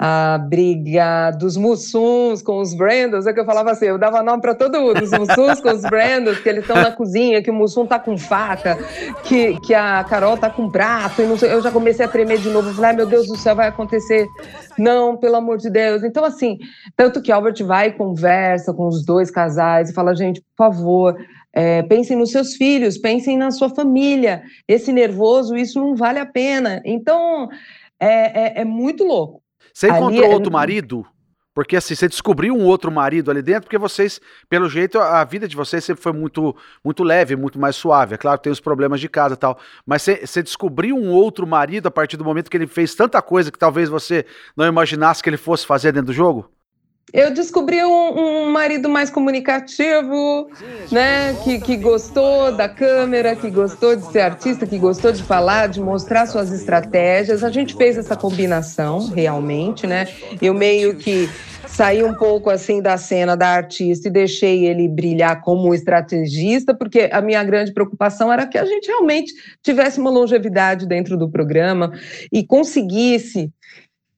a 0.01 0.37
briga 0.37 1.29
dos 1.31 1.57
Mussuns 1.57 2.41
com 2.41 2.59
os 2.59 2.73
Brandos, 2.73 3.27
é 3.27 3.33
que 3.33 3.39
eu 3.41 3.43
falava 3.43 3.71
assim, 3.71 3.87
eu 3.87 3.97
dava 3.97 4.23
nome 4.23 4.41
para 4.41 4.55
todo 4.55 4.79
mundo, 4.79 5.03
os 5.03 5.11
Mussuns 5.11 5.59
com 5.59 5.71
os 5.71 5.81
Brandos, 5.81 6.39
que 6.39 6.47
eles 6.47 6.61
estão 6.61 6.77
na 6.77 6.93
cozinha, 6.93 7.43
que 7.43 7.51
o 7.51 7.53
Mussum 7.53 7.85
tá 7.85 7.99
com 7.99 8.17
faca, 8.17 8.77
que, 9.25 9.59
que 9.59 9.73
a 9.73 10.01
Carol 10.05 10.37
tá 10.37 10.49
com 10.49 10.71
prato, 10.71 11.21
e 11.21 11.37
sei, 11.37 11.51
eu 11.51 11.61
já 11.61 11.69
comecei 11.69 12.05
a 12.05 12.07
tremer 12.07 12.39
de 12.39 12.49
novo, 12.49 12.73
falei, 12.73 12.91
ai 12.91 12.95
meu 12.95 13.07
Deus 13.07 13.27
do 13.27 13.35
céu, 13.35 13.57
vai 13.57 13.67
acontecer. 13.67 14.25
Não, 14.77 15.17
pelo 15.17 15.35
amor 15.35 15.57
de 15.57 15.69
Deus. 15.69 16.01
Então, 16.01 16.23
assim, 16.23 16.57
tanto 16.95 17.21
que 17.21 17.29
Albert 17.29 17.61
vai 17.65 17.89
e 17.89 17.91
conversa 17.91 18.73
com 18.73 18.87
os 18.87 19.03
dois 19.03 19.29
casais 19.29 19.89
e 19.89 19.93
fala, 19.93 20.15
gente, 20.15 20.41
por 20.55 20.71
favor, 20.71 21.17
é, 21.51 21.83
pensem 21.83 22.15
nos 22.15 22.31
seus 22.31 22.55
filhos, 22.55 22.97
pensem 22.97 23.37
na 23.37 23.51
sua 23.51 23.67
família. 23.67 24.43
Esse 24.65 24.93
nervoso, 24.93 25.57
isso 25.57 25.77
não 25.77 25.93
vale 25.93 26.19
a 26.19 26.25
pena. 26.25 26.81
Então, 26.85 27.49
é, 27.99 28.59
é, 28.59 28.61
é 28.61 28.65
muito 28.65 29.03
louco. 29.03 29.41
Você 29.73 29.87
encontrou 29.87 30.25
ali, 30.25 30.33
outro 30.33 30.51
marido? 30.51 31.05
Porque 31.53 31.75
assim, 31.75 31.95
você 31.95 32.07
descobriu 32.07 32.55
um 32.55 32.63
outro 32.63 32.91
marido 32.91 33.29
ali 33.29 33.41
dentro, 33.41 33.63
porque 33.63 33.77
vocês, 33.77 34.21
pelo 34.47 34.69
jeito, 34.69 34.97
a 34.99 35.23
vida 35.23 35.47
de 35.47 35.55
vocês 35.55 35.83
sempre 35.83 36.01
foi 36.01 36.13
muito, 36.13 36.55
muito 36.83 37.03
leve, 37.03 37.35
muito 37.35 37.59
mais 37.59 37.75
suave. 37.75 38.15
É 38.15 38.17
claro 38.17 38.37
que 38.37 38.43
tem 38.43 38.51
os 38.53 38.59
problemas 38.59 39.01
de 39.01 39.09
casa 39.09 39.33
e 39.33 39.37
tal. 39.37 39.59
Mas 39.85 40.03
você, 40.03 40.25
você 40.25 40.41
descobriu 40.41 40.95
um 40.95 41.09
outro 41.09 41.45
marido 41.45 41.87
a 41.87 41.91
partir 41.91 42.15
do 42.15 42.23
momento 42.23 42.49
que 42.49 42.55
ele 42.55 42.67
fez 42.67 42.95
tanta 42.95 43.21
coisa 43.21 43.51
que 43.51 43.59
talvez 43.59 43.89
você 43.89 44.25
não 44.55 44.65
imaginasse 44.65 45.21
que 45.21 45.29
ele 45.29 45.37
fosse 45.37 45.65
fazer 45.65 45.91
dentro 45.91 46.07
do 46.07 46.13
jogo? 46.13 46.49
Eu 47.11 47.31
descobri 47.31 47.83
um, 47.83 48.45
um, 48.45 48.51
marido 48.51 48.87
mais 48.87 49.09
comunicativo, 49.09 50.49
né? 50.91 51.35
Que, 51.43 51.59
que 51.59 51.77
gostou 51.77 52.51
da 52.51 52.69
câmera, 52.69 53.35
que 53.35 53.49
gostou 53.49 53.95
de 53.95 54.05
ser 54.11 54.19
artista, 54.21 54.67
que 54.67 54.77
gostou 54.77 55.11
de 55.11 55.23
falar, 55.23 55.67
de 55.67 55.79
mostrar 55.79 56.27
suas 56.27 56.51
estratégias. 56.51 57.43
A 57.43 57.49
gente 57.49 57.75
fez 57.75 57.97
essa 57.97 58.15
combinação, 58.15 59.07
realmente, 59.07 59.87
né? 59.87 60.07
Eu 60.41 60.53
meio 60.53 60.95
que 60.95 61.27
saí 61.67 62.03
um 62.03 62.13
pouco 62.13 62.49
assim 62.49 62.81
da 62.81 62.97
cena 62.97 63.35
da 63.37 63.47
artista 63.47 64.07
e 64.07 64.11
deixei 64.11 64.65
ele 64.65 64.87
brilhar 64.87 65.41
como 65.41 65.73
estrategista, 65.73 66.73
porque 66.73 67.09
a 67.11 67.21
minha 67.21 67.43
grande 67.43 67.73
preocupação 67.73 68.31
era 68.31 68.45
que 68.45 68.57
a 68.57 68.65
gente 68.65 68.87
realmente 68.87 69.33
tivesse 69.63 69.99
uma 69.99 70.09
longevidade 70.09 70.87
dentro 70.87 71.17
do 71.17 71.29
programa 71.29 71.91
e 72.31 72.45
conseguisse 72.45 73.51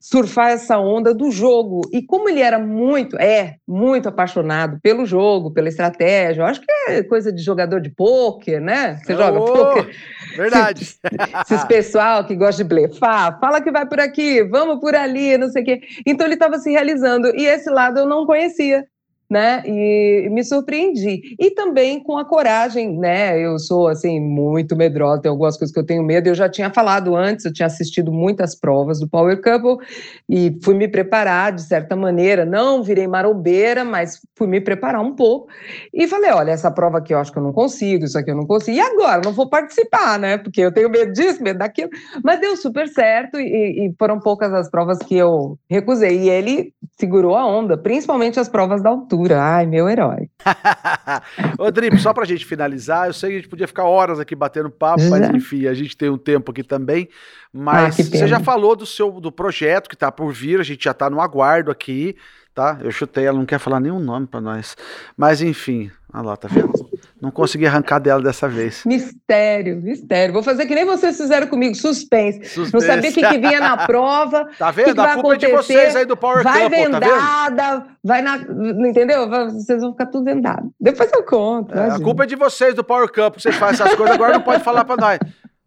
surfar 0.01 0.49
essa 0.49 0.79
onda 0.79 1.13
do 1.13 1.29
jogo. 1.29 1.81
E 1.93 2.01
como 2.01 2.27
ele 2.27 2.41
era 2.41 2.57
muito, 2.57 3.15
é, 3.17 3.57
muito 3.67 4.09
apaixonado 4.09 4.79
pelo 4.81 5.05
jogo, 5.05 5.51
pela 5.51 5.69
estratégia, 5.69 6.41
eu 6.41 6.45
acho 6.45 6.59
que 6.59 6.71
é 6.87 7.03
coisa 7.03 7.31
de 7.31 7.41
jogador 7.43 7.79
de 7.79 7.91
pôquer, 7.91 8.59
né? 8.59 8.99
Você 9.03 9.13
oh, 9.13 9.17
joga 9.17 9.39
pôquer. 9.39 9.95
Verdade. 10.35 10.81
Esses 10.81 11.63
pessoal 11.65 12.25
que 12.25 12.35
gosta 12.35 12.63
de 12.63 12.67
blefar, 12.67 13.39
fala 13.39 13.61
que 13.61 13.71
vai 13.71 13.85
por 13.85 13.99
aqui, 13.99 14.43
vamos 14.43 14.79
por 14.79 14.95
ali, 14.95 15.37
não 15.37 15.49
sei 15.49 15.61
o 15.61 15.65
quê. 15.65 15.81
Então 16.05 16.25
ele 16.25 16.33
estava 16.33 16.57
se 16.57 16.71
realizando. 16.71 17.27
E 17.35 17.45
esse 17.45 17.69
lado 17.69 17.99
eu 17.99 18.07
não 18.07 18.25
conhecia. 18.25 18.83
Né? 19.31 19.63
E 19.65 20.27
me 20.29 20.43
surpreendi. 20.43 21.35
E 21.39 21.51
também 21.51 22.03
com 22.03 22.17
a 22.17 22.25
coragem, 22.25 22.97
né? 22.97 23.39
Eu 23.39 23.57
sou 23.57 23.87
assim 23.87 24.19
muito 24.19 24.75
medrosa, 24.75 25.21
tem 25.21 25.29
algumas 25.29 25.55
coisas 25.57 25.73
que 25.73 25.79
eu 25.79 25.85
tenho 25.85 26.03
medo. 26.03 26.27
Eu 26.27 26.35
já 26.35 26.49
tinha 26.49 26.69
falado 26.69 27.15
antes, 27.15 27.45
eu 27.45 27.53
tinha 27.53 27.65
assistido 27.65 28.11
muitas 28.11 28.53
provas 28.53 28.99
do 28.99 29.07
Power 29.07 29.41
Couple 29.41 29.87
e 30.27 30.59
fui 30.61 30.73
me 30.73 30.85
preparar 30.85 31.53
de 31.53 31.61
certa 31.61 31.95
maneira. 31.95 32.43
Não 32.45 32.83
virei 32.83 33.07
marombeira, 33.07 33.85
mas 33.85 34.19
fui 34.35 34.47
me 34.47 34.59
preparar 34.59 34.99
um 34.99 35.15
pouco 35.15 35.47
e 35.93 36.05
falei: 36.09 36.31
olha, 36.31 36.51
essa 36.51 36.69
prova 36.69 36.97
aqui 36.97 37.13
eu 37.13 37.19
acho 37.19 37.31
que 37.31 37.39
eu 37.39 37.43
não 37.43 37.53
consigo, 37.53 38.03
isso 38.03 38.17
aqui 38.17 38.31
eu 38.31 38.35
não 38.35 38.45
consigo. 38.45 38.75
E 38.75 38.81
agora? 38.81 39.21
Não 39.23 39.31
vou 39.31 39.47
participar, 39.47 40.19
né? 40.19 40.37
Porque 40.39 40.59
eu 40.59 40.73
tenho 40.73 40.89
medo 40.89 41.13
disso, 41.13 41.41
medo 41.41 41.59
daquilo. 41.59 41.89
Mas 42.21 42.41
deu 42.41 42.57
super 42.57 42.85
certo 42.89 43.39
e, 43.39 43.87
e 43.87 43.93
foram 43.97 44.19
poucas 44.19 44.53
as 44.53 44.69
provas 44.69 44.97
que 44.97 45.15
eu 45.15 45.57
recusei. 45.69 46.19
E 46.19 46.29
ele 46.29 46.73
segurou 46.99 47.37
a 47.37 47.47
onda, 47.47 47.77
principalmente 47.77 48.37
as 48.37 48.49
provas 48.49 48.83
da 48.83 48.89
altura 48.89 49.20
Ai, 49.31 49.65
meu 49.65 49.89
herói. 49.89 50.29
Ô, 51.57 51.69
Drip, 51.71 51.97
só 51.99 52.13
pra 52.13 52.25
gente 52.25 52.45
finalizar, 52.45 53.07
eu 53.07 53.13
sei 53.13 53.29
que 53.29 53.35
a 53.35 53.39
gente 53.39 53.49
podia 53.49 53.67
ficar 53.67 53.83
horas 53.83 54.19
aqui 54.19 54.35
batendo 54.35 54.69
papo, 54.69 55.03
mas 55.09 55.29
enfim, 55.29 55.67
a 55.67 55.73
gente 55.73 55.95
tem 55.95 56.09
um 56.09 56.17
tempo 56.17 56.51
aqui 56.51 56.63
também. 56.63 57.09
Mas 57.53 57.99
ah, 57.99 58.03
você 58.03 58.27
já 58.27 58.39
falou 58.39 58.75
do 58.75 58.85
seu 58.85 59.19
do 59.19 59.31
projeto 59.31 59.89
que 59.89 59.95
tá 59.95 60.11
por 60.11 60.31
vir, 60.31 60.59
a 60.59 60.63
gente 60.63 60.83
já 60.83 60.93
tá 60.93 61.09
no 61.09 61.21
aguardo 61.21 61.69
aqui, 61.69 62.15
tá? 62.53 62.79
Eu 62.81 62.91
chutei, 62.91 63.25
ela 63.25 63.37
não 63.37 63.45
quer 63.45 63.59
falar 63.59 63.79
nenhum 63.79 63.99
nome 63.99 64.27
para 64.27 64.41
nós. 64.41 64.75
Mas 65.17 65.41
enfim, 65.41 65.91
olha 66.13 66.23
lá, 66.23 66.37
tá 66.37 66.47
vendo? 66.47 66.90
Não 67.21 67.29
consegui 67.29 67.67
arrancar 67.67 67.99
dela 67.99 68.19
dessa 68.19 68.49
vez. 68.49 68.83
Mistério, 68.83 69.79
mistério. 69.79 70.33
Vou 70.33 70.41
fazer 70.41 70.65
que 70.65 70.73
nem 70.73 70.85
vocês 70.85 71.15
fizeram 71.15 71.45
comigo, 71.45 71.75
suspense. 71.75 72.45
suspense. 72.45 72.73
Não 72.73 72.81
sabia 72.81 73.11
o 73.11 73.13
que, 73.13 73.21
que, 73.21 73.37
vinha 73.37 73.59
na 73.59 73.77
prova. 73.85 74.49
Tá 74.57 74.71
vendo? 74.71 74.85
Que 74.87 74.93
que 74.95 74.99
a 74.99 75.13
culpa 75.13 75.33
acontecer. 75.33 75.45
é 75.45 75.49
de 75.49 75.55
vocês 75.55 75.95
aí 75.95 76.05
do 76.05 76.17
Power 76.17 76.43
Vai 76.43 76.63
tá 76.63 76.67
vendada, 76.69 77.55
tá 77.55 77.87
vai 78.03 78.23
na. 78.23 78.37
Entendeu? 78.37 79.29
Vocês 79.29 79.81
vão 79.81 79.91
ficar 79.91 80.07
tudo 80.07 80.25
vendado. 80.25 80.71
Depois 80.79 81.11
eu 81.13 81.23
conto. 81.23 81.77
É, 81.77 81.91
a 81.91 81.99
culpa 81.99 82.23
é 82.23 82.25
de 82.25 82.35
vocês 82.35 82.73
do 82.73 82.83
Power 82.83 83.07
Couple. 83.07 83.39
Vocês 83.39 83.55
fazem 83.55 83.85
essas 83.85 83.95
coisas, 83.95 84.15
agora 84.15 84.33
não 84.33 84.41
pode 84.41 84.63
falar 84.63 84.83
pra 84.83 84.97
nós. 84.97 85.19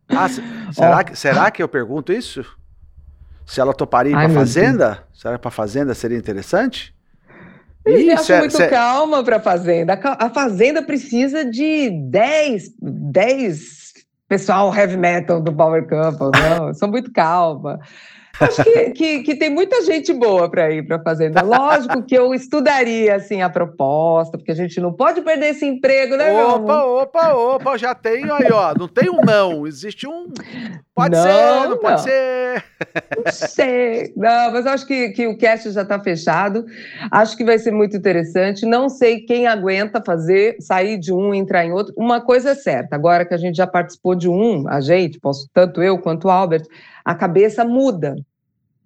Ah, 0.09 0.29
será, 0.73 1.05
que, 1.05 1.17
será 1.17 1.51
que 1.53 1.63
eu 1.63 1.69
pergunto 1.69 2.13
isso? 2.13 2.45
Se 3.47 3.61
ela 3.61 3.73
toparia 3.73 4.17
Ai, 4.17 4.27
pra 4.27 4.35
fazenda? 4.35 5.05
Será 5.13 5.39
pra 5.39 5.53
fazenda 5.53 5.95
seria 5.95 6.19
interessante? 6.19 6.93
Eles 7.85 8.03
Ih, 8.03 8.13
acham 8.13 8.39
muito 8.39 8.57
cê... 8.57 8.69
calma 8.69 9.23
para 9.23 9.37
a 9.37 9.41
fazenda. 9.41 9.99
A 10.19 10.31
fazenda 10.31 10.83
precisa 10.83 11.45
de 11.45 11.91
10, 11.91 12.71
10 12.81 13.93
pessoal 14.29 14.75
heavy 14.75 14.97
metal 14.97 15.41
do 15.41 15.53
Power 15.53 15.87
Couple, 15.87 16.31
não, 16.41 16.73
são 16.73 16.89
muito 16.89 17.13
calma. 17.13 17.79
Acho 18.41 18.65
que, 18.65 18.91
que, 18.91 19.23
que, 19.23 19.37
tem 19.37 19.49
muita 19.49 19.83
gente 19.83 20.13
boa 20.13 20.51
para 20.51 20.71
ir 20.71 20.85
para 20.85 20.97
a 20.97 21.03
Fazenda. 21.03 21.41
Lógico 21.41 22.03
que 22.03 22.17
eu 22.17 22.35
estudaria 22.35 23.15
assim 23.15 23.43
a 23.43 23.49
proposta, 23.49 24.37
porque 24.37 24.51
a 24.51 24.57
gente 24.57 24.81
não 24.81 24.93
pode 24.93 25.21
perder 25.23 25.51
esse 25.51 25.65
emprego, 25.65 26.17
né, 26.17 26.45
Opa, 26.45 26.85
opa, 26.85 27.33
opa, 27.35 27.79
já 27.79 27.95
tenho 27.95 28.35
aí, 28.35 28.51
ó. 28.51 28.75
Não 28.77 28.89
tem 28.89 29.09
um 29.09 29.21
não, 29.21 29.67
existe 29.67 30.09
um. 30.09 30.33
Pode 30.95 31.15
não, 31.15 31.23
ser, 31.23 31.33
não, 31.33 31.71
não 31.71 31.79
pode 31.79 32.03
ser. 32.03 32.34
Não 33.25 33.33
sei. 33.33 34.13
Não, 34.17 34.53
mas 34.53 34.67
acho 34.67 34.87
que, 34.87 35.11
que 35.11 35.27
o 35.27 35.37
cast 35.37 35.71
já 35.71 35.83
está 35.83 35.99
fechado. 35.99 36.65
Acho 37.11 37.37
que 37.37 37.45
vai 37.45 37.59
ser 37.59 37.71
muito 37.71 37.97
interessante. 37.97 38.67
Não 38.67 38.89
sei 38.89 39.21
quem 39.21 39.47
aguenta 39.47 40.03
fazer, 40.05 40.57
sair 40.61 40.99
de 40.99 41.13
um 41.13 41.35
e 41.35 41.39
entrar 41.39 41.65
em 41.65 41.73
outro. 41.73 41.95
Uma 41.97 42.21
coisa 42.21 42.51
é 42.51 42.55
certa, 42.55 42.97
agora 42.97 43.25
que 43.25 43.35
a 43.35 43.39
gente 43.39 43.57
já 43.57 43.67
participou 43.67 44.15
de 44.15 44.29
um, 44.29 44.69
a 44.69 44.81
gente, 44.81 45.19
posso, 45.19 45.49
tanto 45.53 45.83
eu 45.83 45.99
quanto 45.99 46.29
o 46.29 46.31
Albert 46.31 46.67
a 47.05 47.15
cabeça 47.15 47.65
muda, 47.65 48.17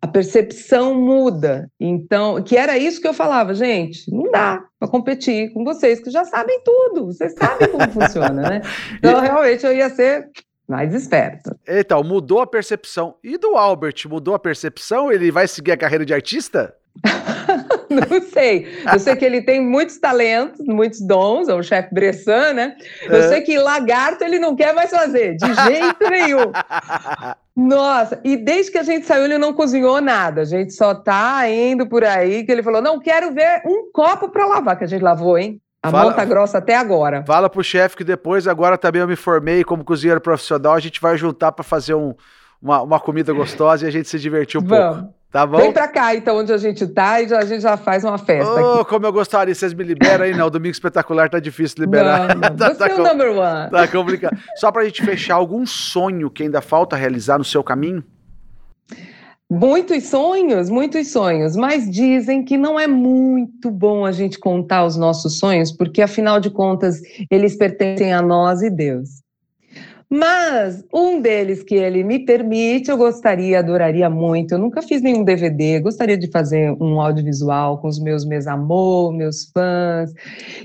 a 0.00 0.06
percepção 0.06 0.94
muda. 0.94 1.70
Então, 1.78 2.42
que 2.42 2.56
era 2.56 2.76
isso 2.76 3.00
que 3.00 3.06
eu 3.06 3.14
falava, 3.14 3.54
gente, 3.54 4.10
não 4.12 4.30
dá 4.30 4.64
para 4.78 4.88
competir 4.88 5.52
com 5.52 5.64
vocês 5.64 6.00
que 6.00 6.10
já 6.10 6.24
sabem 6.24 6.60
tudo, 6.64 7.06
vocês 7.06 7.34
sabem 7.34 7.68
como 7.68 7.90
funciona, 7.90 8.42
né? 8.42 8.62
Então, 8.98 9.20
realmente, 9.20 9.64
eu 9.64 9.72
ia 9.72 9.90
ser 9.90 10.30
mais 10.68 10.94
esperto. 10.94 11.56
Então, 11.66 12.04
mudou 12.04 12.40
a 12.40 12.46
percepção. 12.46 13.16
E 13.24 13.38
do 13.38 13.56
Albert, 13.56 13.94
mudou 14.06 14.34
a 14.34 14.38
percepção? 14.38 15.10
Ele 15.10 15.30
vai 15.30 15.48
seguir 15.48 15.72
a 15.72 15.76
carreira 15.76 16.04
de 16.04 16.12
artista? 16.12 16.74
não 17.88 18.20
sei. 18.22 18.66
Eu 18.92 18.98
sei 18.98 19.16
que 19.16 19.24
ele 19.24 19.42
tem 19.42 19.60
muitos 19.64 19.98
talentos, 19.98 20.64
muitos 20.66 21.00
dons, 21.00 21.48
é 21.48 21.54
o 21.54 21.62
chefe 21.62 21.94
Bressan, 21.94 22.52
né? 22.52 22.76
Eu 23.02 23.16
é. 23.16 23.28
sei 23.28 23.40
que 23.40 23.58
lagarto 23.58 24.24
ele 24.24 24.38
não 24.38 24.54
quer 24.54 24.74
mais 24.74 24.90
fazer, 24.90 25.36
de 25.36 25.46
jeito 25.54 26.10
nenhum. 26.10 26.52
Nossa, 27.56 28.20
e 28.22 28.36
desde 28.36 28.70
que 28.70 28.78
a 28.78 28.82
gente 28.82 29.04
saiu, 29.04 29.24
ele 29.24 29.38
não 29.38 29.52
cozinhou 29.52 30.00
nada. 30.00 30.42
A 30.42 30.44
gente 30.44 30.72
só 30.72 30.94
tá 30.94 31.48
indo 31.48 31.88
por 31.88 32.04
aí 32.04 32.44
que 32.44 32.52
ele 32.52 32.62
falou: 32.62 32.80
não 32.80 33.00
quero 33.00 33.32
ver 33.32 33.62
um 33.66 33.90
copo 33.92 34.28
para 34.28 34.46
lavar, 34.46 34.78
que 34.78 34.84
a 34.84 34.86
gente 34.86 35.02
lavou, 35.02 35.36
hein? 35.36 35.60
A 35.82 35.90
fala, 35.90 36.12
tá 36.12 36.24
grossa 36.24 36.58
até 36.58 36.76
agora. 36.76 37.24
Fala 37.24 37.48
pro 37.48 37.62
chefe 37.62 37.96
que 37.96 38.04
depois, 38.04 38.48
agora 38.48 38.76
também 38.76 39.00
eu 39.00 39.08
me 39.08 39.14
formei 39.16 39.62
como 39.62 39.84
cozinheiro 39.84 40.20
profissional, 40.20 40.74
a 40.74 40.80
gente 40.80 41.00
vai 41.00 41.16
juntar 41.16 41.52
para 41.52 41.62
fazer 41.62 41.94
um, 41.94 42.14
uma, 42.60 42.82
uma 42.82 43.00
comida 43.00 43.32
gostosa 43.32 43.84
e 43.84 43.88
a 43.88 43.92
gente 43.92 44.08
se 44.08 44.18
divertir 44.18 44.60
um 44.60 44.64
Vamos. 44.64 44.96
pouco. 44.96 45.18
Tá 45.30 45.46
bom? 45.46 45.58
Vem 45.58 45.72
pra 45.72 45.86
cá, 45.86 46.14
então, 46.14 46.38
onde 46.38 46.50
a 46.52 46.56
gente 46.56 46.86
tá, 46.86 47.20
e 47.20 47.28
já, 47.28 47.38
a 47.38 47.44
gente 47.44 47.60
já 47.60 47.76
faz 47.76 48.02
uma 48.02 48.16
festa. 48.16 48.50
Oh, 48.50 48.80
aqui. 48.80 48.88
como 48.88 49.04
eu 49.04 49.12
gostaria, 49.12 49.54
vocês 49.54 49.74
me 49.74 49.84
liberam 49.84 50.24
aí, 50.24 50.34
não. 50.34 50.46
O 50.46 50.50
Domingo 50.50 50.72
Espetacular 50.72 51.28
tá 51.28 51.38
difícil 51.38 51.76
liberar. 51.80 52.34
Não, 52.34 52.48
não. 52.48 52.48
tá, 52.56 52.68
Você 52.68 52.74
tá 52.76 52.88
é 52.88 52.94
o 52.94 53.02
number 53.02 53.30
one. 53.32 53.70
Tá 53.70 53.86
complicado. 53.88 54.38
Só 54.56 54.72
pra 54.72 54.84
gente 54.84 55.04
fechar, 55.04 55.34
algum 55.34 55.66
sonho 55.66 56.30
que 56.30 56.42
ainda 56.42 56.62
falta 56.62 56.96
realizar 56.96 57.36
no 57.36 57.44
seu 57.44 57.62
caminho? 57.62 58.02
Muitos 59.50 60.04
sonhos, 60.04 60.68
muitos 60.68 61.08
sonhos, 61.10 61.56
mas 61.56 61.90
dizem 61.90 62.44
que 62.44 62.58
não 62.58 62.78
é 62.78 62.86
muito 62.86 63.70
bom 63.70 64.04
a 64.04 64.12
gente 64.12 64.38
contar 64.38 64.84
os 64.84 64.94
nossos 64.94 65.38
sonhos, 65.38 65.72
porque 65.72 66.02
afinal 66.02 66.38
de 66.38 66.50
contas 66.50 67.00
eles 67.30 67.56
pertencem 67.56 68.12
a 68.12 68.20
nós 68.20 68.60
e 68.60 68.68
Deus. 68.68 69.22
Mas 70.10 70.84
um 70.92 71.20
deles 71.20 71.62
que 71.62 71.74
ele 71.74 72.04
me 72.04 72.18
permite, 72.18 72.90
eu 72.90 72.96
gostaria, 72.96 73.58
adoraria 73.58 74.08
muito. 74.08 74.52
Eu 74.52 74.58
nunca 74.58 74.82
fiz 74.82 75.00
nenhum 75.02 75.24
DVD, 75.24 75.80
gostaria 75.80 76.16
de 76.16 76.30
fazer 76.30 76.70
um 76.80 77.00
audiovisual 77.00 77.78
com 77.78 77.88
os 77.88 77.98
meus 77.98 78.26
meus 78.26 78.46
amor, 78.46 79.12
meus 79.12 79.50
fãs. 79.50 80.12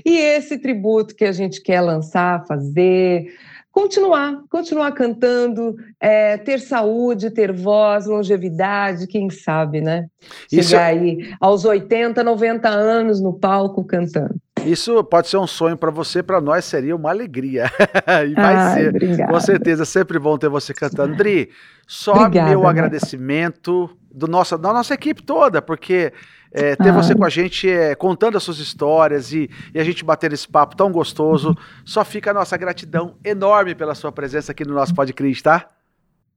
E 0.04 0.16
esse 0.16 0.58
tributo 0.58 1.14
que 1.14 1.24
a 1.24 1.32
gente 1.32 1.62
quer 1.62 1.82
lançar, 1.82 2.46
fazer, 2.46 3.34
continuar, 3.74 4.40
continuar 4.48 4.92
cantando, 4.92 5.74
é, 5.98 6.38
ter 6.38 6.60
saúde, 6.60 7.28
ter 7.28 7.52
voz, 7.52 8.06
longevidade, 8.06 9.08
quem 9.08 9.28
sabe, 9.28 9.80
né? 9.80 10.06
Chegar 10.48 10.62
Isso... 10.62 10.76
aí 10.76 11.34
aos 11.40 11.64
80, 11.64 12.22
90 12.22 12.68
anos 12.68 13.20
no 13.20 13.32
palco 13.32 13.84
cantando. 13.84 14.36
Isso 14.64 15.02
pode 15.02 15.28
ser 15.28 15.38
um 15.38 15.46
sonho 15.46 15.76
para 15.76 15.90
você, 15.90 16.22
para 16.22 16.40
nós 16.40 16.64
seria 16.64 16.94
uma 16.94 17.10
alegria. 17.10 17.64
e 18.30 18.34
vai 18.34 18.54
Ai, 18.54 18.74
ser. 18.74 18.88
Obrigada. 18.90 19.32
Com 19.32 19.40
certeza, 19.40 19.84
sempre 19.84 20.20
bom 20.20 20.38
ter 20.38 20.48
você 20.48 20.72
cantando. 20.72 21.16
Dri, 21.16 21.50
só 21.86 22.12
obrigada, 22.12 22.50
meu 22.50 22.66
agradecimento 22.66 23.90
do 24.10 24.28
nossa, 24.28 24.56
da 24.56 24.72
nossa 24.72 24.94
equipe 24.94 25.22
toda, 25.22 25.60
porque 25.60 26.12
é, 26.54 26.76
ter 26.76 26.90
ah. 26.90 26.92
você 26.92 27.16
com 27.16 27.24
a 27.24 27.28
gente 27.28 27.68
é, 27.68 27.96
contando 27.96 28.36
as 28.36 28.44
suas 28.44 28.58
histórias 28.58 29.32
e, 29.32 29.50
e, 29.74 29.80
a 29.80 29.82
gente 29.82 30.04
bater 30.04 30.32
esse 30.32 30.46
papo 30.46 30.76
tão 30.76 30.92
gostoso. 30.92 31.56
Só 31.84 32.04
fica 32.04 32.30
a 32.30 32.34
nossa 32.34 32.56
gratidão 32.56 33.16
enorme 33.24 33.74
pela 33.74 33.94
sua 33.94 34.12
presença 34.12 34.52
aqui 34.52 34.64
no 34.64 34.72
nosso 34.72 34.94
podcast, 34.94 35.42
tá? 35.42 35.68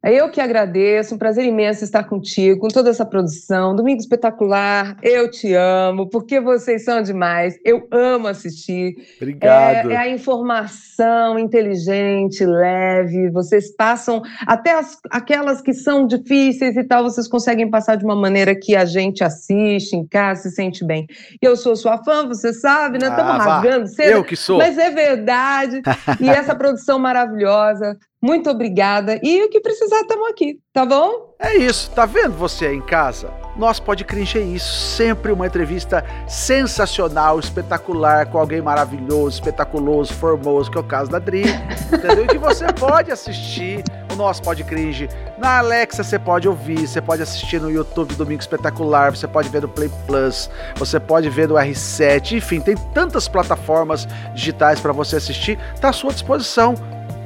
É 0.04 0.14
eu 0.14 0.30
que 0.30 0.40
agradeço, 0.40 1.16
um 1.16 1.18
prazer 1.18 1.44
imenso 1.44 1.84
estar 1.84 2.04
contigo, 2.04 2.60
com 2.60 2.68
toda 2.68 2.90
essa 2.90 3.06
produção. 3.06 3.76
Domingo 3.76 4.00
espetacular, 4.00 4.96
eu 5.02 5.30
te 5.30 5.54
amo, 5.56 6.08
porque 6.08 6.40
vocês 6.40 6.84
são 6.84 7.02
demais. 7.02 7.58
Eu 7.66 7.88
amo 7.92 8.28
assistir. 8.28 8.96
Obrigado. 9.18 9.92
É, 9.92 9.96
é 9.96 9.98
a 9.98 10.08
informação 10.08 11.40
inteligente, 11.40 12.46
leve. 12.46 13.32
Vocês 13.32 13.76
passam, 13.76 14.22
até 14.46 14.78
as, 14.78 14.98
aquelas 15.10 15.62
que 15.62 15.74
são 15.74 16.06
difíceis 16.06 16.78
e 16.78 16.84
tal, 16.84 17.04
vocês 17.04 17.28
conseguem 17.28 17.70
passar 17.70 17.96
de 17.96 18.06
uma 18.06 18.16
maneira 18.16 18.56
que 18.56 18.76
a 18.76 18.86
gente 18.86 19.24
assiste 19.24 19.96
em 19.96 20.06
casa, 20.06 20.44
se 20.44 20.52
sente 20.52 20.86
bem. 20.86 21.08
Eu 21.42 21.56
sou 21.58 21.76
sua 21.76 21.98
fã, 22.04 22.28
você 22.28 22.54
sabe, 22.54 23.00
né? 23.00 23.10
Estamos 23.10 23.32
ah, 23.32 23.38
rasgando 23.38 23.88
cedo. 23.88 24.12
Eu 24.12 24.24
que 24.24 24.36
sou. 24.36 24.60
Mas 24.60 24.78
é 24.78 24.92
verdade. 24.92 25.82
e 26.22 26.30
essa 26.30 26.56
produção 26.56 27.00
maravilhosa. 27.00 27.98
Muito 28.22 28.50
obrigada. 28.50 29.20
E 29.22 29.44
o 29.44 29.50
que 29.50 29.62
precisar, 29.62 30.02
estamos 30.02 30.28
aqui, 30.30 30.60
tá 30.74 30.86
bom? 30.86 31.36
É 31.40 31.56
isso, 31.56 31.92
tá 31.92 32.06
vendo 32.06 32.36
você 32.36 32.68
aí 32.68 32.76
em 32.76 32.82
casa? 32.82 33.32
Nosso 33.56 33.82
Pode 33.84 34.04
Cringe 34.04 34.40
é 34.40 34.42
isso, 34.42 34.72
sempre 34.96 35.32
uma 35.32 35.46
entrevista 35.46 36.04
sensacional, 36.28 37.40
espetacular, 37.40 38.28
com 38.28 38.40
alguém 38.40 38.62
maravilhoso, 38.62 39.40
espetaculoso, 39.40 40.14
formoso, 40.14 40.70
que 40.70 40.78
é 40.78 40.82
o 40.82 40.84
caso 40.84 41.12
da 41.12 41.20
Dri, 41.20 41.44
entendeu? 41.94 42.26
E 42.26 42.28
que 42.28 42.38
você 42.38 42.66
pode 42.74 43.12
assistir 43.12 43.84
o 44.12 44.16
nosso 44.16 44.42
Pode 44.42 44.64
Cringe 44.64 45.10
na 45.38 45.60
Alexa, 45.60 46.04
você 46.04 46.18
pode 46.18 46.48
ouvir, 46.48 46.88
você 46.88 47.02
pode 47.02 47.22
assistir 47.22 47.62
no 47.62 47.70
YouTube 47.70 48.16
Domingo 48.16 48.42
Espetacular, 48.42 49.16
você 49.16 49.28
pode 49.28 49.50
ver 49.50 49.62
no 49.62 49.70
Play 49.70 49.92
Plus, 50.08 50.50
você 50.76 51.00
pode 51.00 51.30
ver 51.30 51.48
no 51.48 51.56
R7, 51.56 52.38
enfim, 52.38 52.60
tem 52.60 52.76
tantas 52.94 53.28
plataformas 53.28 54.08
digitais 54.34 54.80
para 54.80 54.92
você 54.92 55.18
assistir, 55.18 55.58
tá 55.80 55.90
à 55.90 55.94
sua 55.94 56.12
disposição 56.12 56.76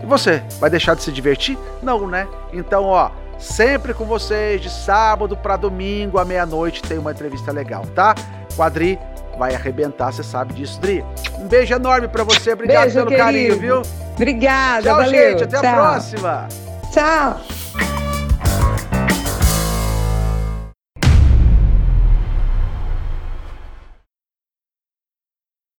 e 0.02 0.06
você, 0.06 0.44
vai 0.60 0.70
deixar 0.70 0.96
de 0.96 1.04
se 1.04 1.12
divertir? 1.12 1.58
Não, 1.82 2.08
né? 2.08 2.28
Então, 2.54 2.86
ó, 2.86 3.12
sempre 3.38 3.94
com 3.94 4.06
vocês, 4.06 4.62
de 4.62 4.70
sábado 4.70 5.36
para 5.38 5.56
domingo 5.56 6.18
à 6.18 6.26
meia-noite, 6.26 6.82
tem 6.82 6.98
uma 6.98 7.12
entrevista 7.12 7.52
legal, 7.52 7.86
tá? 7.96 8.16
Quadri, 8.56 9.00
vai 9.38 9.56
arrebentar, 9.56 10.12
você 10.12 10.24
sabe 10.24 10.54
disso, 10.54 10.80
Dri. 10.80 11.04
Um 11.40 11.48
beijo 11.48 11.74
enorme 11.74 12.08
para 12.08 12.24
você, 12.24 12.54
obrigado 12.54 12.84
beijo, 12.84 12.96
pelo 12.96 13.08
querido. 13.08 13.26
carinho, 13.26 13.60
viu? 13.60 13.82
Obrigada, 14.16 14.84
Tchau, 14.84 14.98
valeu. 14.98 15.32
gente, 15.32 15.44
até 15.44 15.60
Tchau. 15.60 15.70
a 15.70 15.74
próxima. 15.74 16.48
Tchau. 16.92 18.01